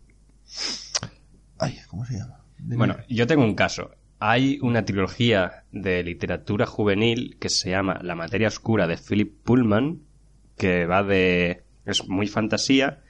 [1.59, 2.41] Ay, ¿cómo se llama?
[2.61, 3.91] Bueno, yo tengo un caso.
[4.21, 10.03] Hay una trilogía de literatura juvenil que se llama La materia oscura de Philip Pullman,
[10.57, 11.63] que va de...
[11.85, 13.03] es muy fantasía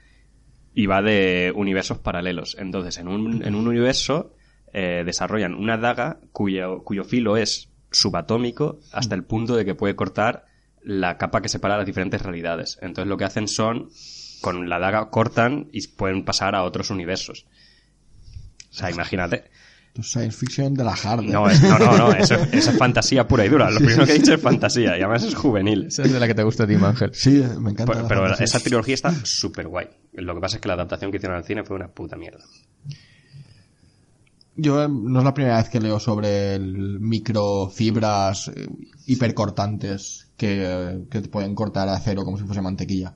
[0.73, 2.55] y va de universos paralelos.
[2.59, 4.35] Entonces, en un, en un universo
[4.71, 9.95] eh, desarrollan una daga cuyo, cuyo filo es subatómico hasta el punto de que puede
[9.95, 10.45] cortar
[10.83, 12.77] la capa que separa las diferentes realidades.
[12.81, 13.89] Entonces lo que hacen son,
[14.41, 17.45] con la daga cortan y pueden pasar a otros universos.
[18.69, 19.49] O sea, imagínate.
[20.01, 21.23] Science fiction de la hard.
[21.23, 23.69] No, es- no, no, no, eso, es- eso es fantasía pura y dura.
[23.69, 25.87] Lo primero que he dicho es fantasía y además es juvenil.
[25.87, 27.09] Esa es de la que te gusta a ti, Ángel.
[27.13, 27.85] Sí, me encanta.
[27.91, 28.45] Pero, la pero fantasía.
[28.45, 29.87] esa trilogía está súper guay.
[30.13, 32.43] Lo que pasa es que la adaptación que hicieron al cine fue una puta mierda.
[34.55, 38.67] Yo eh, no es la primera vez que leo sobre el microfibras eh,
[39.07, 43.15] hipercortantes que, eh, que te pueden cortar acero como si fuese mantequilla.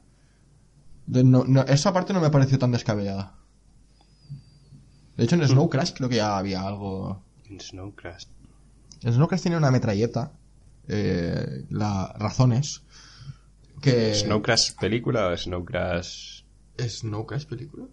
[1.06, 3.36] De- no- no- esa parte no me pareció tan descabellada.
[5.18, 7.22] De hecho, en Snow Crash creo que ya había algo.
[7.50, 8.26] En Snow Crash.
[9.04, 10.32] En Snow Crash tiene una metralleta.
[10.88, 12.82] Eh, la razones.
[13.82, 14.16] Que.
[14.16, 16.44] ¿Snow Crash película o Snow Crash...
[16.80, 17.86] ¿Snow Crash película?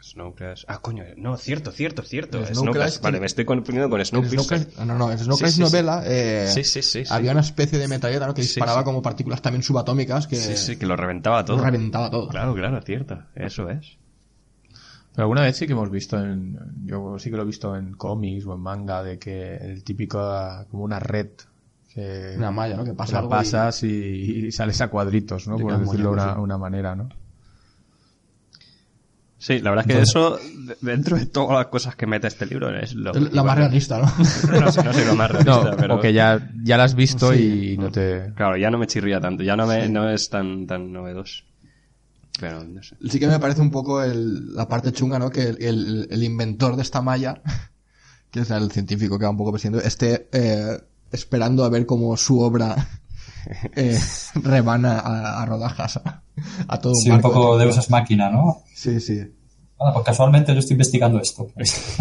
[0.00, 0.64] Snow Crash...
[0.68, 2.44] Ah, coño, no, cierto, cierto, cierto.
[2.44, 3.02] Snow Snow, Crash Crash.
[3.02, 4.04] Vale, me estoy confundiendo con.
[4.04, 7.12] Snow Crash- no, no, en Snow Sí, Crash sí, novela eh, Sí, sí, sí, sí.
[7.12, 8.34] había una especie de metralleta ¿no?
[8.34, 11.62] que disparaba como partículas también subatómicas que Sí, sí, que lo reventaba todo.
[11.62, 12.28] reventaba todo.
[12.28, 13.22] Claro, claro, cierto.
[13.34, 13.96] Eso es.
[15.16, 17.94] Pero alguna vez sí que hemos visto en, yo sí que lo he visto en
[17.94, 20.18] cómics o en manga de que el típico,
[20.70, 21.28] como una red
[21.92, 22.84] que Una malla, ¿no?
[22.84, 23.88] Que pasa la algo pasas y,
[24.46, 25.56] y sales a cuadritos, ¿no?
[25.56, 26.40] Por decirlo de una, sí.
[26.40, 27.08] una manera, ¿no?
[29.38, 32.46] Sí, la verdad es que eso, de- dentro de todas las cosas que mete este
[32.46, 33.12] libro, es lo...
[33.12, 34.06] la más realista, ¿no?
[34.60, 35.96] No sé, no sé lo más realista, No, pero...
[35.96, 37.72] o que ya, ya la has visto Sí.
[37.74, 38.32] y no te...
[38.34, 41.44] Claro, ya no me chirría tanto, ya no, me, no es tan, tan novedoso.
[42.40, 42.96] Pero, no sé.
[43.08, 45.30] sí que me parece un poco el- la parte chunga, ¿no?
[45.30, 47.40] Que el, el- el inventor de esta malla,
[48.30, 50.78] que es el científico que va un poco persiguiendo, esté eh,
[51.12, 52.88] esperando a ver cómo su obra
[53.76, 53.98] eh,
[54.34, 56.22] rebana a, a rodajas a,
[56.68, 57.68] a todo un Sí, un poco de temporal.
[57.68, 58.62] esas máquinas, ¿no?
[58.74, 59.32] Sí, sí.
[59.78, 61.48] Ah, pues casualmente yo estoy investigando esto.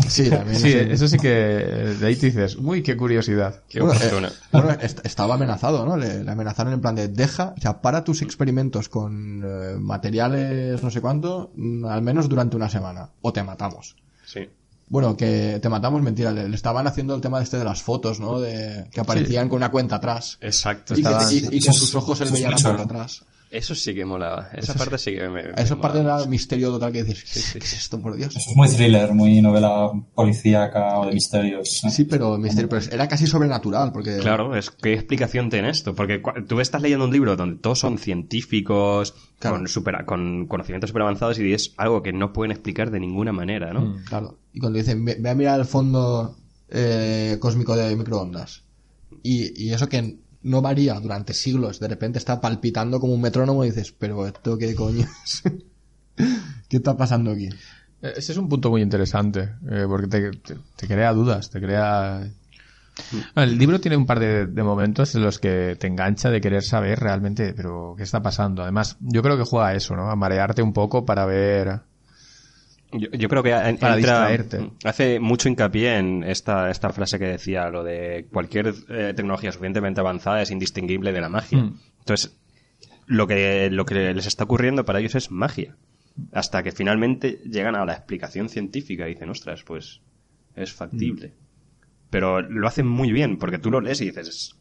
[0.08, 3.64] Sí, también Sí, es- eso sí que de ahí te dices, uy, qué curiosidad.
[3.68, 4.30] Qué Bueno, oportuna.
[4.30, 5.98] eh, bueno, est- estaba amenazado, ¿no?
[5.98, 10.82] Le, le amenazaron en plan de deja, o sea, para tus experimentos con eh, materiales
[10.82, 13.96] no sé cuánto, mm, al menos durante una semana, o te matamos.
[14.26, 14.50] Sí.
[14.88, 18.20] Bueno, que te matamos, mentira, le, le estaban haciendo el tema este de las fotos,
[18.20, 18.40] ¿no?
[18.40, 20.38] De, que aparecían con una cuenta atrás.
[20.42, 20.94] Exacto.
[20.94, 22.84] Y que, estaban- y- y es- sus ojos veían mucho, por ¿no?
[22.84, 23.24] atrás.
[23.56, 24.50] Eso sí que molaba.
[24.54, 25.42] Esa Eso parte sí que me...
[25.56, 26.20] Eso me parte molaba.
[26.22, 28.36] del misterio total que dices, Sí, sí, ¿qué es esto, por Dios?
[28.36, 31.84] Eso es muy thriller, muy novela policíaca o de misterios.
[31.86, 31.90] ¿eh?
[31.90, 34.18] Sí, pero misterio, pero era casi sobrenatural, porque...
[34.18, 35.96] Claro, es ¿qué explicación tiene esto?
[35.96, 39.58] Porque tú estás leyendo un libro donde todos son científicos, Claro.
[39.58, 43.32] con, super, con conocimientos super avanzados y es algo que no pueden explicar de ninguna
[43.34, 43.82] manera, ¿no?
[43.82, 44.04] Mm.
[44.06, 44.40] Claro.
[44.54, 46.38] Y cuando dicen, ve, ve a mirar el fondo
[46.70, 48.64] eh, cósmico de microondas.
[49.24, 53.64] Y, y eso que no varía durante siglos, de repente está palpitando como un metrónomo
[53.66, 55.44] y dices, pero esto qué coño es?
[56.70, 57.50] ¿Qué está pasando aquí?
[58.02, 61.60] Eh, Ese es un punto muy interesante, eh, porque te, te- te crea dudas, te
[61.60, 62.28] crea...
[63.36, 66.40] Ah, El libro tiene un par de, de momentos en los que te engancha de
[66.40, 68.64] querer saber realmente, pero ¿qué está pasando?
[68.64, 70.10] Además, yo creo que juega a eso, ¿no?
[70.10, 71.82] A marearte un poco para ver...
[72.92, 74.70] Yo, yo creo que en- Para entra- distraerte.
[74.84, 80.00] hace mucho hincapié en esta, esta frase que decía, lo de cualquier eh, tecnología suficientemente
[80.00, 81.58] avanzada es indistinguible de la magia.
[81.58, 81.80] Mm.
[82.00, 82.38] Entonces,
[83.08, 85.76] lo que, lo que les está ocurriendo para ellos es magia.
[86.32, 90.02] Hasta que finalmente llegan a la explicación científica y dicen, ostras, pues
[90.56, 91.34] es factible.
[92.10, 94.56] Pero lo hacen muy bien, porque tú lo lees y dices,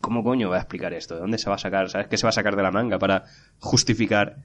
[0.00, 1.14] ¿cómo coño va a explicar esto?
[1.16, 1.90] ¿De dónde se va a sacar?
[1.90, 3.24] ¿Sabes qué se va a sacar de la manga para
[3.58, 4.36] justificar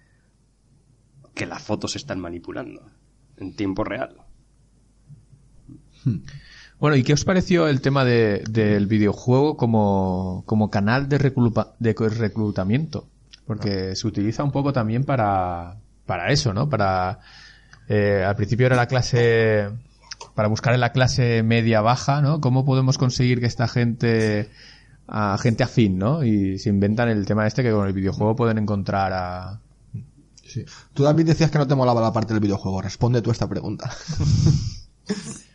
[1.36, 2.90] que las fotos se están manipulando
[3.42, 4.16] en tiempo real?
[6.80, 11.74] Bueno, ¿y qué os pareció el tema de- del videojuego como, como canal de, reclupa-
[11.80, 13.08] de reclutamiento?
[13.46, 16.70] Porque se utiliza un poco también para, para eso, ¿no?
[16.70, 17.20] Para,
[17.88, 19.70] eh, al principio era la clase,
[20.34, 22.42] para buscar en la clase media baja, ¿no?
[22.42, 24.50] ¿Cómo podemos conseguir que esta gente,
[25.08, 26.24] a gente afín, ¿no?
[26.24, 29.60] Y se inventan el tema este que con el videojuego pueden encontrar a,
[30.52, 30.66] Sí.
[30.94, 32.82] Tú, David, decías que no te molaba la parte del videojuego.
[32.82, 33.90] Responde tú a esta pregunta.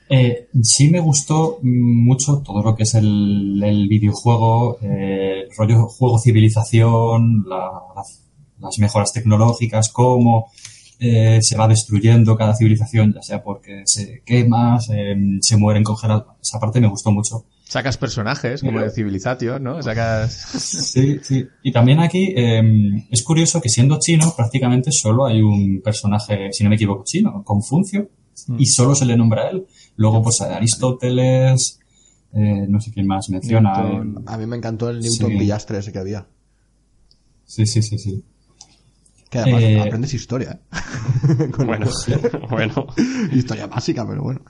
[0.09, 6.19] Eh, sí me gustó mucho todo lo que es el, el videojuego, eh, rollo juego
[6.21, 8.23] civilización, la- las,
[8.61, 10.53] las mejoras tecnológicas, cómo
[11.01, 16.27] eh, se va destruyendo cada civilización, ya sea porque se quema, se, se mueren congelados.
[16.41, 17.45] Esa parte me gustó mucho.
[17.69, 19.83] Sacas personajes, como Pero- de Civilization, ¿no?
[19.83, 20.33] Sacas...
[20.33, 21.47] Sí, sí.
[21.65, 22.63] Y también aquí eh,
[23.11, 27.43] es curioso que siendo chino prácticamente solo hay un personaje, si no me equivoco, chino,
[27.45, 28.09] Confuncio,
[28.57, 29.67] y solo se le nombra a él.
[29.97, 31.81] Luego, pues Aristóteles,
[32.35, 33.83] eh, no sé quién más menciona.
[33.83, 34.23] Newton.
[34.27, 35.39] A mí me encantó el Newton Sí.
[35.39, 36.27] Pillastre ese que había.
[37.47, 38.23] Sí, sí, sí, sí.
[39.29, 41.49] Que además Eh, aprendes historia, ¿eh?
[41.51, 41.87] Con- Bueno,
[42.51, 42.87] bueno.
[43.33, 44.41] Historia básica, pero bueno.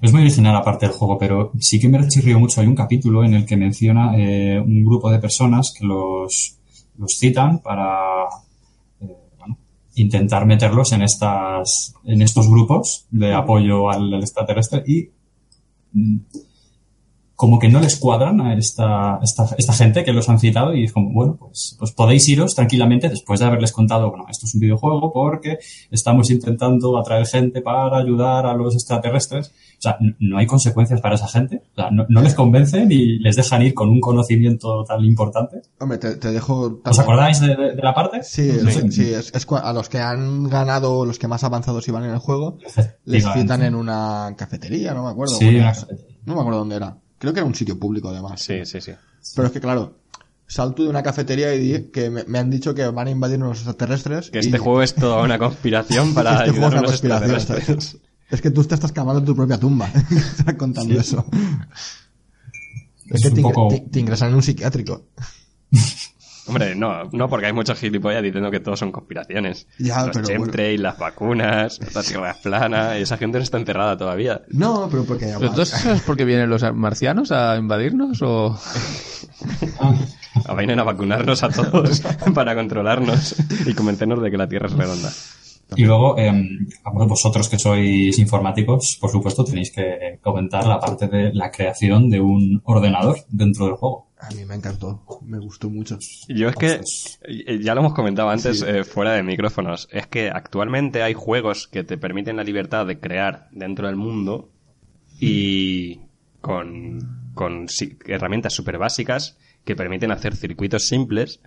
[0.00, 2.60] Es muy original aparte del juego, pero sí que me chirrió mucho.
[2.60, 6.58] Hay un capítulo en el que menciona eh, un grupo de personas que los,
[6.98, 8.24] los citan para
[9.00, 9.16] eh,
[9.94, 15.10] intentar meterlos en estas en estos grupos de apoyo al, al extraterrestre y
[15.92, 16.18] mm,
[17.36, 20.84] como que no les cuadran a esta, esta, esta gente que los han citado y
[20.84, 24.54] es como, bueno, pues, pues podéis iros tranquilamente después de haberles contado, bueno, esto es
[24.54, 25.58] un videojuego porque
[25.90, 29.48] estamos intentando atraer gente para ayudar a los extraterrestres.
[29.78, 31.62] O sea, no hay consecuencias para esa gente.
[31.72, 35.60] O sea, no, no les convencen y les dejan ir con un conocimiento tan importante.
[35.78, 36.80] Hombre, te, te dejo...
[36.84, 38.22] ¿Os acordáis de, de- de la parte?
[38.22, 38.90] Sí, No sí, sé.
[38.92, 42.18] sí, es, es a los que han ganado, los que más avanzados iban en el
[42.18, 42.56] juego,
[43.04, 45.34] les citan en una cafetería, no me acuerdo.
[45.36, 45.74] Sí, una-
[46.24, 46.96] No me acuerdo dónde era.
[47.18, 48.40] Creo que era un sitio público, además.
[48.40, 48.92] Sí, sí, sí.
[49.34, 49.98] Pero es que, claro,
[50.46, 53.56] salto de una cafetería y que me, me han dicho que van a invadir los
[53.58, 54.30] extraterrestres.
[54.30, 57.30] Que y- este juego es toda una conspiración para este ayudar a conspiración.
[57.34, 57.84] extraterrestres.
[57.84, 57.96] ¿sabes?
[58.30, 59.88] Es que tú te estás cavando tu propia tumba.
[60.10, 61.24] Estás contando eso.
[63.06, 65.04] Es, Es que te, poco- te- te ingresan en un psiquiátrico.
[66.46, 69.66] Hombre, no, no, porque hay muchos gilipollas diciendo que todos son conspiraciones.
[69.78, 73.58] Ya, los pero chemtrails, las vacunas, la tierra es plana, y esa gente no está
[73.58, 74.42] enterrada todavía.
[74.48, 75.34] No, pero porque...
[75.38, 78.58] ¿Pero todo eso es porque vienen los marcianos a invadirnos o...?
[80.44, 82.02] A vayan a vacunarnos a todos
[82.34, 83.36] para controlarnos
[83.66, 85.10] y convencernos de que la Tierra es redonda.
[85.74, 86.30] Y luego, eh,
[86.84, 92.08] bueno, vosotros que sois informáticos, por supuesto, tenéis que comentar la parte de la creación
[92.08, 94.05] de un ordenador dentro del juego.
[94.18, 95.02] A mí me encantó.
[95.22, 95.98] Me gustó mucho.
[96.28, 96.80] Yo es que,
[97.28, 98.64] eh, ya lo hemos comentado antes Sí.
[98.66, 102.98] eh, fuera de micrófonos, es que actualmente hay juegos que te permiten la libertad de
[102.98, 104.48] crear dentro del mundo
[105.20, 106.00] y
[106.40, 106.98] con,
[108.06, 111.40] herramientas súper básicas que permiten hacer circuitos simples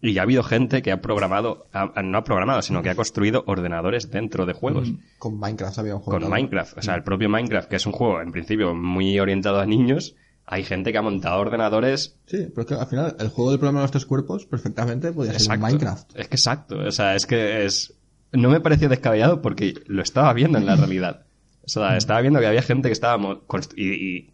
[0.00, 2.94] y ya ha habido gente que ha programado, ha- no ha programado, sino que ha
[2.94, 4.92] construido ordenadores dentro de juegos.
[5.18, 6.20] Con Minecraft había un juego.
[6.20, 6.30] con.
[6.30, 6.78] Minecraft.
[6.78, 10.14] O sea, el propio Minecraft, que es un juego en principio muy orientado a niños,
[10.52, 12.18] hay gente que ha montado ordenadores.
[12.26, 15.10] Sí, pero es que al final el juego del problema de los tres cuerpos perfectamente
[15.12, 15.66] podía ser un Exacto.
[15.66, 16.10] Minecraft.
[16.18, 16.78] Es que exacto.
[16.78, 17.94] O sea, es que es.
[18.32, 21.24] No me pareció descabellado porque lo estaba viendo en la realidad.
[21.64, 23.16] O sea, estaba viendo que había gente que estaba.
[23.46, 24.32] constru- Y,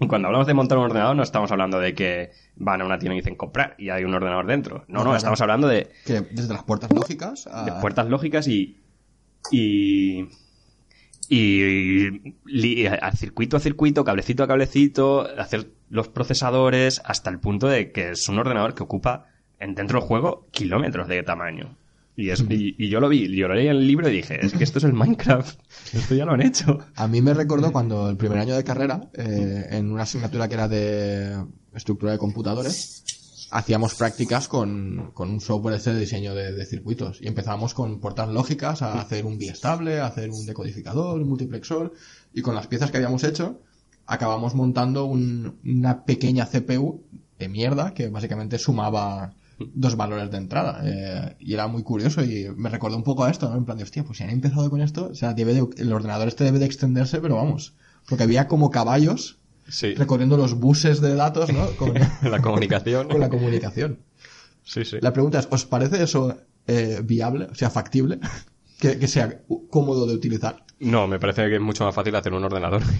[0.00, 2.98] y cuando hablamos de montar un ordenador, no estamos hablando de que van a una
[2.98, 4.84] tienda y dicen comprar y hay un ordenador dentro.
[4.88, 7.64] No, No, estamos hablando de, Que desde las puertas lógicas a...
[7.64, 8.80] de puertas lógicas y.
[9.52, 10.26] y.
[11.34, 12.86] y.
[12.86, 18.10] a circuito a circuito, cablecito a cablecito, hacer los procesadores hasta el punto de que
[18.10, 19.26] es un ordenador que ocupa
[19.58, 21.76] en dentro del juego kilómetros de tamaño.
[22.16, 24.38] Y, es, y, y yo lo vi, yo lo leí en el libro y dije,
[24.44, 25.58] es que esto es el Minecraft,
[25.92, 26.78] esto ya lo han hecho.
[26.94, 30.54] A mí me recordó cuando el primer año de carrera, eh, en una asignatura que
[30.54, 31.44] era de
[31.74, 33.04] estructura de computadores,
[33.54, 37.20] hacíamos prácticas con, con un software ese de diseño de, circuitos.
[37.22, 41.92] Y empezábamos con puertas lógicas a hacer un biestable, a hacer un decodificador, un multiplexor.
[42.32, 43.60] Y con las piezas que habíamos hecho,
[44.06, 47.04] acabamos montando un- una pequeña CPU
[47.38, 50.80] de mierda que básicamente sumaba dos valores de entrada.
[50.84, 53.56] eh, y era muy curioso y me recordó un poco a esto, ¿no?
[53.56, 55.92] En plan de, hostia, pues si han empezado con esto, o sea, debe de- el
[55.92, 57.74] ordenador este debe de extenderse, pero vamos.
[58.08, 61.66] Porque había como caballos Sí, recorriendo los buses de datos, ¿no?
[61.76, 63.08] Con, la comunicación.
[63.08, 63.98] con la comunicación.
[64.62, 64.98] Sí, sí.
[65.00, 66.36] La pregunta es, ¿os parece eso
[66.66, 68.18] eh, viable, o sea, factible?
[68.76, 70.64] Que, que sea cómodo de utilizar.
[70.80, 72.82] No, me parece que es mucho más fácil hacer un ordenador.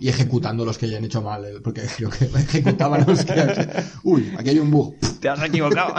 [0.00, 3.84] Y ejecutando los que hayan hecho mal, porque creo que ejecutaban los que...
[4.04, 4.94] Uy, aquí hay un bug.
[5.20, 5.94] Te has equivocado.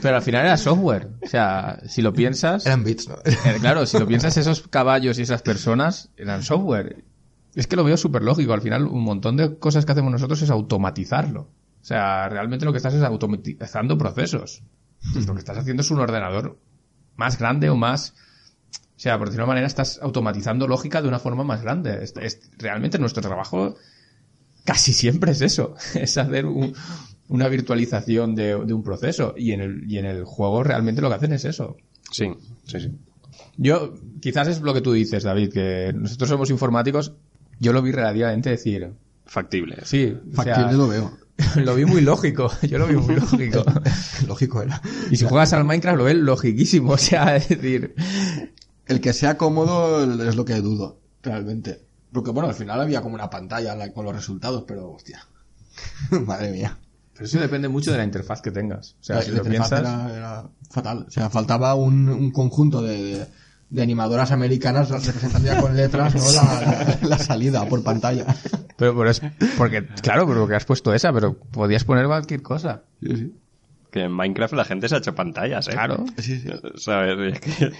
[0.00, 1.08] Pero al final era software.
[1.22, 2.66] O sea, si lo piensas...
[2.66, 3.16] Eran bits, ¿no?
[3.24, 7.04] Eh, Claro, si lo piensas, esos caballos y esas personas eran software.
[7.54, 8.52] Es que lo veo súper lógico.
[8.52, 11.42] Al final, un montón de cosas que hacemos nosotros es automatizarlo.
[11.42, 14.62] O sea, realmente lo que estás es automatizando procesos.
[15.12, 16.58] Pues lo que estás haciendo es un ordenador
[17.16, 18.14] más grande o más...
[18.96, 22.02] O sea, por decirlo de una manera, estás automatizando lógica de una forma más grande.
[22.02, 23.76] Es- es- realmente nuestro trabajo
[24.64, 25.74] casi siempre es eso.
[25.94, 26.74] Es hacer un-
[27.28, 29.34] una virtualización de, de un proceso.
[29.36, 31.76] Y en, el, y en el juego realmente lo que hacen es eso.
[32.10, 32.30] Sí,
[32.64, 32.90] sí, sí.
[33.56, 37.14] Yo, quizás es lo que tú dices, David, que nosotros somos informáticos.
[37.60, 38.92] Yo lo vi relativamente decir,
[39.26, 39.78] Factible.
[39.84, 41.18] sí, o sea, Factible lo veo.
[41.56, 42.50] lo vi muy lógico.
[42.62, 43.64] Yo lo vi muy lógico.
[44.28, 44.80] Lógico era.
[45.10, 47.94] Y si juegas al Minecraft lo ves logiquísimo, o sea, es decir,
[48.86, 51.82] El que sea cómodo es lo que dudo, realmente.
[52.12, 55.26] Porque bueno, al final había como una pantalla con los resultados, pero hostia.
[56.24, 56.78] Madre mía.
[57.12, 58.92] pero eso depende mucho de la interfaz que tengas.
[59.00, 61.04] O sea, La- si la lo interfaz piensas, era, era fatal.
[61.08, 63.26] O sea, faltaba un, un conjunto de, de,
[63.70, 66.32] de animadoras americanas representando ya con letras, ¿no?
[66.32, 68.24] La, la salida por pantalla.
[68.76, 69.20] Pero, pero es
[69.58, 72.82] porque, claro, pero que has puesto esa, pero podías poner cualquier cosa.
[73.00, 73.34] Sí, sí.
[73.90, 75.72] Que en Minecraft la gente se ha hecho pantallas, ¿eh?
[75.72, 76.04] Claro.
[76.18, 76.48] Sí, sí.
[76.76, 77.34] ¿Sabes?
[77.34, 77.72] Es que-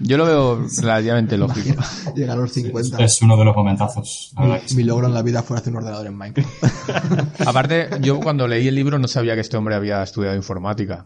[0.00, 1.82] Yo lo veo relativamente lógico.
[2.14, 3.02] Llega a los Es, 50.
[3.04, 4.32] es uno de los momentazos.
[4.38, 4.76] Mi, sí.
[4.76, 7.40] mi logro en la vida fue hacer un ordenador en Minecraft.
[7.46, 11.04] Aparte, yo cuando leí el libro no sabía que este hombre había estudiado informática.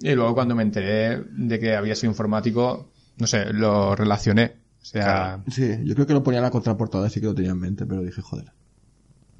[0.00, 4.56] Y luego cuando me enteré de que había sido informático, no sé, lo relacioné.
[4.82, 7.50] O sea, Sí, yo creo que lo ponía en la contraportada, sí que lo tenía
[7.52, 8.52] en mente, pero dije, joder.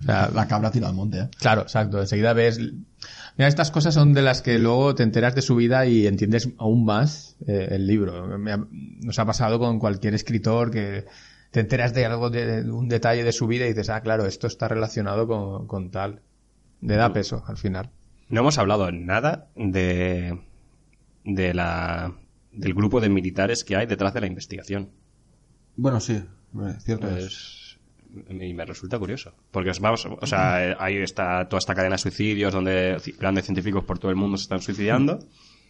[0.01, 1.29] o sea, La cabra tira al monte, ¿eh?
[1.39, 2.01] claro, exacto.
[2.01, 2.59] Enseguida ves...
[3.39, 6.49] Mira, estas cosas son de las que luego te enteras de su vida y entiendes
[6.59, 8.39] aún más eh, el libro.
[8.39, 8.67] Me ha-
[9.03, 11.05] nos ha pasado con cualquier escritor que
[11.51, 14.25] te enteras de algo, de, de un detalle de su vida y dices, ah, claro,
[14.27, 16.23] esto está relacionado con, con tal.
[16.81, 17.91] Le da peso al final.
[18.31, 20.41] No hemos hablado nada de,
[21.27, 22.15] de la,
[22.53, 24.89] del grupo de militares que hay detrás de la investigación.
[25.77, 26.23] Bueno, sí,
[26.81, 27.25] cierto es.
[27.27, 27.67] Es-
[28.31, 29.35] y me resulta curioso.
[29.51, 33.45] Porque os vamos, o sea, eh, ahí está toda esta cadena de suicidios donde grandes
[33.45, 35.19] científicos por todo el mundo se están suicidando.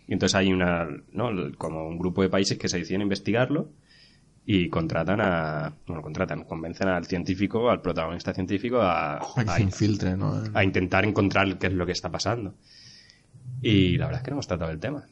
[0.07, 1.31] Y entonces hay una, ¿no?
[1.59, 3.73] Como un grupo de países que se deciden investigarlo
[4.45, 9.63] y contratan a, bueno, contratan, convencen al científico, al protagonista científico a, que a- se
[9.63, 10.41] infiltre, ¿no?
[10.55, 12.55] a intentar encontrar qué es lo que está pasando.
[13.63, 15.05] Y la verdad es que no hemos tratado el tema.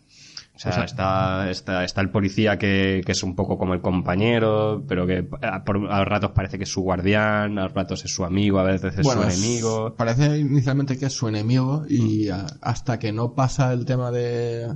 [0.55, 4.85] O sea, está, está, está el policía que, que es un poco como el compañero,
[4.87, 8.25] pero que a, por- a ratos parece que es su guardián, a ratos es su
[8.25, 9.95] amigo, a veces es su es- enemigo.
[9.97, 14.73] Parece inicialmente que es su enemigo y a- hasta que no pasa el tema de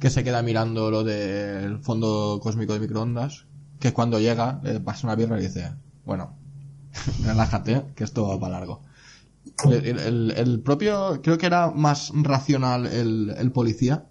[0.00, 3.44] que se queda mirando lo del fondo cósmico de microondas,
[3.80, 5.72] que es cuando llega, le pasa una birra y dice,
[6.06, 6.36] bueno,
[7.24, 8.80] relájate, que esto va para largo.
[9.70, 14.06] El- el- el propio, creo que era más racional el, el policía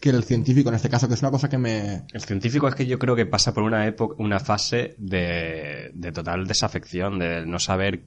[0.00, 2.04] que el científico en este caso, que es una cosa que me...
[2.12, 6.12] El científico es que yo creo que pasa por una época, una fase de, de
[6.12, 8.02] total desafección, de no saber,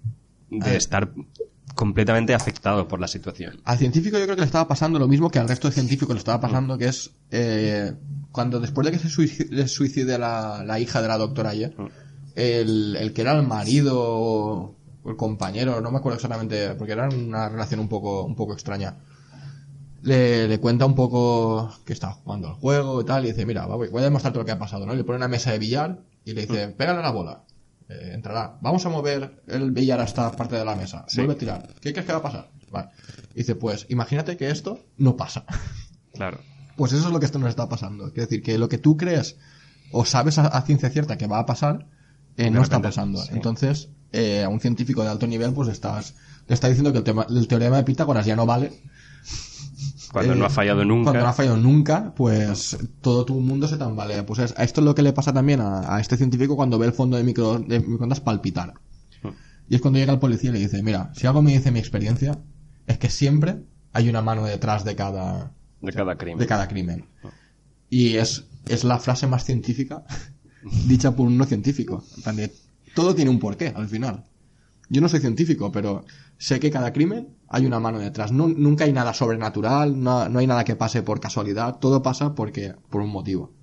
[0.50, 1.12] de estar
[1.76, 3.60] completamente afectado por la situación.
[3.66, 6.16] Al científico yo creo que le estaba pasando lo mismo que al resto de científicos
[6.16, 7.94] le estaba pasando, que es eh,
[8.32, 11.76] cuando después de que se suicide, suicide la, la hija de la doctora ayer,
[12.36, 14.76] el, el que era el marido o
[15.06, 18.96] el compañero, no me acuerdo exactamente, porque era una relación un poco, un poco extraña.
[20.06, 23.66] Le, le cuenta un poco que está jugando al juego y tal, y dice, mira,
[23.66, 24.94] voy, voy a demostrarte lo que ha pasado, ¿no?
[24.94, 27.44] Le pone una mesa de billar y le dice, pégale a la bola.
[27.90, 28.58] Eh, entrará.
[28.62, 31.06] Vamos a mover el billar a esta parte de la mesa.
[31.16, 31.70] Vuelve a tirar.
[31.82, 32.50] ¿Qué crees que va a pasar?
[32.72, 32.90] Vale.
[33.34, 35.46] Y dice, pues, imagínate que esto no pasa.
[36.14, 36.40] Claro.
[36.78, 38.06] Pues eso es lo que esto nos está pasando.
[38.14, 39.36] Quiere decir, que lo que tú crees
[39.92, 41.88] o sabes a, a ciencia cierta que va a pasar,
[42.38, 43.22] eh, no está pasando.
[43.22, 43.32] sí.
[43.34, 46.16] Entonces, eh, a un científico de alto nivel, pues estás,
[46.48, 48.72] le está diciendo que el, tema, el teorema de Pitágoras ya no vale.
[50.16, 51.04] Cuando Eh, no ha fallado nunca.
[51.12, 54.26] Cuando no ha fallado nunca, pues todo tu mundo se tambalea.
[54.26, 56.78] Pues es- a esto es lo que le pasa también a, a este científico cuando
[56.80, 58.74] ve el fondo de, micro, de microondas palpitar.
[59.24, 59.30] Hmm.
[59.70, 61.80] Y es cuando llega el policía y le dice, mira, si algo me dice mi
[61.80, 62.40] experiencia,
[62.88, 63.58] es que siempre
[63.94, 65.52] hay una mano detrás de cada,
[65.82, 66.40] de cada crimen.
[66.40, 67.06] de cada crimen.
[67.90, 70.04] Y es, es la frase más científica
[70.88, 72.04] dicha por un no científico.
[72.94, 74.24] Todo tiene un porqué al final.
[74.90, 76.06] Yo no soy científico, pero
[76.38, 78.32] sé que cada crimen hay una mano detrás.
[78.32, 82.36] No- nunca hay nada sobrenatural, no, no hay nada que pase por casualidad, todo pasa
[82.36, 83.54] porque por un motivo.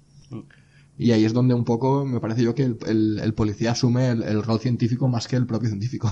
[0.98, 4.10] Y ahí es donde un poco me parece yo que el, el- el policía asume
[4.10, 6.10] el, el rol científico más que el propio científico.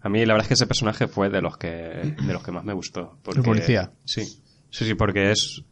[0.00, 2.52] A mí la verdad es que ese personaje fue de los que de los que
[2.52, 3.18] más me gustó.
[3.22, 3.92] Porque, ¿El policía?
[4.04, 4.22] Sí.
[4.70, 5.62] Sí, sí, porque es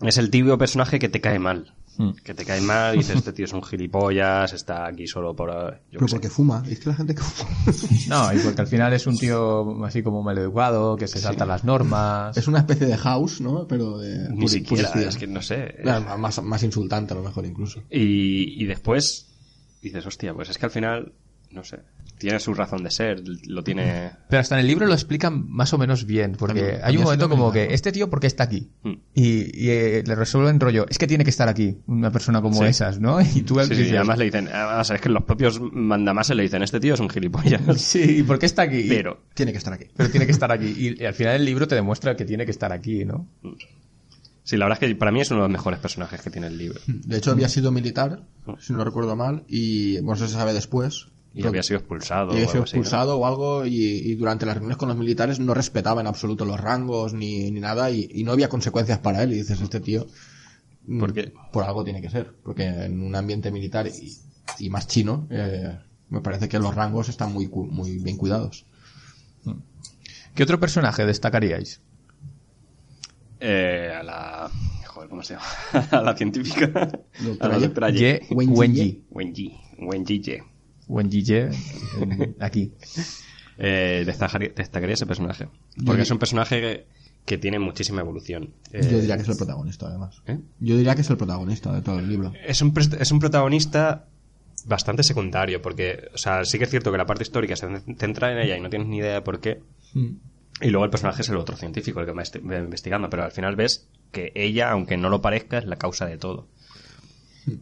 [0.00, 1.74] es el típico personaje que te cae mal.
[1.98, 2.10] Mm.
[2.24, 5.50] Que te cae mal y dices, este tío es un gilipollas, está aquí solo por...
[5.50, 6.14] eh, yo Pero qué sé".
[6.16, 7.50] porque fuma, es que la gente que fuma
[8.08, 11.64] No, y porque al final es un tío así como maleducado, que se salta las
[11.64, 12.36] normas.
[12.36, 13.66] es una especie de house, ¿no?
[13.68, 15.76] Pero de Ni siquiera, es que no sé.
[15.82, 17.82] Claro, más, más insultante a lo mejor incluso.
[17.90, 19.28] Y, y después
[19.82, 21.12] dices, hostia, pues es que al final,
[21.52, 21.80] no sé,
[22.18, 24.10] tiene su razón de ser, lo tiene...
[24.28, 27.02] Pero hasta en el libro lo explican más o menos bien, porque También- hay un
[27.04, 28.70] momento como que este tío, ¿por qué está aquí?
[28.82, 28.92] Mm.
[29.14, 32.60] Y, y, eh, le resuelven rollo, es que tiene que estar aquí, una persona como
[32.60, 32.64] Sí.
[32.66, 33.20] esas, ¿no?
[33.34, 36.44] Y tú Sí, dices, y además le dicen, además es que los propios mandamases le
[36.44, 37.60] dicen, este tío es un gilipollas.
[37.80, 38.78] sí, ¿y por qué está aquí?
[38.78, 39.86] Y- Pero, Tiene que estar aquí.
[39.96, 40.66] pero tiene que estar aquí.
[40.66, 43.26] Y, y al final el libro te demuestra que tiene que estar aquí, ¿no?
[44.44, 46.48] sí, la verdad es que para mí es uno de los mejores personajes que tiene
[46.48, 46.80] el libro.
[46.86, 48.22] De hecho, había sido militar,
[48.58, 51.06] si no recuerdo mal, y bueno, eso se sabe después.
[51.34, 52.32] Y Pero- había sido expulsado.
[52.32, 55.54] y había o sido o algo, y, y durante las reuniones con los militares no
[55.54, 59.32] respetaba en absoluto los rangos ni, ni nada, y, y no había consecuencias para él.
[59.32, 60.06] Y dices, este tío,
[60.86, 61.32] mm, ¿Por qué?
[61.52, 62.34] por algo tiene que ser.
[62.42, 64.18] Porque en un ambiente militar y,
[64.58, 65.78] y más chino, eh,
[66.10, 68.66] me parece que los rangos están muy, muy bien cuidados.
[70.34, 71.80] ¿Qué otro personaje destacaríais?
[73.40, 74.50] Eh, a la...
[74.86, 75.46] Joder, ¿cómo se llama?
[75.90, 76.90] a la científica.
[77.40, 78.26] a la doctora Ye Ye.
[78.34, 79.04] Wenji Wenji.
[79.10, 79.56] Wenji.
[79.78, 80.42] Wenji Ye.
[81.00, 81.50] Ye,
[82.00, 82.72] en- aquí.
[83.58, 85.48] Eh, destacaría, destacaría ese personaje.
[85.84, 86.86] Porque es un personaje que,
[87.26, 88.50] que tiene muchísima evolución.
[88.72, 90.22] Eh, Yo diría que es el protagonista, además.
[90.26, 90.38] ¿eh?
[90.60, 92.32] Yo diría que es el protagonista de todo el libro.
[92.46, 94.06] es, un, es un protagonista
[94.64, 98.32] bastante secundario, porque, o sea, sí que es cierto que la parte histórica se centra
[98.32, 99.60] en ella y no tienes ni idea de por qué.
[100.60, 103.24] Y luego el personaje es el otro científico, el que va est- va investigando, pero
[103.24, 106.46] al final ves que ella, aunque no lo parezca, es la causa de todo.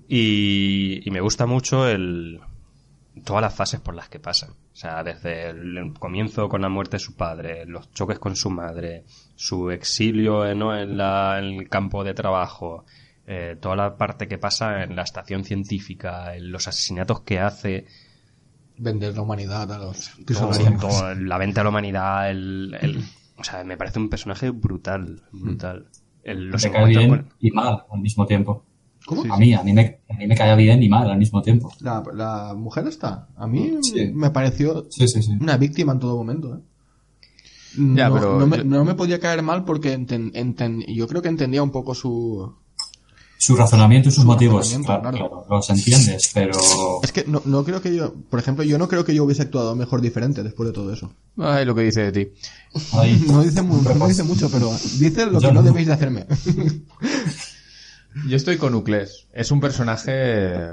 [0.08, 2.40] Y, y me gusta mucho el
[3.24, 4.50] todas las fases por las que pasan.
[4.50, 8.50] O sea, desde el comienzo con la muerte de su padre, los choques con su
[8.50, 9.04] madre,
[9.36, 10.76] su exilio eh, ¿no?
[10.76, 12.84] en, la- en el campo de trabajo,
[13.26, 17.86] eh, toda la parte que pasa en la estación científica, en los asesinatos que hace,
[18.82, 20.10] Vender la humanidad a los
[20.80, 23.04] todo, la venta a la humanidad, el, el-
[23.36, 25.88] o sea, me parece un personaje brutal, brutal.
[26.24, 28.64] El- los Me cae encuentros bien con- y mal al mismo tiempo.
[29.06, 29.32] ¿Cómo?
[29.32, 31.72] A mí, a mí me, a mí me caía bien y mal al mismo tiempo.
[31.80, 33.28] La, la mujer está.
[33.36, 34.06] A mí Sí.
[34.12, 35.32] me pareció Sí, sí, sí.
[35.40, 36.54] una víctima en todo momento.
[36.56, 36.60] ¿eh?
[37.96, 41.06] Ya, no, pero no me, yo- no me podía caer mal porque enten- enten- yo
[41.08, 42.52] creo que entendía un poco su...
[43.38, 45.16] Su razonamiento y sus Su motivos, claro, claro.
[45.16, 46.52] claro, los entiendes, pero
[47.02, 48.12] Es que no, no creo que yo...
[48.28, 51.10] Por ejemplo, yo no creo que yo hubiese actuado mejor diferente después de todo eso.
[51.38, 52.32] Ay, lo que dice de ti.
[53.26, 55.68] No dice, mu- no dice mucho, pero dice lo Yo que no no.
[55.68, 56.26] debéis de hacerme.
[58.26, 59.28] Yo estoy con Ucles.
[59.32, 60.66] Es un personaje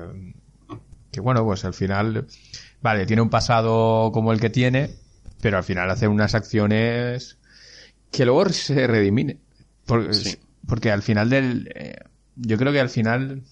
[1.11, 2.27] que, bueno, pues al final,
[2.81, 4.95] vale, tiene un pasado como el que tiene,
[5.41, 7.37] pero al final hace unas acciones
[8.11, 9.39] que luego se redimine.
[9.85, 10.37] Porque, Sí.
[10.67, 11.71] porque al final del...
[11.75, 11.95] eh,
[12.35, 13.43] yo creo que al final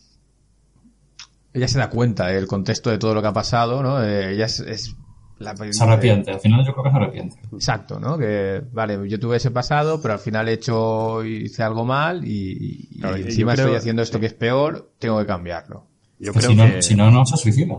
[1.54, 4.04] ella se da cuenta del contexto de todo lo que ha pasado, ¿no?
[4.04, 4.60] Eh, ella es...
[4.60, 4.96] es
[5.40, 6.32] la, se arrepiente.
[6.32, 7.38] Al final yo creo que se arrepiente.
[7.54, 8.18] Exacto, ¿no?
[8.18, 12.88] Que, vale, yo tuve ese pasado, pero al final he hecho, hice algo mal y,
[12.92, 15.88] y Claro, yo encima creo- estoy haciendo esto que es peor, tengo que cambiarlo.
[16.20, 16.82] Yo Que creo si, no, que...
[16.82, 17.76] si no, no se suicida.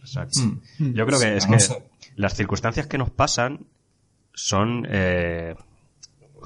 [0.00, 0.40] Exacto.
[0.78, 1.82] Yo creo que es no que sé.
[2.16, 3.66] las circunstancias que nos pasan
[4.32, 5.54] son eh,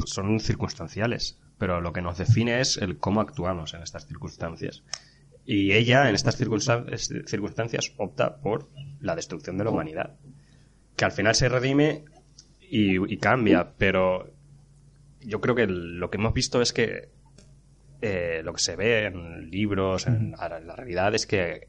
[0.07, 4.83] son circunstanciales, pero lo que nos define es el cómo actuamos en estas circunstancias.
[5.45, 8.69] Y ella en estas circunstan- es- circunstancias opta por
[9.01, 10.15] la destrucción de la humanidad,
[10.99, 12.05] que al final se redime
[12.61, 14.31] y, y cambia, pero
[15.23, 17.09] yo creo que lo que hemos visto es que
[18.03, 21.69] eh, lo que se ve en libros, en la, la realidad es que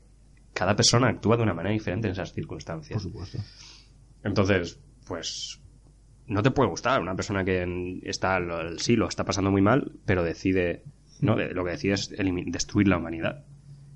[0.53, 3.01] cada persona actúa de una manera diferente en esas circunstancias.
[3.01, 3.38] Por supuesto.
[4.23, 5.61] Entonces, pues
[6.27, 8.39] no te puede gustar una persona que en- está
[8.77, 10.84] sí lo está pasando muy mal, pero decide
[11.22, 12.10] no De- lo que decide es
[12.47, 13.45] destruir la humanidad.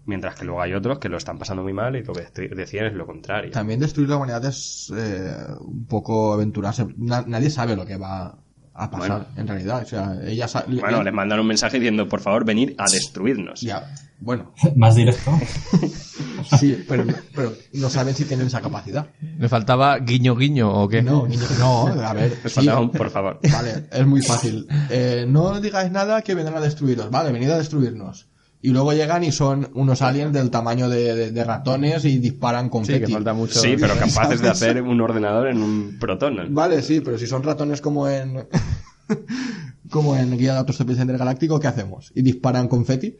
[0.05, 2.87] Mientras que luego hay otros que lo están pasando muy mal y lo que deciden
[2.87, 3.51] es lo contrario.
[3.51, 6.85] También destruir la humanidad es eh, un poco aventurarse.
[6.97, 8.37] Na- nadie sabe lo que va
[8.75, 9.25] a pasar Bueno.
[9.37, 9.83] en realidad.
[9.83, 13.61] O sea, ella Bueno, les mandan un mensaje diciendo, por favor, venid a destruirnos.
[13.61, 15.31] Ya, bueno, Más directo.
[16.59, 17.05] sí, pero,
[17.35, 19.07] pero no saben si tienen esa capacidad.
[19.37, 21.01] ¿Me faltaba guiño guiño o qué?
[21.01, 22.31] No, niño, no, a ver.
[22.43, 23.39] Les sí, faltaba un, por favor.
[23.51, 24.67] Vale, es muy fácil.
[24.89, 27.09] Eh, no digáis nada que vendrán a destruiros.
[27.09, 28.27] Vale, venid a destruirnos.
[28.65, 32.69] Y luego llegan y son unos aliens del tamaño de, de- de ratones y disparan
[32.69, 33.59] con Sí, que falta mucho.
[33.59, 36.37] Sí, pero capaces de hacer un ordenador en un protón.
[36.55, 38.47] Vale, sí, pero si son ratones como en.
[39.89, 42.11] como en Guía de Autostopes Intergaláctico, ¿qué hacemos?
[42.15, 43.15] Y disparan confeti.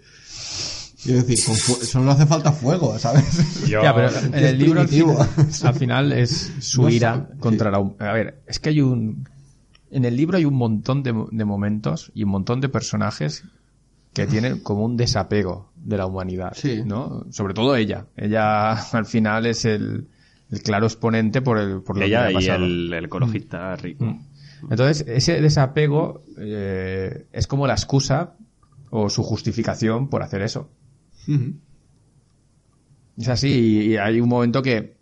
[1.04, 3.26] Quiero decir, con fu- solo hace falta fuego, ¿sabes?
[3.68, 5.22] Yo- Ya, pero en el libro al primitivo.
[5.26, 7.78] final, al final es su No ira contra sí.
[8.00, 8.10] la...
[8.10, 9.28] A ver, es que hay un...
[9.92, 13.44] En el libro hay un montón de, de momentos y un montón de personajes
[14.14, 16.82] que tienen como un desapego de la humanidad, Sí.
[16.86, 17.26] ¿no?
[17.32, 18.08] Sobre todo ella.
[18.16, 20.08] Ella al final es el,
[20.50, 22.64] el claro exponente por, el, por lo que ha y pasado.
[22.64, 24.18] el, el ecologista rico.
[24.70, 28.36] Entonces, ese desapego eh, es como la excusa
[28.92, 30.70] o su justificación por hacer eso.
[33.18, 34.98] Es así, y, y hay un momento que,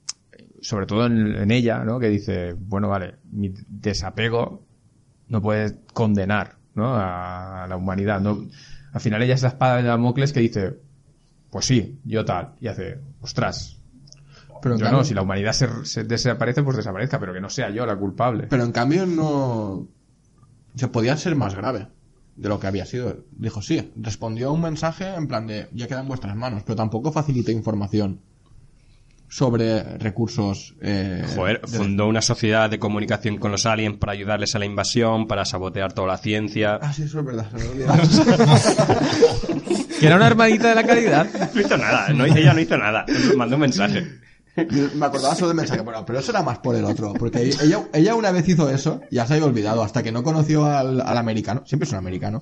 [0.61, 1.99] sobre todo en, en ella, ¿no?
[1.99, 4.65] Que dice, bueno, vale, mi desapego
[5.27, 6.93] no puede condenar, ¿no?
[6.95, 8.43] A, la humanidad, ¿no?
[8.93, 10.80] Al final ella es la espada de Damocles que dice,
[11.49, 13.77] pues sí, yo tal, y hace, ostras,
[14.61, 17.49] Pero yo cambio- no, si la humanidad se, se desaparece, pues desaparezca, pero que no
[17.49, 18.47] sea yo la culpable.
[18.49, 19.88] Pero en cambio no...
[20.76, 21.88] Se podía ser más grave
[22.38, 23.26] de lo que había sido.
[23.31, 26.76] Dijo, sí, respondió a un mensaje en plan de, ya queda en vuestras manos, pero
[26.77, 28.19] tampoco facilitó información
[29.33, 30.75] sobre recursos...
[30.81, 34.65] Eh, Joder, de- fundó una sociedad de comunicación con los aliens para ayudarles a la
[34.65, 36.77] invasión, para sabotear toda la ciencia.
[36.81, 37.47] Ah, sí, eso es verdad.
[39.99, 41.27] Que era una hermanita de la caridad.
[41.53, 43.05] No hizo nada, no, ella no hizo nada.
[43.37, 44.19] Mandó un mensaje.
[44.95, 47.83] Me acordaba solo del mensaje, bueno, pero eso era más por el otro, porque ella,
[47.93, 51.17] ella una vez hizo eso, ya se había olvidado, hasta que no conoció al, al
[51.17, 52.41] americano, siempre es un americano,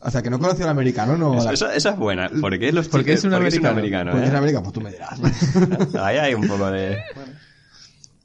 [0.00, 1.38] O sea, que no conoció al americano, no.
[1.50, 2.28] Esa, esa es buena.
[2.40, 3.70] ¿Por qué, los Porque es un por qué americano.
[3.72, 4.28] americano, Porque eh?
[4.28, 5.18] es América, pues tú me dirás.
[6.00, 6.98] Ahí hay un poco de...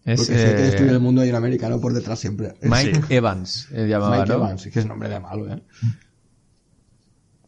[0.03, 2.53] Es, Porque sé que eh, destruye el mundo y un americano por detrás siempre.
[2.61, 3.14] Mike Sí.
[3.15, 4.35] Evans, él llamaba, Mike ¿no?
[4.35, 5.61] Evans, que es nombre de malo, ¿eh?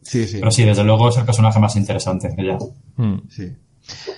[0.02, 0.38] Sí, sí.
[0.38, 2.58] Pero sí, desde luego es el personaje más interesante de ella.
[2.96, 3.28] Mm.
[3.28, 3.52] sí.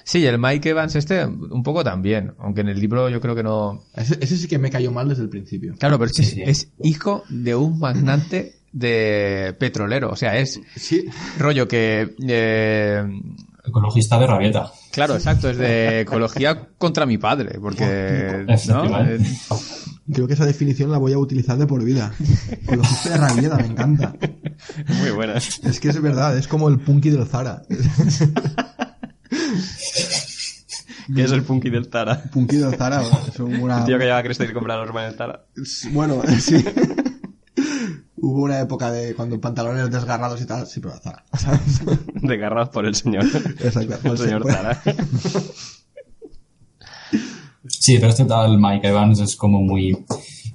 [0.05, 3.43] Sí, el Mike Evans este un poco también, aunque en el libro yo creo que
[3.43, 3.83] no...
[3.97, 5.75] Ese, ese sí que me cayó mal desde el principio.
[5.77, 6.43] Claro, pero es, que Sí, sí.
[6.43, 11.07] es hijo de un magnate de petrolero, o sea, es Sí.
[11.39, 12.15] rollo que...
[12.29, 13.03] eh,
[13.65, 14.71] Ecologista de rabieta.
[14.93, 18.45] claro, exacto, es de ecología contra mi padre, porque...
[18.69, 19.01] ¿no?
[19.01, 19.19] Eh,
[20.13, 22.13] Creo que esa definición la voy a utilizar de por vida.
[22.63, 24.15] Ecologista de rabieta, me encanta.
[25.01, 25.35] Muy buena.
[25.37, 27.63] Es que es verdad, es como el punky del Zara.
[31.15, 32.23] ¿Qué es el punky del Zara?
[32.33, 33.79] punky del Zara es una...
[33.81, 35.45] El tío que lleva a Cristo y compra los ropa en el Zara.
[35.93, 36.65] Bueno, sí.
[38.19, 41.25] Hubo una época de cuando pantalones desgarrados y tal, sí, pero Zara.
[41.39, 41.83] ¿sabes?
[42.15, 43.25] Desgarrados por el señor.
[43.25, 44.83] Exacto, por El señor ser- Zara.
[47.69, 50.05] Sí, pero este tal Mike Evans es como muy.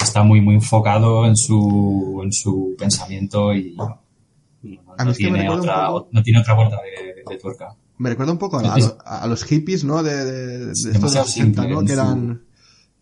[0.02, 6.24] Está muy, muy enfocado en su, en su pensamiento y no, tiene, otra, poco- no
[6.24, 7.76] tiene otra vuelta de, de tuerca.
[7.98, 8.76] Me recuerda un poco a,
[9.06, 10.02] a a los hippies, ¿no?
[10.04, 11.82] De, de, de estos de demasiado los 60, simple ¿no?
[11.82, 12.42] Que su- eran...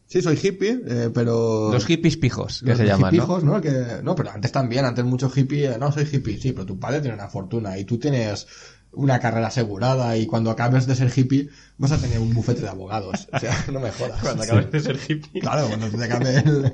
[0.09, 1.69] Sí, soy hippie, eh, pero...
[1.71, 3.17] Los hippies pijos, que los se llaman, ¿no?
[3.17, 3.61] hipijos, ¿no?
[3.61, 3.71] Que,
[4.03, 6.99] no, pero antes también, antes mucho hippie, eh, no, soy hippie, sí, pero tu padre
[6.99, 8.47] tiene una fortuna y tú tienes
[8.91, 12.69] una carrera asegurada y cuando acabes de ser hippie vas a tener un bufete de
[12.69, 13.27] abogados.
[13.31, 14.19] O sea, no me jodas.
[14.23, 15.41] Cuando acabes de ser hippie.
[15.41, 16.73] Claro, cuando te acabe el-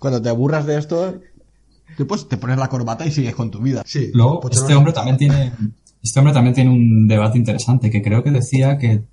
[0.00, 1.20] Cuando te aburras de esto,
[2.08, 3.84] pues te pones la corbata y sigues con tu vida.
[3.86, 4.10] Sí.
[4.14, 5.52] Luego, Pues este no- hombre también tiene.
[6.02, 9.04] Este hombre también tiene un debate interesante que creo que decía que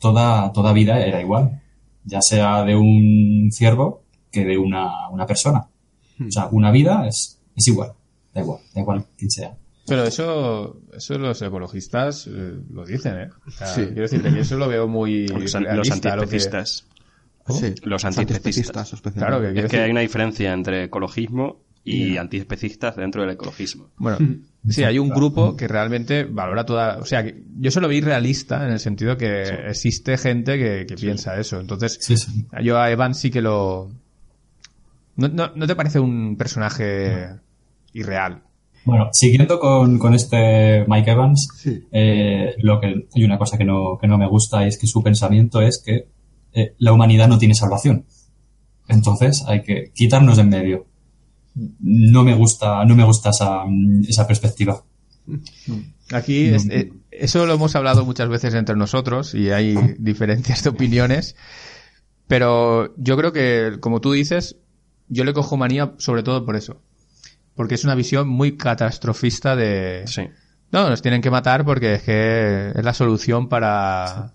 [0.00, 1.60] toda, toda vida era igual.
[2.04, 5.66] Ya sea de un ciervo que de una, una persona.
[6.26, 7.92] O sea, una vida es, es igual.
[8.32, 9.56] Da igual, da igual quién sea.
[9.86, 13.28] Pero eso, eso los ecologistas eh, lo dicen, ¿eh?
[13.46, 13.82] O sea, Sí.
[13.86, 16.86] Quiero decirte que yo eso lo veo muy Los, an- los realista, lo que- antiespecistas.
[17.46, 18.92] Sí, Los antiespecistas.
[18.94, 19.26] especialmente.
[19.26, 23.90] Claro, que Es que decir- hay una diferencia entre ecologismo y antiespecistas dentro del ecologismo.
[23.98, 24.16] Bueno,
[24.68, 26.96] sí, hay un grupo que realmente valora toda...
[26.98, 30.86] O sea, que yo se lo vi realista en el sentido que existe gente que,
[30.86, 31.60] que piensa eso.
[31.60, 32.46] Entonces, Sí, sí.
[32.62, 33.90] yo a Evan sí que lo...
[35.16, 37.28] ¿No, no, no te parece un personaje
[37.92, 38.42] irreal?
[38.86, 41.84] Bueno, siguiendo con, con este Mike Evans, Sí.
[41.92, 45.02] eh, lo que hay una cosa que no, que no me gusta es que su
[45.02, 46.08] pensamiento es que
[46.52, 48.06] eh, la humanidad no tiene salvación.
[48.88, 50.86] Entonces hay que quitarnos de en medio.
[51.54, 53.62] No me gusta, no me gusta esa,
[54.08, 54.82] esa perspectiva.
[56.12, 60.70] Aquí es- eh, eso lo hemos hablado muchas veces entre nosotros y hay diferencias de
[60.70, 61.36] opiniones,
[62.26, 64.56] pero yo creo que, como tú dices,
[65.08, 66.80] yo le cojo manía sobre todo por eso,
[67.54, 70.02] porque es una visión muy catastrofista de...
[70.06, 70.22] Sí.
[70.72, 74.32] No, nos tienen que matar porque es que es la solución para,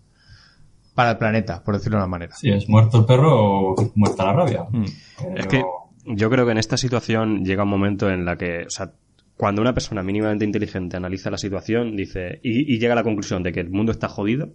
[0.96, 2.36] para el planeta, por decirlo de una manera.
[2.36, 4.64] Si es muerto el perro o muerta la rabia.
[4.72, 4.86] Mm.
[5.18, 5.64] Pero- Es que
[6.06, 8.94] yo creo que en esta situación llega un momento en la que, o sea,
[9.36, 13.54] cuando una persona mínimamente inteligente analiza la situación, dice, y, llega a la conclusión de
[13.54, 14.54] que el mundo está jodido,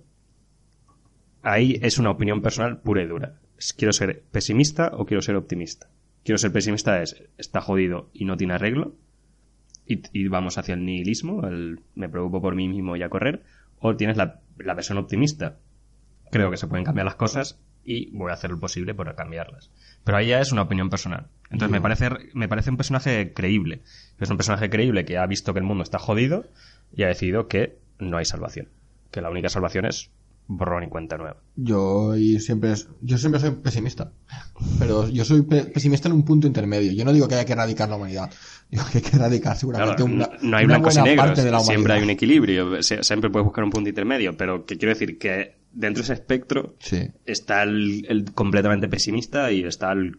[1.42, 3.40] ahí es una opinión personal pura y dura.
[3.76, 5.88] ¿Quiero ser pesimista o quiero ser optimista?
[6.22, 8.94] Quiero ser pesimista es, está jodido y no tiene arreglo,
[9.86, 13.42] y, y vamos hacia el nihilismo, el me preocupo por mí mismo y a correr,
[13.78, 15.58] o tienes la, la versión optimista.
[16.30, 19.70] Creo que se pueden cambiar las cosas y voy a hacer lo posible por cambiarlas.
[20.04, 21.26] Pero ahí ya es una opinión personal.
[21.50, 23.80] Entonces me parece, me parece un personaje creíble.
[24.20, 26.46] Es un personaje creíble que ha visto que el mundo está jodido
[26.94, 28.68] y ha decidido que no hay salvación.
[29.10, 30.10] Que la única salvación es
[30.46, 31.36] borrón y cuenta nueva.
[31.56, 34.10] Yo y siempre es- yo siempre soy pesimista,
[34.78, 36.92] pero yo soy pe- pesimista en un punto intermedio.
[36.92, 38.30] Yo no digo que haya que erradicar la humanidad,
[38.70, 41.26] digo que hay que erradicar seguramente Claro, una, no hay una blancos y buena negros,
[41.28, 41.96] parte de la siempre humanidad.
[41.96, 46.02] hay un equilibrio, siempre puedes buscar un punto intermedio, pero que quiero decir que dentro
[46.02, 50.16] de ese espectro Sí, está el, el completamente pesimista y está el,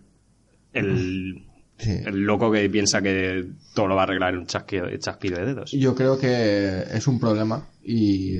[0.73, 1.45] el,
[1.77, 1.91] sí.
[2.05, 5.45] el loco que piensa que todo lo va a arreglar en un chasquido, chasquido de
[5.45, 5.71] dedos.
[5.71, 8.37] Yo creo que es un problema y,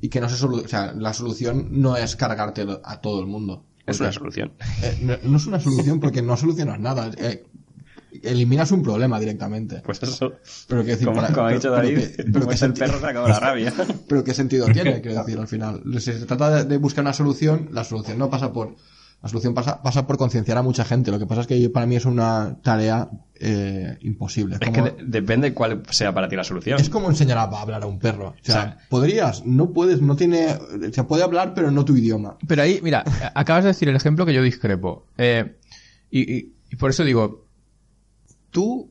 [0.00, 3.26] y que no se solu- o sea, la solución no es cargarte a todo el
[3.26, 3.64] mundo.
[3.86, 4.52] Es una solución.
[4.82, 7.10] Eh, no, no es una solución porque no solucionas nada.
[7.16, 7.44] eh,
[8.22, 9.82] eliminas un problema directamente.
[9.84, 10.32] Pues eso.
[10.68, 13.06] Pero qué decir, Como, para- como ha dicho pero David, pero es el perro, se
[13.06, 13.72] acaba la rabia.
[14.08, 15.82] Pero qué sentido tiene, quiero decir, al final.
[15.94, 18.74] Si se trata de, de buscar una solución, la solución no pasa por...
[19.20, 21.10] La solución pasa, pasa por concienciar a mucha gente.
[21.10, 24.58] Lo que pasa es que para mí es una tarea eh, imposible.
[24.60, 26.78] Es Como- que de- depende cuál sea para ti la solución.
[26.80, 28.28] es como enseñar a hablar a un perro.
[28.28, 30.56] O sea, O sea, podrías, no puedes, no tiene...
[30.92, 32.36] Se puede hablar, pero no tu idioma.
[32.46, 33.02] Pero ahí, mira,
[33.34, 35.06] acabas de decir el ejemplo que yo discrepo.
[35.18, 35.56] Eh,
[36.12, 37.47] y, y- y por eso digo,
[38.58, 38.90] tú,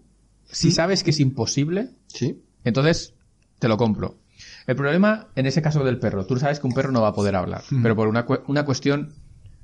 [0.49, 2.41] si sabes que es imposible, ¿Sí?
[2.64, 3.14] Entonces,
[3.60, 4.18] te lo compro.
[4.65, 7.14] El problema, en ese caso del perro, tú sabes que un perro no va a
[7.14, 9.14] poder hablar, pero por una, cu- una cuestión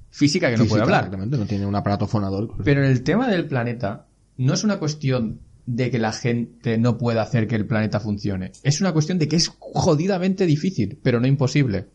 [0.10, 1.02] física que no puede hablar.
[1.06, 2.50] Exactamente, no tiene un aparato fonador.
[2.66, 4.08] Pero en el tema del planeta,
[4.38, 8.52] no es una cuestión de que la gente no pueda hacer que el planeta funcione.
[8.64, 11.88] Es una cuestión de que es jodidamente difícil, pero no imposible.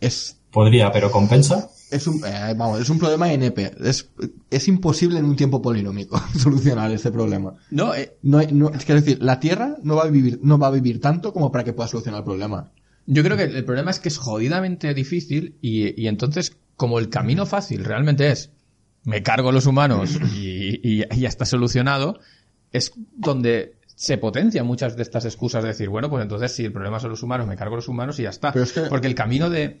[0.00, 1.68] Es, Podría, pero compensa.
[1.90, 3.72] es, un, eh, vamos, es un problema NP.
[3.84, 4.08] Es,
[4.50, 7.54] es imposible en un tiempo polinómico solucionar este problema.
[7.70, 10.56] No, eh, No, hay- no, es que decir, la Tierra no va a vivir, no
[10.58, 12.70] va a vivir tanto como para que pueda solucionar el problema.
[13.06, 17.10] yo creo que el problema es que es jodidamente difícil y, y entonces, como el
[17.10, 18.50] camino fácil realmente es
[19.04, 22.18] me cargo a los humanos y, y- y ya está solucionado,
[22.72, 26.72] es donde se potencian muchas de estas excusas de decir, bueno, pues entonces si el
[26.72, 28.52] problema son los humanos, me cargo a los humanos y ya está.
[28.52, 29.80] Pero es que- Porque el camino de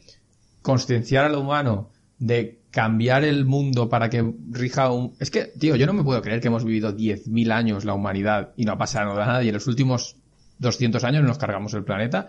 [0.64, 5.12] concienciar al humano, de cambiar el mundo para que rija un...
[5.20, 8.52] Es que, tío, yo no me puedo creer que hemos vivido 10.000 años la humanidad
[8.56, 10.16] y no ha pasado nada y en los últimos
[10.58, 12.28] 200 años nos cargamos el planeta.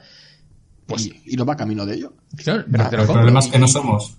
[0.85, 2.13] Pues, y, y no va camino de ello.
[2.35, 3.21] Claro, pero Ah, te lo El compro.
[3.21, 4.17] problema es que no somos,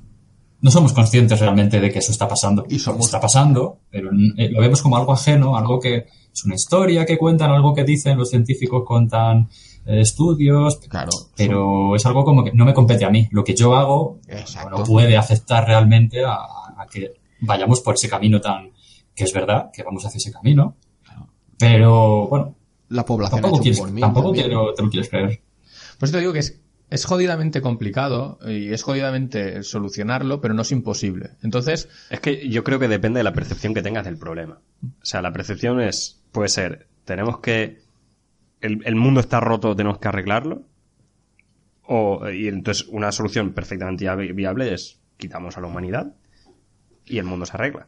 [0.62, 2.64] no somos conscientes realmente de que eso está pasando.
[2.70, 6.54] Y somos- Está pasando, pero eh, lo vemos como algo ajeno, algo que es una
[6.56, 9.48] historia que cuentan, algo que dicen los científicos, cuentan eh,
[9.86, 11.10] estudios, Claro.
[11.36, 13.28] pero es algo como que no me compete a mí.
[13.30, 14.78] Lo que yo hago Exacto.
[14.78, 18.70] no puede afectar realmente a, a que vayamos por ese camino tan
[19.14, 20.76] que es verdad que vamos hacia ese camino.
[21.58, 22.54] Pero bueno,
[22.88, 24.00] La población tampoco, quieres, por mí.
[24.00, 24.48] tampoco también.
[24.48, 25.40] te lo, quieres creer.
[25.98, 26.60] Por eso te digo que es,
[26.90, 31.30] es jodidamente complicado y es jodidamente solucionarlo, pero no es imposible.
[31.42, 34.60] Entonces, Es que yo creo que depende de la percepción que tengas del problema.
[34.84, 37.78] O sea, la percepción es, puede ser, tenemos que,
[38.60, 40.62] el, el mundo está roto, tenemos que arreglarlo.
[41.88, 46.14] O, y entonces una solución perfectamente vi- viable es, quitamos a la humanidad
[47.04, 47.86] y el mundo se arregla.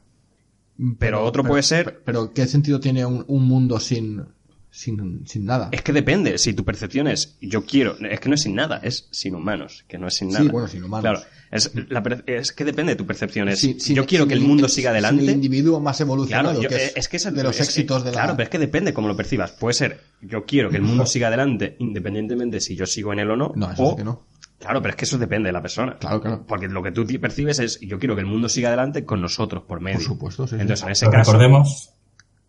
[1.01, 4.25] Pero otro puede ser- Pero, ¿qué sentido tiene un, un mundo sin,
[4.71, 5.69] sin, sin nada?
[5.73, 8.79] Es que depende, si tu percepción es, yo quiero, es que no es sin nada,
[8.85, 10.53] es sin humanos, que no es sin Sí, nada.
[10.53, 11.03] bueno, sin humanos.
[11.03, 11.21] Claro,
[11.51, 14.35] es, la per- es que depende de tu percepción, es, Sin- sin- yo quiero que
[14.35, 15.25] el mundo siga sin adelante.
[15.25, 18.05] el individuo más evolucionado, Claro, yo- que es, es, que es el- de los éxitos
[18.05, 18.17] de la...
[18.17, 19.53] Claro, pero es que depende cómo lo percibas.
[19.53, 23.31] Puede ser, yo quiero que el mundo siga adelante independientemente si yo sigo en él
[23.31, 23.53] o no.
[23.57, 24.23] No, eso o- que no.
[24.59, 25.97] Claro, pero es que eso depende de la persona.
[25.99, 26.45] Claro, claro.
[26.47, 29.63] Porque lo que tú percibes es, yo quiero que el mundo siga adelante con nosotros
[29.63, 29.99] por medio.
[29.99, 30.61] Por supuesto, sí, sí.
[30.63, 31.31] Entonces, en ese Pero caso...
[31.33, 31.91] recordemos,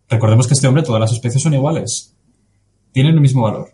[0.08, 2.12] recordemos que este hombre, todas las especies son iguales.
[2.90, 3.68] Tienen el mismo valor.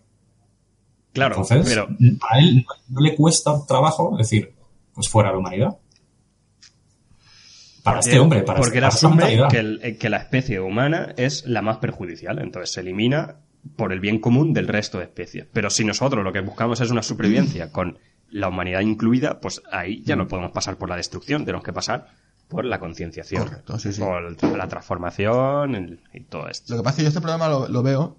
[1.13, 1.87] Claro, Entonces, pero...
[2.29, 4.53] a él no le cuesta trabajo decir,
[4.97, 5.77] pues fuera la humanidad.
[7.83, 9.49] Para porque- este hombre, para, porque él para mentalidad.
[9.49, 13.35] que, el- eh, que la especie humana es la más perjudicial, entonces se elimina
[13.75, 15.45] por el bien común del resto de especies.
[15.53, 17.99] Pero si nosotros lo que buscamos es una supervivencia con
[18.29, 20.19] la humanidad incluida, pues ahí ya Mm.
[20.19, 22.07] no podemos pasar por la destrucción, tenemos que pasar
[22.49, 24.01] por la concienciación, Correcto, sí, sí.
[24.01, 26.73] por la transformación el- y todo esto.
[26.73, 28.17] Lo que pasa es que yo este problema lo, lo veo,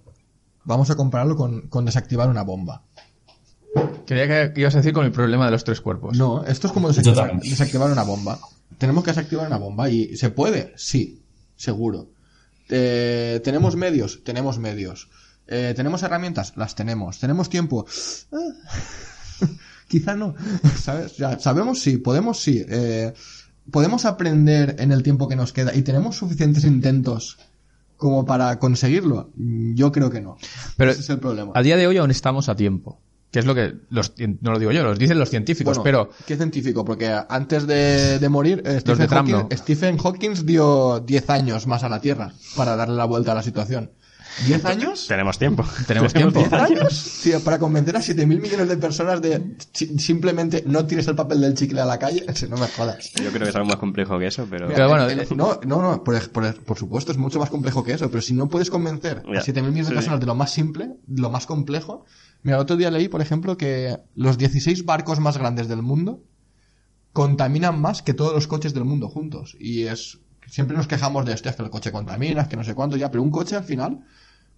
[0.65, 2.85] vamos a compararlo con, con desactivar una bomba.
[4.07, 6.17] Creía que ibas a decir con el problema de los tres cuerpos.
[6.17, 8.39] No, esto es como desactivar, una bomba.
[8.79, 10.73] Tenemos que desactivar una bomba y ¿se puede?
[10.77, 11.23] Sí,
[11.57, 12.09] seguro.
[12.69, 14.23] Eh, ¿Tenemos medios?
[14.25, 15.09] Tenemos medios.
[15.47, 16.53] Eh, ¿Tenemos herramientas?
[16.57, 17.19] Las tenemos.
[17.19, 17.87] ¿Tenemos tiempo?
[18.33, 19.47] Ah,
[19.89, 20.35] Quizá no.
[20.81, 21.17] ¿Sabes?
[21.17, 21.81] Ya, ¿Sabemos?
[21.81, 21.97] Sí.
[21.97, 22.41] ¿Podemos?
[22.41, 22.65] Sí.
[22.69, 23.13] Eh,
[23.71, 25.75] ¿Podemos aprender en el tiempo que nos queda?
[25.75, 27.39] ¿Y tenemos suficientes intentos
[27.97, 29.31] como para conseguirlo?
[29.37, 30.37] Yo creo que no.
[30.77, 31.53] Pero Ese es el problema.
[31.55, 33.01] a día de hoy aún estamos a tiempo.
[33.31, 36.07] Que es lo que los, cien- no lo digo yo, lo dicen los científicos, Bueno,
[36.07, 36.85] pero ¿Qué científico?
[36.85, 39.49] Porque antes de, de morir, eh, de Stephen, Hawking, no.
[39.55, 43.43] Stephen Hawking dio 10 años más a la Tierra para darle la vuelta a la
[43.43, 43.91] situación.
[44.47, 45.07] ¿10 años?
[45.09, 45.65] Tenemos tiempo.
[45.87, 46.41] tenemos tiempo.
[46.41, 46.93] ¿10 años?
[46.95, 51.41] Sí, para convencer a 7.000 millones de personas de si- simplemente no tires el papel
[51.41, 53.13] del chicle a la calle, no me jodas.
[53.15, 54.69] Yo creo que es algo más complejo que eso, pero...
[54.69, 55.07] Pero bueno,
[55.37, 58.33] no, no, no, por, por- por supuesto, es mucho más complejo que eso, pero si
[58.33, 59.41] no puedes convencer Ya.
[59.41, 60.21] a 7.000 millones de Sí, personas sí.
[60.21, 62.05] de lo más simple, de lo más complejo.
[62.43, 66.23] Mira, otro día leí, por ejemplo, que los 16 barcos más grandes del mundo
[67.13, 69.57] contaminan más que todos los coches del mundo juntos.
[69.59, 70.19] Y es.
[70.47, 72.97] Siempre nos quejamos de esto, es que el coche contamina, es que no sé cuánto
[72.97, 74.07] ya, pero un coche al final,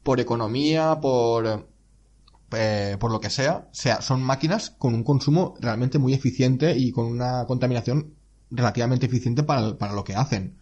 [0.03, 1.67] por economía, por.
[2.53, 6.93] eh, por lo que sea, sea, son máquinas con un consumo realmente muy eficiente y
[6.93, 8.15] con una contaminación
[8.51, 10.59] relativamente eficiente para, para lo que hacen.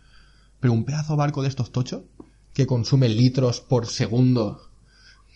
[0.61, 2.03] Pero un pedazo barco de estos tochos
[2.55, 4.68] que consume litros por segundo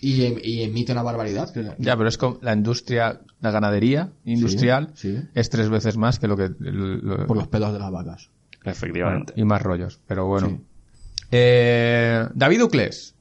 [0.03, 1.51] y, em- y emite una barbaridad.
[1.55, 5.17] que- ya, pero es como la industria, la ganadería industrial sí.
[5.35, 8.29] es tres veces más que lo que lo- por los pedos de las vacas.
[8.65, 9.33] Efectivamente.
[9.37, 9.99] y más rollos.
[10.07, 10.49] Pero bueno.
[10.49, 10.59] Sí.
[11.31, 13.15] Eh, David Ucles,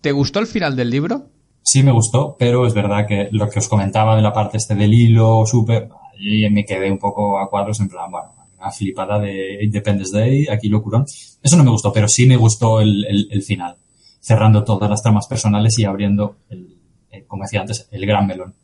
[0.00, 1.28] ¿te gustó el final del libro?
[1.62, 4.74] Sí me gustó, pero es verdad que lo que os comentaba de la parte este
[4.74, 5.88] del hilo, súper,
[6.18, 10.46] y me quedé un poco a cuadros en plan, bueno, una flipada de Independence Day,
[10.48, 11.04] aquí locurón.
[11.42, 13.76] Eso no me gustó, pero sí me gustó el, el- el final,
[14.24, 16.78] cerrando todas las tramas personales y abriendo el,
[17.10, 18.54] el- como decía antes, el gran melón.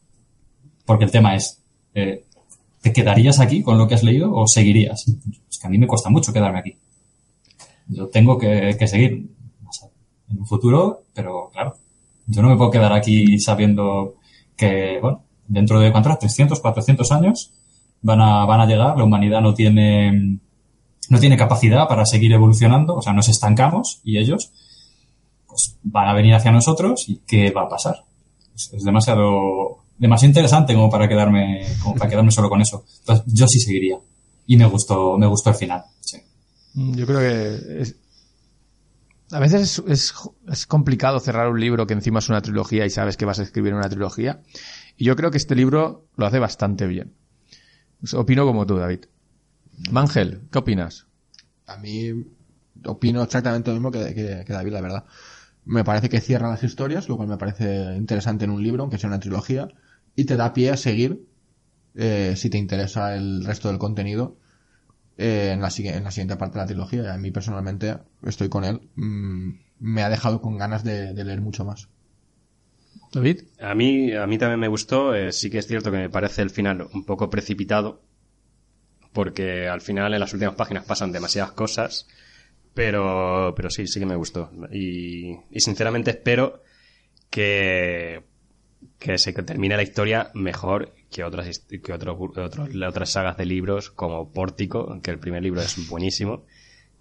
[0.87, 1.63] Porque el tema es,
[1.95, 2.25] eh,
[2.81, 5.05] ¿te quedarías aquí con lo que has leído o seguirías?
[5.51, 6.77] Es que a mí me cuesta mucho quedarme aquí.
[7.89, 9.29] Yo tengo que, que seguir
[10.31, 11.75] en un futuro, pero claro,
[12.27, 14.15] yo no me puedo quedar aquí sabiendo
[14.57, 17.53] que, bueno, dentro de cuántos, 300, 400 años
[18.03, 20.39] van a, van a llegar, la humanidad no tiene,
[21.11, 24.53] no tiene capacidad para seguir evolucionando, o sea, nos estancamos y ellos
[25.51, 28.05] pues van a venir hacia nosotros y ¿qué va a pasar?
[28.55, 32.85] Es, es demasiado, demasiado interesante como para quedarme, como para quedarme solo con eso.
[33.01, 33.99] Entonces, yo sí seguiría.
[34.47, 36.19] Y me gustó, me gustó el final, sí.
[36.75, 37.97] Mm, Yo creo que es-
[39.33, 40.15] a veces es, es-
[40.49, 43.45] es complicado cerrar un libro que encima es una trilogía y sabes que vas a
[43.45, 44.41] escribir una trilogía.
[44.97, 47.15] Y yo creo que este libro lo hace bastante bien.
[48.15, 49.05] Opino como tú, David.
[49.91, 51.07] Mangel, ¿qué opinas?
[51.67, 52.11] A mí
[52.85, 55.05] opino exactamente lo mismo que, que- que David, la verdad.
[55.77, 58.99] Me parece que cierra las historias, lo cual me parece interesante en un libro, aunque
[58.99, 59.69] sea una trilogía,
[60.17, 61.13] y te da pie a seguir,
[61.95, 64.37] eh, si te interesa el resto del contenido,
[65.19, 67.15] eh, en, la, en la siguiente parte de la trilogía.
[67.15, 68.81] A mí personalmente estoy con él.
[68.97, 71.89] Mm, me ha dejado con ganas de, de leer mucho más.
[73.13, 73.43] David.
[73.61, 75.15] A mí, a mí también me gustó.
[75.15, 78.03] eh, sí que es cierto que me parece el final un poco precipitado.
[79.13, 82.07] Porque al final en las últimas páginas pasan demasiadas cosas.
[82.75, 84.51] Pero, pero sí, sí que me gustó.
[84.73, 86.63] Y, y sinceramente espero
[87.31, 88.23] que,
[88.99, 92.17] que se termine la historia mejor que otras, que otros-
[92.87, 96.45] otras sagas de libros como Pórtico, que el primer libro es buenísimo.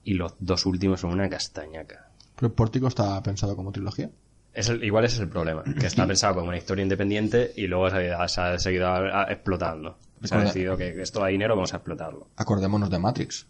[0.03, 2.09] Y los dos últimos son una castañaca.
[2.35, 4.09] Pero Pórtico está pensado como trilogía.
[4.53, 7.67] Es el- igual ese es el problema, que está pensado como una historia independiente y
[7.67, 9.97] luego se ha, se ha seguido a- a- explotando.
[10.23, 12.27] Se ha decidido que esto da dinero, vamos a explotarlo.
[12.37, 13.47] Acordémonos de Matrix.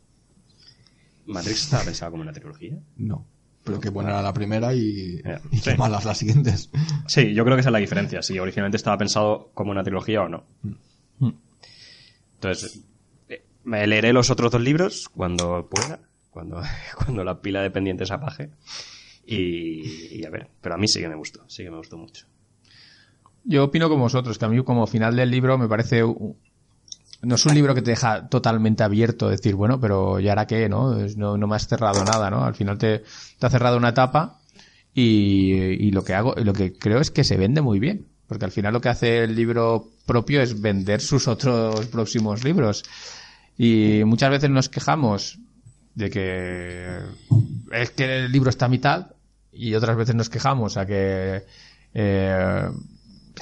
[1.29, 2.77] ¿Matrix estaba pensado como una trilogía?
[2.97, 3.25] No.
[3.63, 5.77] Pero que buena era la primera y, Ya, y qué sí.
[5.77, 6.69] malas las siguientes.
[7.07, 10.21] Sí, yo creo que esa es la diferencia, si originalmente estaba pensado como una trilogía
[10.21, 10.45] o no.
[12.35, 12.81] Entonces,
[13.27, 15.99] eh, me leeré los otros dos libros cuando pueda,
[16.31, 16.61] cuando,
[16.97, 18.49] cuando la pila de pendientes apague.
[19.25, 21.97] Y, y a ver, pero a mí sí que me gustó, sí que me gustó
[21.97, 22.25] mucho.
[23.43, 26.03] Yo opino como vosotros, que a mí como final del libro me parece...
[27.21, 30.69] No es un libro que te deja totalmente abierto, decir, bueno, pero ¿y ahora qué?
[30.69, 30.95] ¿no?
[31.17, 32.43] No, no me has cerrado nada, ¿no?
[32.43, 33.03] Al final te,
[33.39, 34.39] te ha cerrado una etapa
[34.93, 38.07] y, y lo que hago, lo que creo es que se vende muy bien.
[38.27, 42.83] Porque al final lo que hace el libro propio es vender sus otros próximos libros.
[43.57, 45.39] Y muchas veces nos quejamos
[45.95, 46.99] de que
[47.71, 49.07] es que el libro está a mitad
[49.51, 51.43] y otras veces nos quejamos a que
[51.93, 52.69] eh,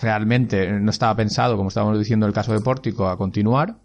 [0.02, 3.76] realmente no estaba pensado, como estábamos diciendo en el caso de Pórtico, a continuar.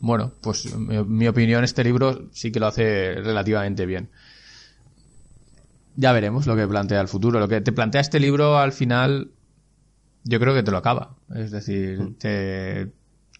[0.00, 4.08] Bueno, pues mi, mi opinión, este libro sí que lo hace relativamente bien.
[5.96, 7.40] Ya veremos lo que plantea el futuro.
[7.40, 9.32] Lo que te plantea este libro al final,
[10.24, 11.16] yo creo que te lo acaba.
[11.34, 12.90] Es decir, te-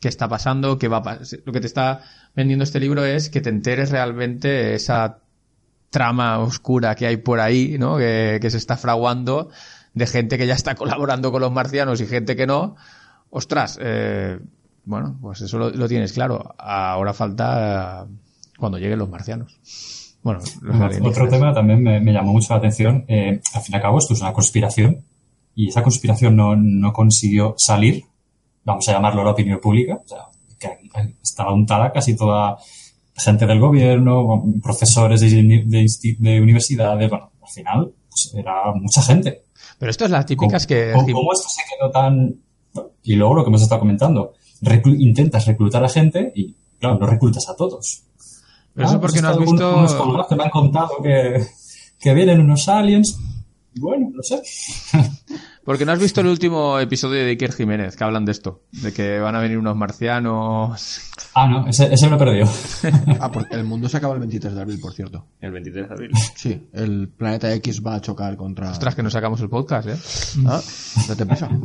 [0.01, 2.03] qué está pasando, qué va a pas- Lo que te está
[2.35, 5.19] vendiendo este libro es que te enteres realmente de esa
[5.91, 7.97] trama oscura que hay por ahí, ¿no?
[7.99, 9.51] Que, que se está fraguando
[9.95, 12.77] de gente que ya está colaborando con los marcianos y gente que no.
[13.31, 14.39] Ostras, eh,
[14.85, 16.55] bueno, pues eso lo, lo tienes claro.
[16.59, 18.17] Ahora falta eh,
[18.59, 19.59] cuando lleguen los marcianos.
[20.23, 23.05] Bueno, los Otro tema también me, me llamó mucho la atención.
[23.09, 25.03] eh, al fin y al cabo, esto es una conspiración
[25.55, 28.05] y esa conspiración no, no consiguió salir,
[28.65, 30.19] vamos a llamarlo la opinión pública, o sea,
[30.59, 30.79] que
[31.23, 32.57] estaba untada casi toda
[33.17, 35.29] gente del gobierno, profesores de,
[35.67, 35.87] de
[36.19, 39.43] de universidades, bueno, al final pues, era mucha gente.
[39.81, 40.93] Pero esto es las típicas que...
[40.95, 42.37] ¿Cómo, cómo esto se quedó tan...?
[43.03, 47.07] Y luego lo que hemos estado comentando, reclu- intentas reclutar a gente y, claro, no
[47.07, 48.03] reclutas a todos.
[48.75, 49.77] Pero eso Ah, porque pues no has visto...
[49.79, 51.47] Unos colgados que me han contado que,
[51.99, 53.19] que vienen unos aliens.
[53.77, 54.43] Bueno, no sé.
[55.65, 58.93] Porque no has visto el último episodio de Iker Jiménez, que hablan de esto, de
[58.93, 61.11] que van a venir unos marcianos.
[61.35, 62.49] Ah, no, ese, ese me lo he perdido.
[63.21, 65.27] Ah, porque el mundo se acaba el 23 de abril, por cierto.
[65.41, 66.11] El 23 de abril.
[66.35, 68.71] Sí, el planeta X va a chocar contra...
[68.71, 69.97] Ostras, que no sacamos el podcast, ¿eh?
[70.47, 70.61] Ah,
[71.09, 71.49] date prisa.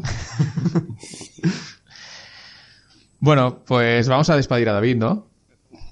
[3.19, 5.27] Bueno, pues vamos a despedir a David, ¿no?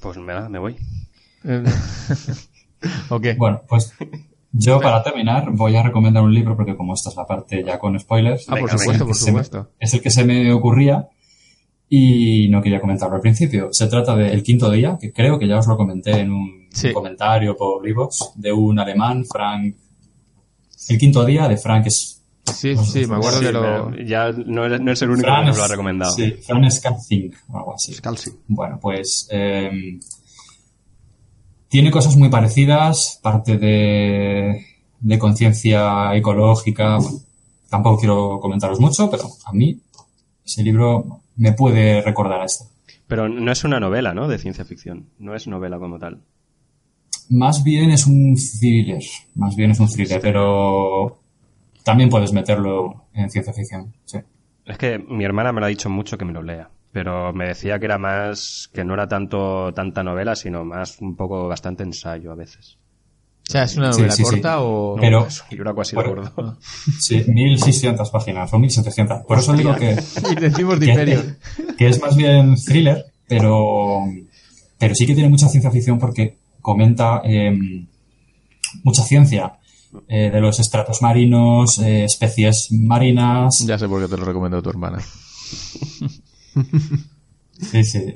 [0.02, 0.76] Pues me, me voy.
[1.46, 1.64] Eh,
[3.10, 3.34] ¿O qué?
[3.34, 3.94] Bueno, pues
[4.54, 7.78] yo para terminar voy a recomendar un libro porque como esta es la parte ya
[7.80, 11.10] con spoilers, Ah, por supuesto, por me- es el que se me ocurría
[11.90, 13.70] y no quería comentarlo al principio.
[13.72, 16.68] Se trata de El Quinto Día, que creo que ya os lo comenté en un,
[16.72, 16.92] Sí.
[16.92, 19.76] comentario por Livox, de un alemán, Frank...
[20.90, 22.22] El Quinto Día de Frank es...
[22.52, 23.96] Sí, sí, me acuerdo Sí, de lo...
[24.04, 26.12] ya no eres el único que nos lo ha recomendado.
[26.14, 27.96] Sí, Frank Scatzing, o algo así.
[28.48, 29.70] Bueno, pues eh,
[31.74, 34.64] tiene cosas muy parecidas, parte de,
[35.00, 37.18] de conciencia ecológica, bueno,
[37.68, 39.80] tampoco quiero comentaros mucho, pero a mí
[40.46, 42.66] ese libro me puede recordar a este.
[43.08, 44.28] Pero no es una novela, ¿no?
[44.28, 45.08] De ciencia ficción.
[45.18, 46.22] No es novela como tal.
[47.32, 49.02] Más bien es un thriller.
[49.34, 51.22] Más bien es un thriller, pero
[51.84, 53.92] también puedes meterlo en ciencia ficción.
[54.06, 54.20] Sí.
[54.64, 56.70] Es que mi hermana me lo ha dicho mucho que me lo lea.
[56.94, 61.16] Pero me decía que era más, que no era tanto tanta novela, sino más un
[61.16, 62.78] poco bastante ensayo a veces.
[63.50, 64.32] O sea, ¿es una novela sí, sí.
[64.32, 64.96] corta o...?
[65.02, 66.58] Pero- es un libro así Bueno, de gordo.
[67.00, 69.26] Sí, 1600 páginas o 1700.
[69.28, 69.98] Por eso digo que,
[70.32, 71.34] Y decimos que,
[71.78, 74.04] que es más bien thriller, pero,
[74.78, 77.52] pero sí que tiene mucha ciencia ficción porque comenta eh,
[78.84, 79.54] mucha ciencia
[80.08, 83.66] eh, de los estratos marinos, eh, especies marinas.
[83.66, 85.00] Ya sé por qué te lo recomendó tu hermana.
[87.60, 88.16] Sí, sí.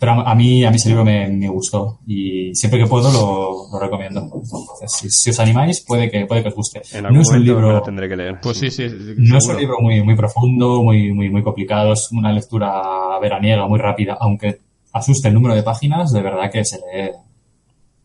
[0.00, 3.72] Pero a, mí, a mí ese libro me, me gustó y siempre que puedo lo,
[3.72, 4.20] lo recomiendo.
[4.22, 6.82] Entonces, si, si os animáis, puede que, puede que os guste.
[6.92, 8.38] En algún No es un libro, lo tendré que leer.
[8.40, 8.86] Pues sí, sí.
[9.16, 11.92] no es un libro muy, muy profundo, muy, muy, muy complicado.
[11.94, 14.16] Es una lectura veraniega, muy rápida.
[14.20, 14.60] Aunque
[14.92, 17.10] asuste el número de páginas, de verdad que se lee,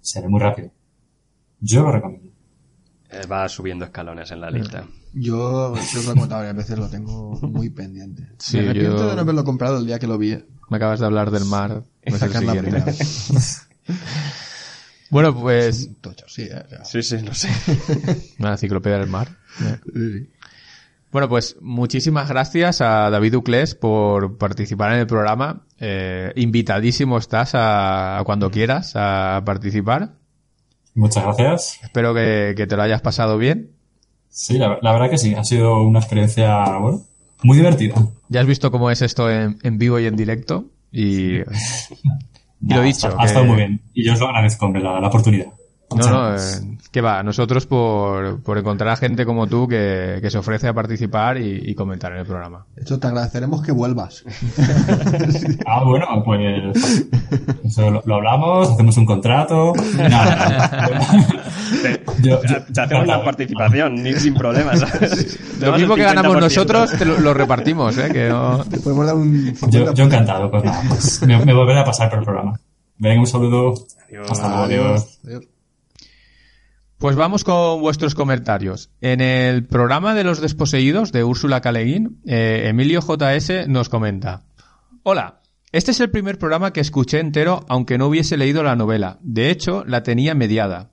[0.02, 0.72] se lee muy rápido.
[1.60, 2.33] Yo lo recomiendo.
[3.14, 4.86] Eh, Va subiendo escalones en la lista.
[5.14, 8.28] Yo, yo os lo he contado varias veces, lo tengo muy pendiente.
[8.40, 10.38] Sí, Me arrepiento yo- de no haberlo comprado el día que lo vi.
[10.70, 11.84] Me acabas de hablar del mar.
[12.06, 12.32] No es el
[12.72, 12.86] la.
[15.10, 17.48] Bueno, pues Tocho, sí, eh, Sí, sí, lo sé.
[18.40, 19.28] una enciclopedia del mar.
[21.12, 25.68] Bueno, pues muchísimas gracias a David Uclés por participar en el programa.
[25.80, 30.14] Eh, invitadísimo estás a, a cuando quieras a participar.
[30.96, 31.80] Muchas gracias.
[31.84, 33.72] Espero que, que te lo hayas pasado bien.
[34.30, 35.34] Sí, la, la verdad que sí.
[35.36, 37.02] Ha sido una experiencia, bueno,
[37.44, 37.96] muy divertida.
[38.30, 40.66] Ya has visto cómo es esto en, en vivo y en directo.
[40.92, 41.46] Y, y lo
[42.62, 43.08] Nada, dicho.
[43.08, 43.82] Ha, ha que- estado muy bien.
[43.94, 45.48] Y yo os lo agradezco, hombre, la, la oportunidad.
[45.96, 46.40] No, no, eh,
[46.92, 50.74] que va, nosotros por, por encontrar a gente como tú que, que se ofrece a
[50.74, 52.66] participar y, y comentar en el programa.
[52.76, 54.24] De hecho, te agradeceremos que vuelvas.
[55.66, 56.40] Ah, bueno, pues
[57.64, 59.74] eso lo, lo hablamos, hacemos un contrato.
[59.98, 61.00] Nada.
[62.22, 65.40] Yo- yo- Te hacemos la participación, ni sin problemas, ¿sabes?
[65.60, 66.40] Lo mismo que ganamos 50%.
[66.42, 68.10] nosotros, te lo, lo repartimos, ¿eh?
[68.12, 69.54] Que no- Te podemos dar un...
[69.70, 72.60] Yo, yo encantado, pues nada, pues me, me volveré a pasar por el programa.
[72.98, 73.74] Venga, un saludo.
[74.08, 74.28] Adiós.
[74.32, 75.20] Hasta luego, adiós.
[75.26, 75.44] Adiós.
[77.04, 78.90] Pues vamos con vuestros comentarios.
[79.02, 84.46] En el programa de los desposeídos de Úrsula Caleguín, eh, Emilio JS nos comenta.
[85.04, 85.42] Hola,
[85.74, 89.20] este es el primer programa que escuché entero aunque no hubiese leído la novela.
[89.22, 90.92] De hecho, la tenía mediada.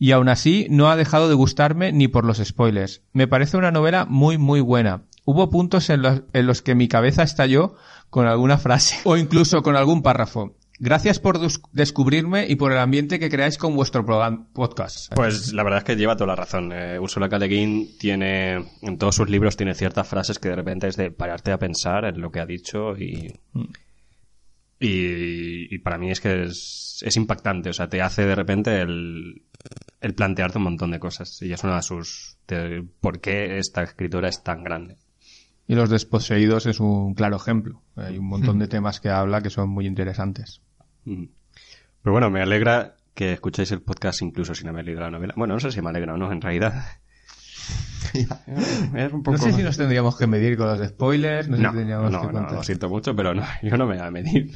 [0.00, 3.02] Y aún así no ha dejado de gustarme ni por los spoilers.
[3.12, 5.04] Me parece una novela muy muy buena.
[5.24, 7.76] Hubo puntos en los, en los que mi cabeza estalló
[8.10, 10.56] con alguna frase o incluso con algún párrafo.
[10.84, 14.04] Gracias por des- descubrirme y por el ambiente que creáis con vuestro
[14.52, 15.14] podcast.
[15.14, 16.72] Pues la verdad es que lleva toda la razón.
[16.72, 17.38] Eh, Ursula K.
[17.38, 21.12] Le Guin tiene, en todos sus libros tiene ciertas frases que de repente es de
[21.12, 23.32] pararte a pensar en lo que ha dicho y,
[24.80, 27.70] y, y para mí es que es, es impactante.
[27.70, 29.42] O sea, te hace de repente el,
[30.00, 31.40] el plantearte un montón de cosas.
[31.42, 34.96] Y es una de sus, de por qué esta escritora es tan grande.
[35.68, 37.82] Y Los Desposeídos es un claro ejemplo.
[37.94, 40.60] Hay un montón de temas que habla que son muy interesantes.
[41.04, 45.34] Pero bueno, me alegra que escuchéis el podcast incluso sin haber leído la novela.
[45.36, 46.84] Bueno, no sé si me alegra o no, en realidad.
[48.14, 49.38] es un poco...
[49.38, 52.10] No sé si nos tendríamos que medir con los spoilers, no, sé No, si tendríamos
[52.10, 52.52] no, que no, contar.
[52.52, 54.50] lo siento mucho, pero no, yo no me voy a medir.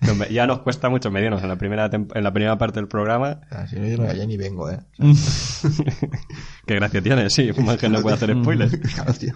[0.00, 2.88] No me- ya nos cuesta mucho medirnos en la primera en la primera parte del
[2.88, 3.40] programa.
[3.50, 4.78] Ah, si no, yo no, ya ni vengo, eh.
[6.66, 8.76] Qué gracia tiene, sí, un ángel no puede hacer spoilers.
[8.94, 9.34] Claro, tío.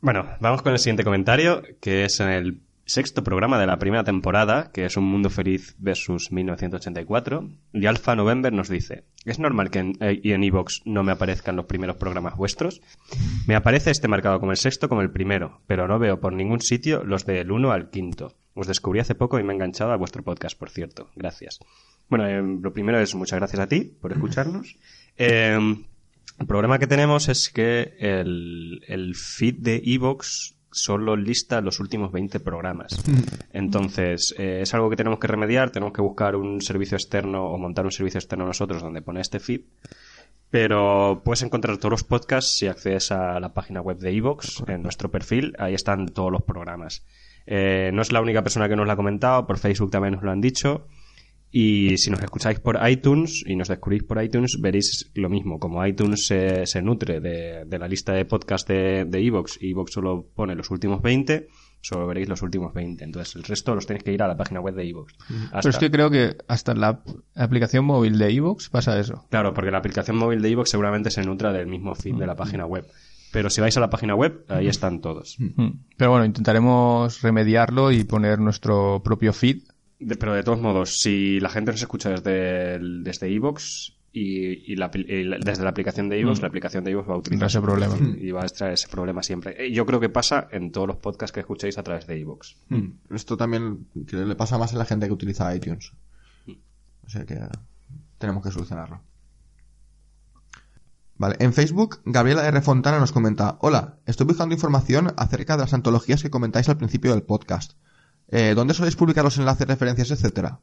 [0.00, 2.60] Bueno, vamos con el siguiente comentario, que es en el
[2.90, 7.48] sexto programa de la primera temporada, que es Un Mundo Feliz versus 1984.
[7.72, 11.12] Y Alpha November nos dice, ¿es normal que en, eh, y en Evox no me
[11.12, 12.82] aparezcan los primeros programas vuestros?
[13.46, 16.60] Me aparece este marcado como el sexto como el primero, pero no veo por ningún
[16.60, 18.34] sitio los del 1 al quinto.
[18.54, 21.10] Os descubrí hace poco y me he enganchado a vuestro podcast, por cierto.
[21.14, 21.60] Gracias.
[22.08, 24.76] Bueno, eh, lo primero es muchas gracias a ti por escucharnos.
[25.22, 25.58] Eh,
[26.38, 32.12] el problema que tenemos es que el, el feed de Evox solo lista los últimos
[32.12, 33.02] 20 programas.
[33.52, 37.58] Entonces, eh, es algo que tenemos que remediar, tenemos que buscar un servicio externo o
[37.58, 39.62] montar un servicio externo nosotros donde pone este feed.
[40.50, 44.82] Pero puedes encontrar todos los podcasts si accedes a la página web de Evox, en
[44.82, 47.04] nuestro perfil, ahí están todos los programas.
[47.46, 50.24] Eh, no es la única persona que nos lo ha comentado, por Facebook también nos
[50.24, 50.88] lo han dicho.
[51.52, 55.58] Y si nos escucháis por iTunes y nos descubrís por iTunes, veréis lo mismo.
[55.58, 59.70] Como iTunes se, se nutre de, de la lista de podcast de, de Evox y
[59.72, 61.48] Evox solo pone los últimos 20,
[61.82, 63.02] Solo veréis los últimos 20.
[63.04, 65.14] Entonces, el resto los tenéis que ir a la página web de iVoox.
[65.62, 69.24] Pero es que creo que hasta la ap- aplicación móvil de iVoox pasa eso.
[69.30, 72.36] Claro, porque la aplicación móvil de iVoox seguramente se nutra del mismo feed de la
[72.36, 72.86] página web.
[73.32, 75.38] Pero si vais a la página web, ahí están todos.
[75.96, 79.62] Pero bueno, intentaremos remediarlo y poner nuestro propio feed.
[80.00, 84.72] De- pero de todos modos, si la gente nos escucha desde el- desde iVoox y,
[84.72, 87.14] y la apli- y la- desde la aplicación de iVoox, la aplicación de iVoox va
[87.14, 87.96] a utilizar ese problema.
[88.18, 89.54] y va a extraer ese problema siempre.
[89.66, 92.54] Eh, Yo creo que pasa en todos los podcasts que escuchéis a través de iVoox.
[93.10, 95.92] Esto también le pasa más a la gente que utiliza iTunes.
[97.06, 97.38] O sea que
[98.18, 99.00] tenemos que solucionarlo.
[101.16, 102.62] Vale, en Facebook, Gabriela R.
[102.62, 107.10] Fontana nos comenta, Hola, estoy buscando información acerca de las antologías que comentáis al principio
[107.10, 107.72] del podcast.
[108.30, 110.60] Eh, ¿Dónde soléis publicar los enlaces, referencias, etcétera?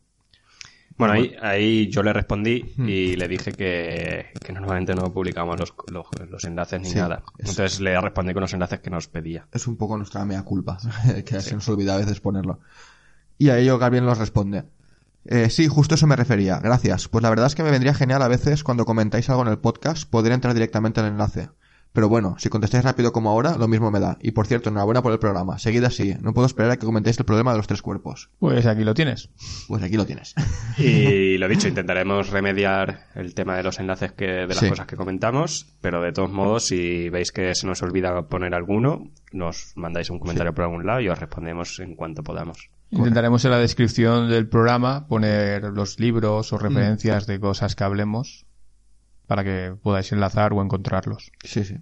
[0.98, 5.74] Bueno, ahí, ahí yo le respondí y le dije que, que normalmente no publicamos los,
[5.92, 7.22] los, los enlaces ni Sí, nada.
[7.38, 9.48] es- Entonces le respondí con los enlaces que nos pedía.
[9.52, 10.80] Es un poco nuestra mea culpa,
[11.26, 12.62] que se nos olvida a veces ponerlo.
[13.38, 14.64] Y a ello Gabriel nos responde.
[15.26, 16.58] Eh, sí, justo eso me refería.
[16.60, 17.08] Gracias.
[17.10, 19.60] Pues la verdad es que me vendría genial a veces cuando comentáis algo en el
[19.60, 21.50] podcast poder entrar directamente al enlace.
[21.98, 24.20] Pero bueno, si contestáis rápido como ahora, lo mismo me da.
[24.22, 25.58] Y por cierto, enhorabuena por el programa.
[25.58, 26.14] Seguid así.
[26.22, 28.30] No puedo esperar a que comentéis el problema de los tres cuerpos.
[28.38, 29.32] Pues aquí lo tienes.
[29.68, 30.36] Pues aquí lo tienes.
[30.78, 34.70] Y lo dicho, intentaremos remediar el tema de los enlaces que, de las Sí.
[34.70, 39.10] cosas que comentamos, pero de todos modos, si veis que se nos olvida poner alguno,
[39.32, 42.70] nos mandáis un comentario por algún lado y os respondemos en cuanto podamos.
[42.92, 48.46] Intentaremos en la descripción del programa poner los libros o referencias de cosas que hablemos
[49.26, 51.32] para que podáis enlazar o encontrarlos.
[51.44, 51.76] Sí, sí.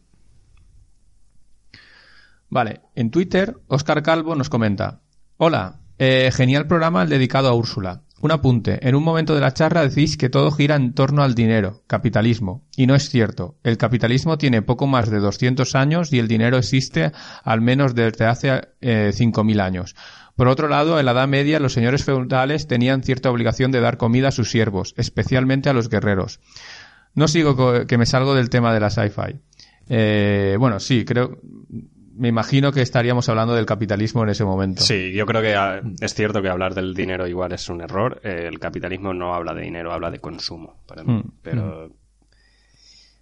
[2.49, 5.01] Vale, en Twitter, Oscar Calvo nos comenta.
[5.37, 8.03] Hola, eh, genial programa el dedicado a Úrsula.
[8.21, 8.79] Un apunte.
[8.87, 12.65] En un momento de la charla decís que todo gira en torno al dinero, capitalismo.
[12.75, 13.57] Y no es cierto.
[13.63, 17.11] El capitalismo tiene poco más de 200 años y el dinero existe
[17.43, 19.95] al menos desde hace eh, 5.000 años.
[20.35, 23.97] Por otro lado, en la Edad Media los señores feudales tenían cierta obligación de dar
[23.97, 26.39] comida a sus siervos, especialmente a los guerreros.
[27.13, 29.39] No sigo que me salgo del tema de la sci-fi.
[29.87, 31.39] Eh, bueno, sí, creo,
[32.17, 34.81] me imagino que estaríamos hablando del capitalismo en ese momento.
[34.83, 38.21] Sí, yo creo que ah, es cierto que hablar del dinero igual es un error.
[38.23, 41.13] Eh, el capitalismo no habla de dinero, habla de consumo, para mí.
[41.13, 41.91] Mm, Pero,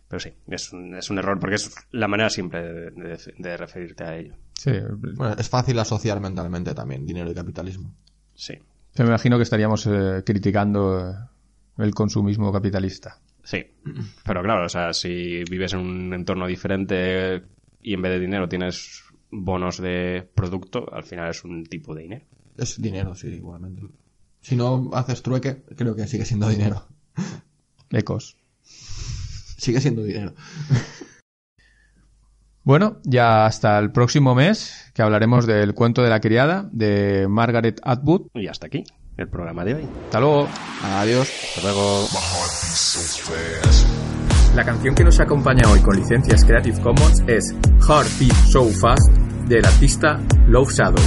[0.08, 3.58] pero sí, es un, es un error porque es la manera simple de, de- de
[3.58, 4.36] referirte a ello.
[4.54, 4.72] Sí,
[5.16, 7.92] Bueno, es fácil asociar mentalmente también dinero y capitalismo.
[8.36, 8.54] Sí,
[9.00, 11.14] me imagino que estaríamos eh, criticando eh,
[11.80, 13.18] el consumismo capitalista.
[13.44, 13.66] sí.
[14.24, 17.42] Pero claro, o sea, si vives en un entorno diferente
[17.84, 22.04] y en vez de dinero tienes bonos de producto, al final es un tipo de
[22.04, 22.26] dinero.
[22.58, 23.84] Es dinero, sí, igualmente.
[24.42, 26.88] Si no haces trueque, creo que sigue siendo dinero.
[27.92, 28.38] Ecos.
[28.64, 30.34] Sigue siendo dinero.
[32.66, 37.82] Bueno, ya hasta el próximo mes, que hablaremos del cuento de la criada de Margaret
[37.84, 38.28] Atwood.
[38.36, 38.86] Y hasta aquí
[39.18, 39.88] el programa de hoy.
[40.06, 40.48] Hasta luego.
[40.82, 41.30] Adiós.
[41.58, 42.08] Hasta luego.
[44.56, 47.56] La canción que nos acompaña hoy con licencias Creative Commons es
[47.88, 49.12] Heart Beat So Fast
[49.48, 51.04] del artista Love Shadow.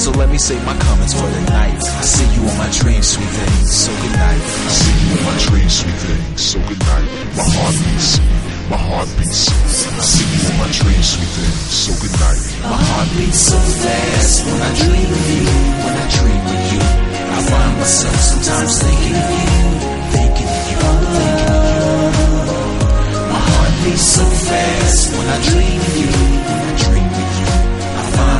[0.00, 1.78] So let me say my comments for the night.
[1.78, 3.54] I see you on my dreams, sweet thing.
[3.62, 4.42] So good night.
[4.42, 6.36] I see you in my dreams, sweet thing.
[6.36, 7.08] So good night.
[7.38, 8.18] My heart beats.
[8.66, 9.46] My heart beats.
[9.46, 11.54] I see you in my dreams, sweet thing.
[11.70, 12.42] So good night.
[12.66, 15.46] My heart beats so fast when I dream of you.
[15.86, 16.82] When I dream of you,
[17.30, 19.58] I find myself sometimes thinking of you.
[20.10, 20.78] Thinking of you.
[21.22, 21.94] Thinking of you.
[23.30, 26.29] My heart beats so fast when I dream of you.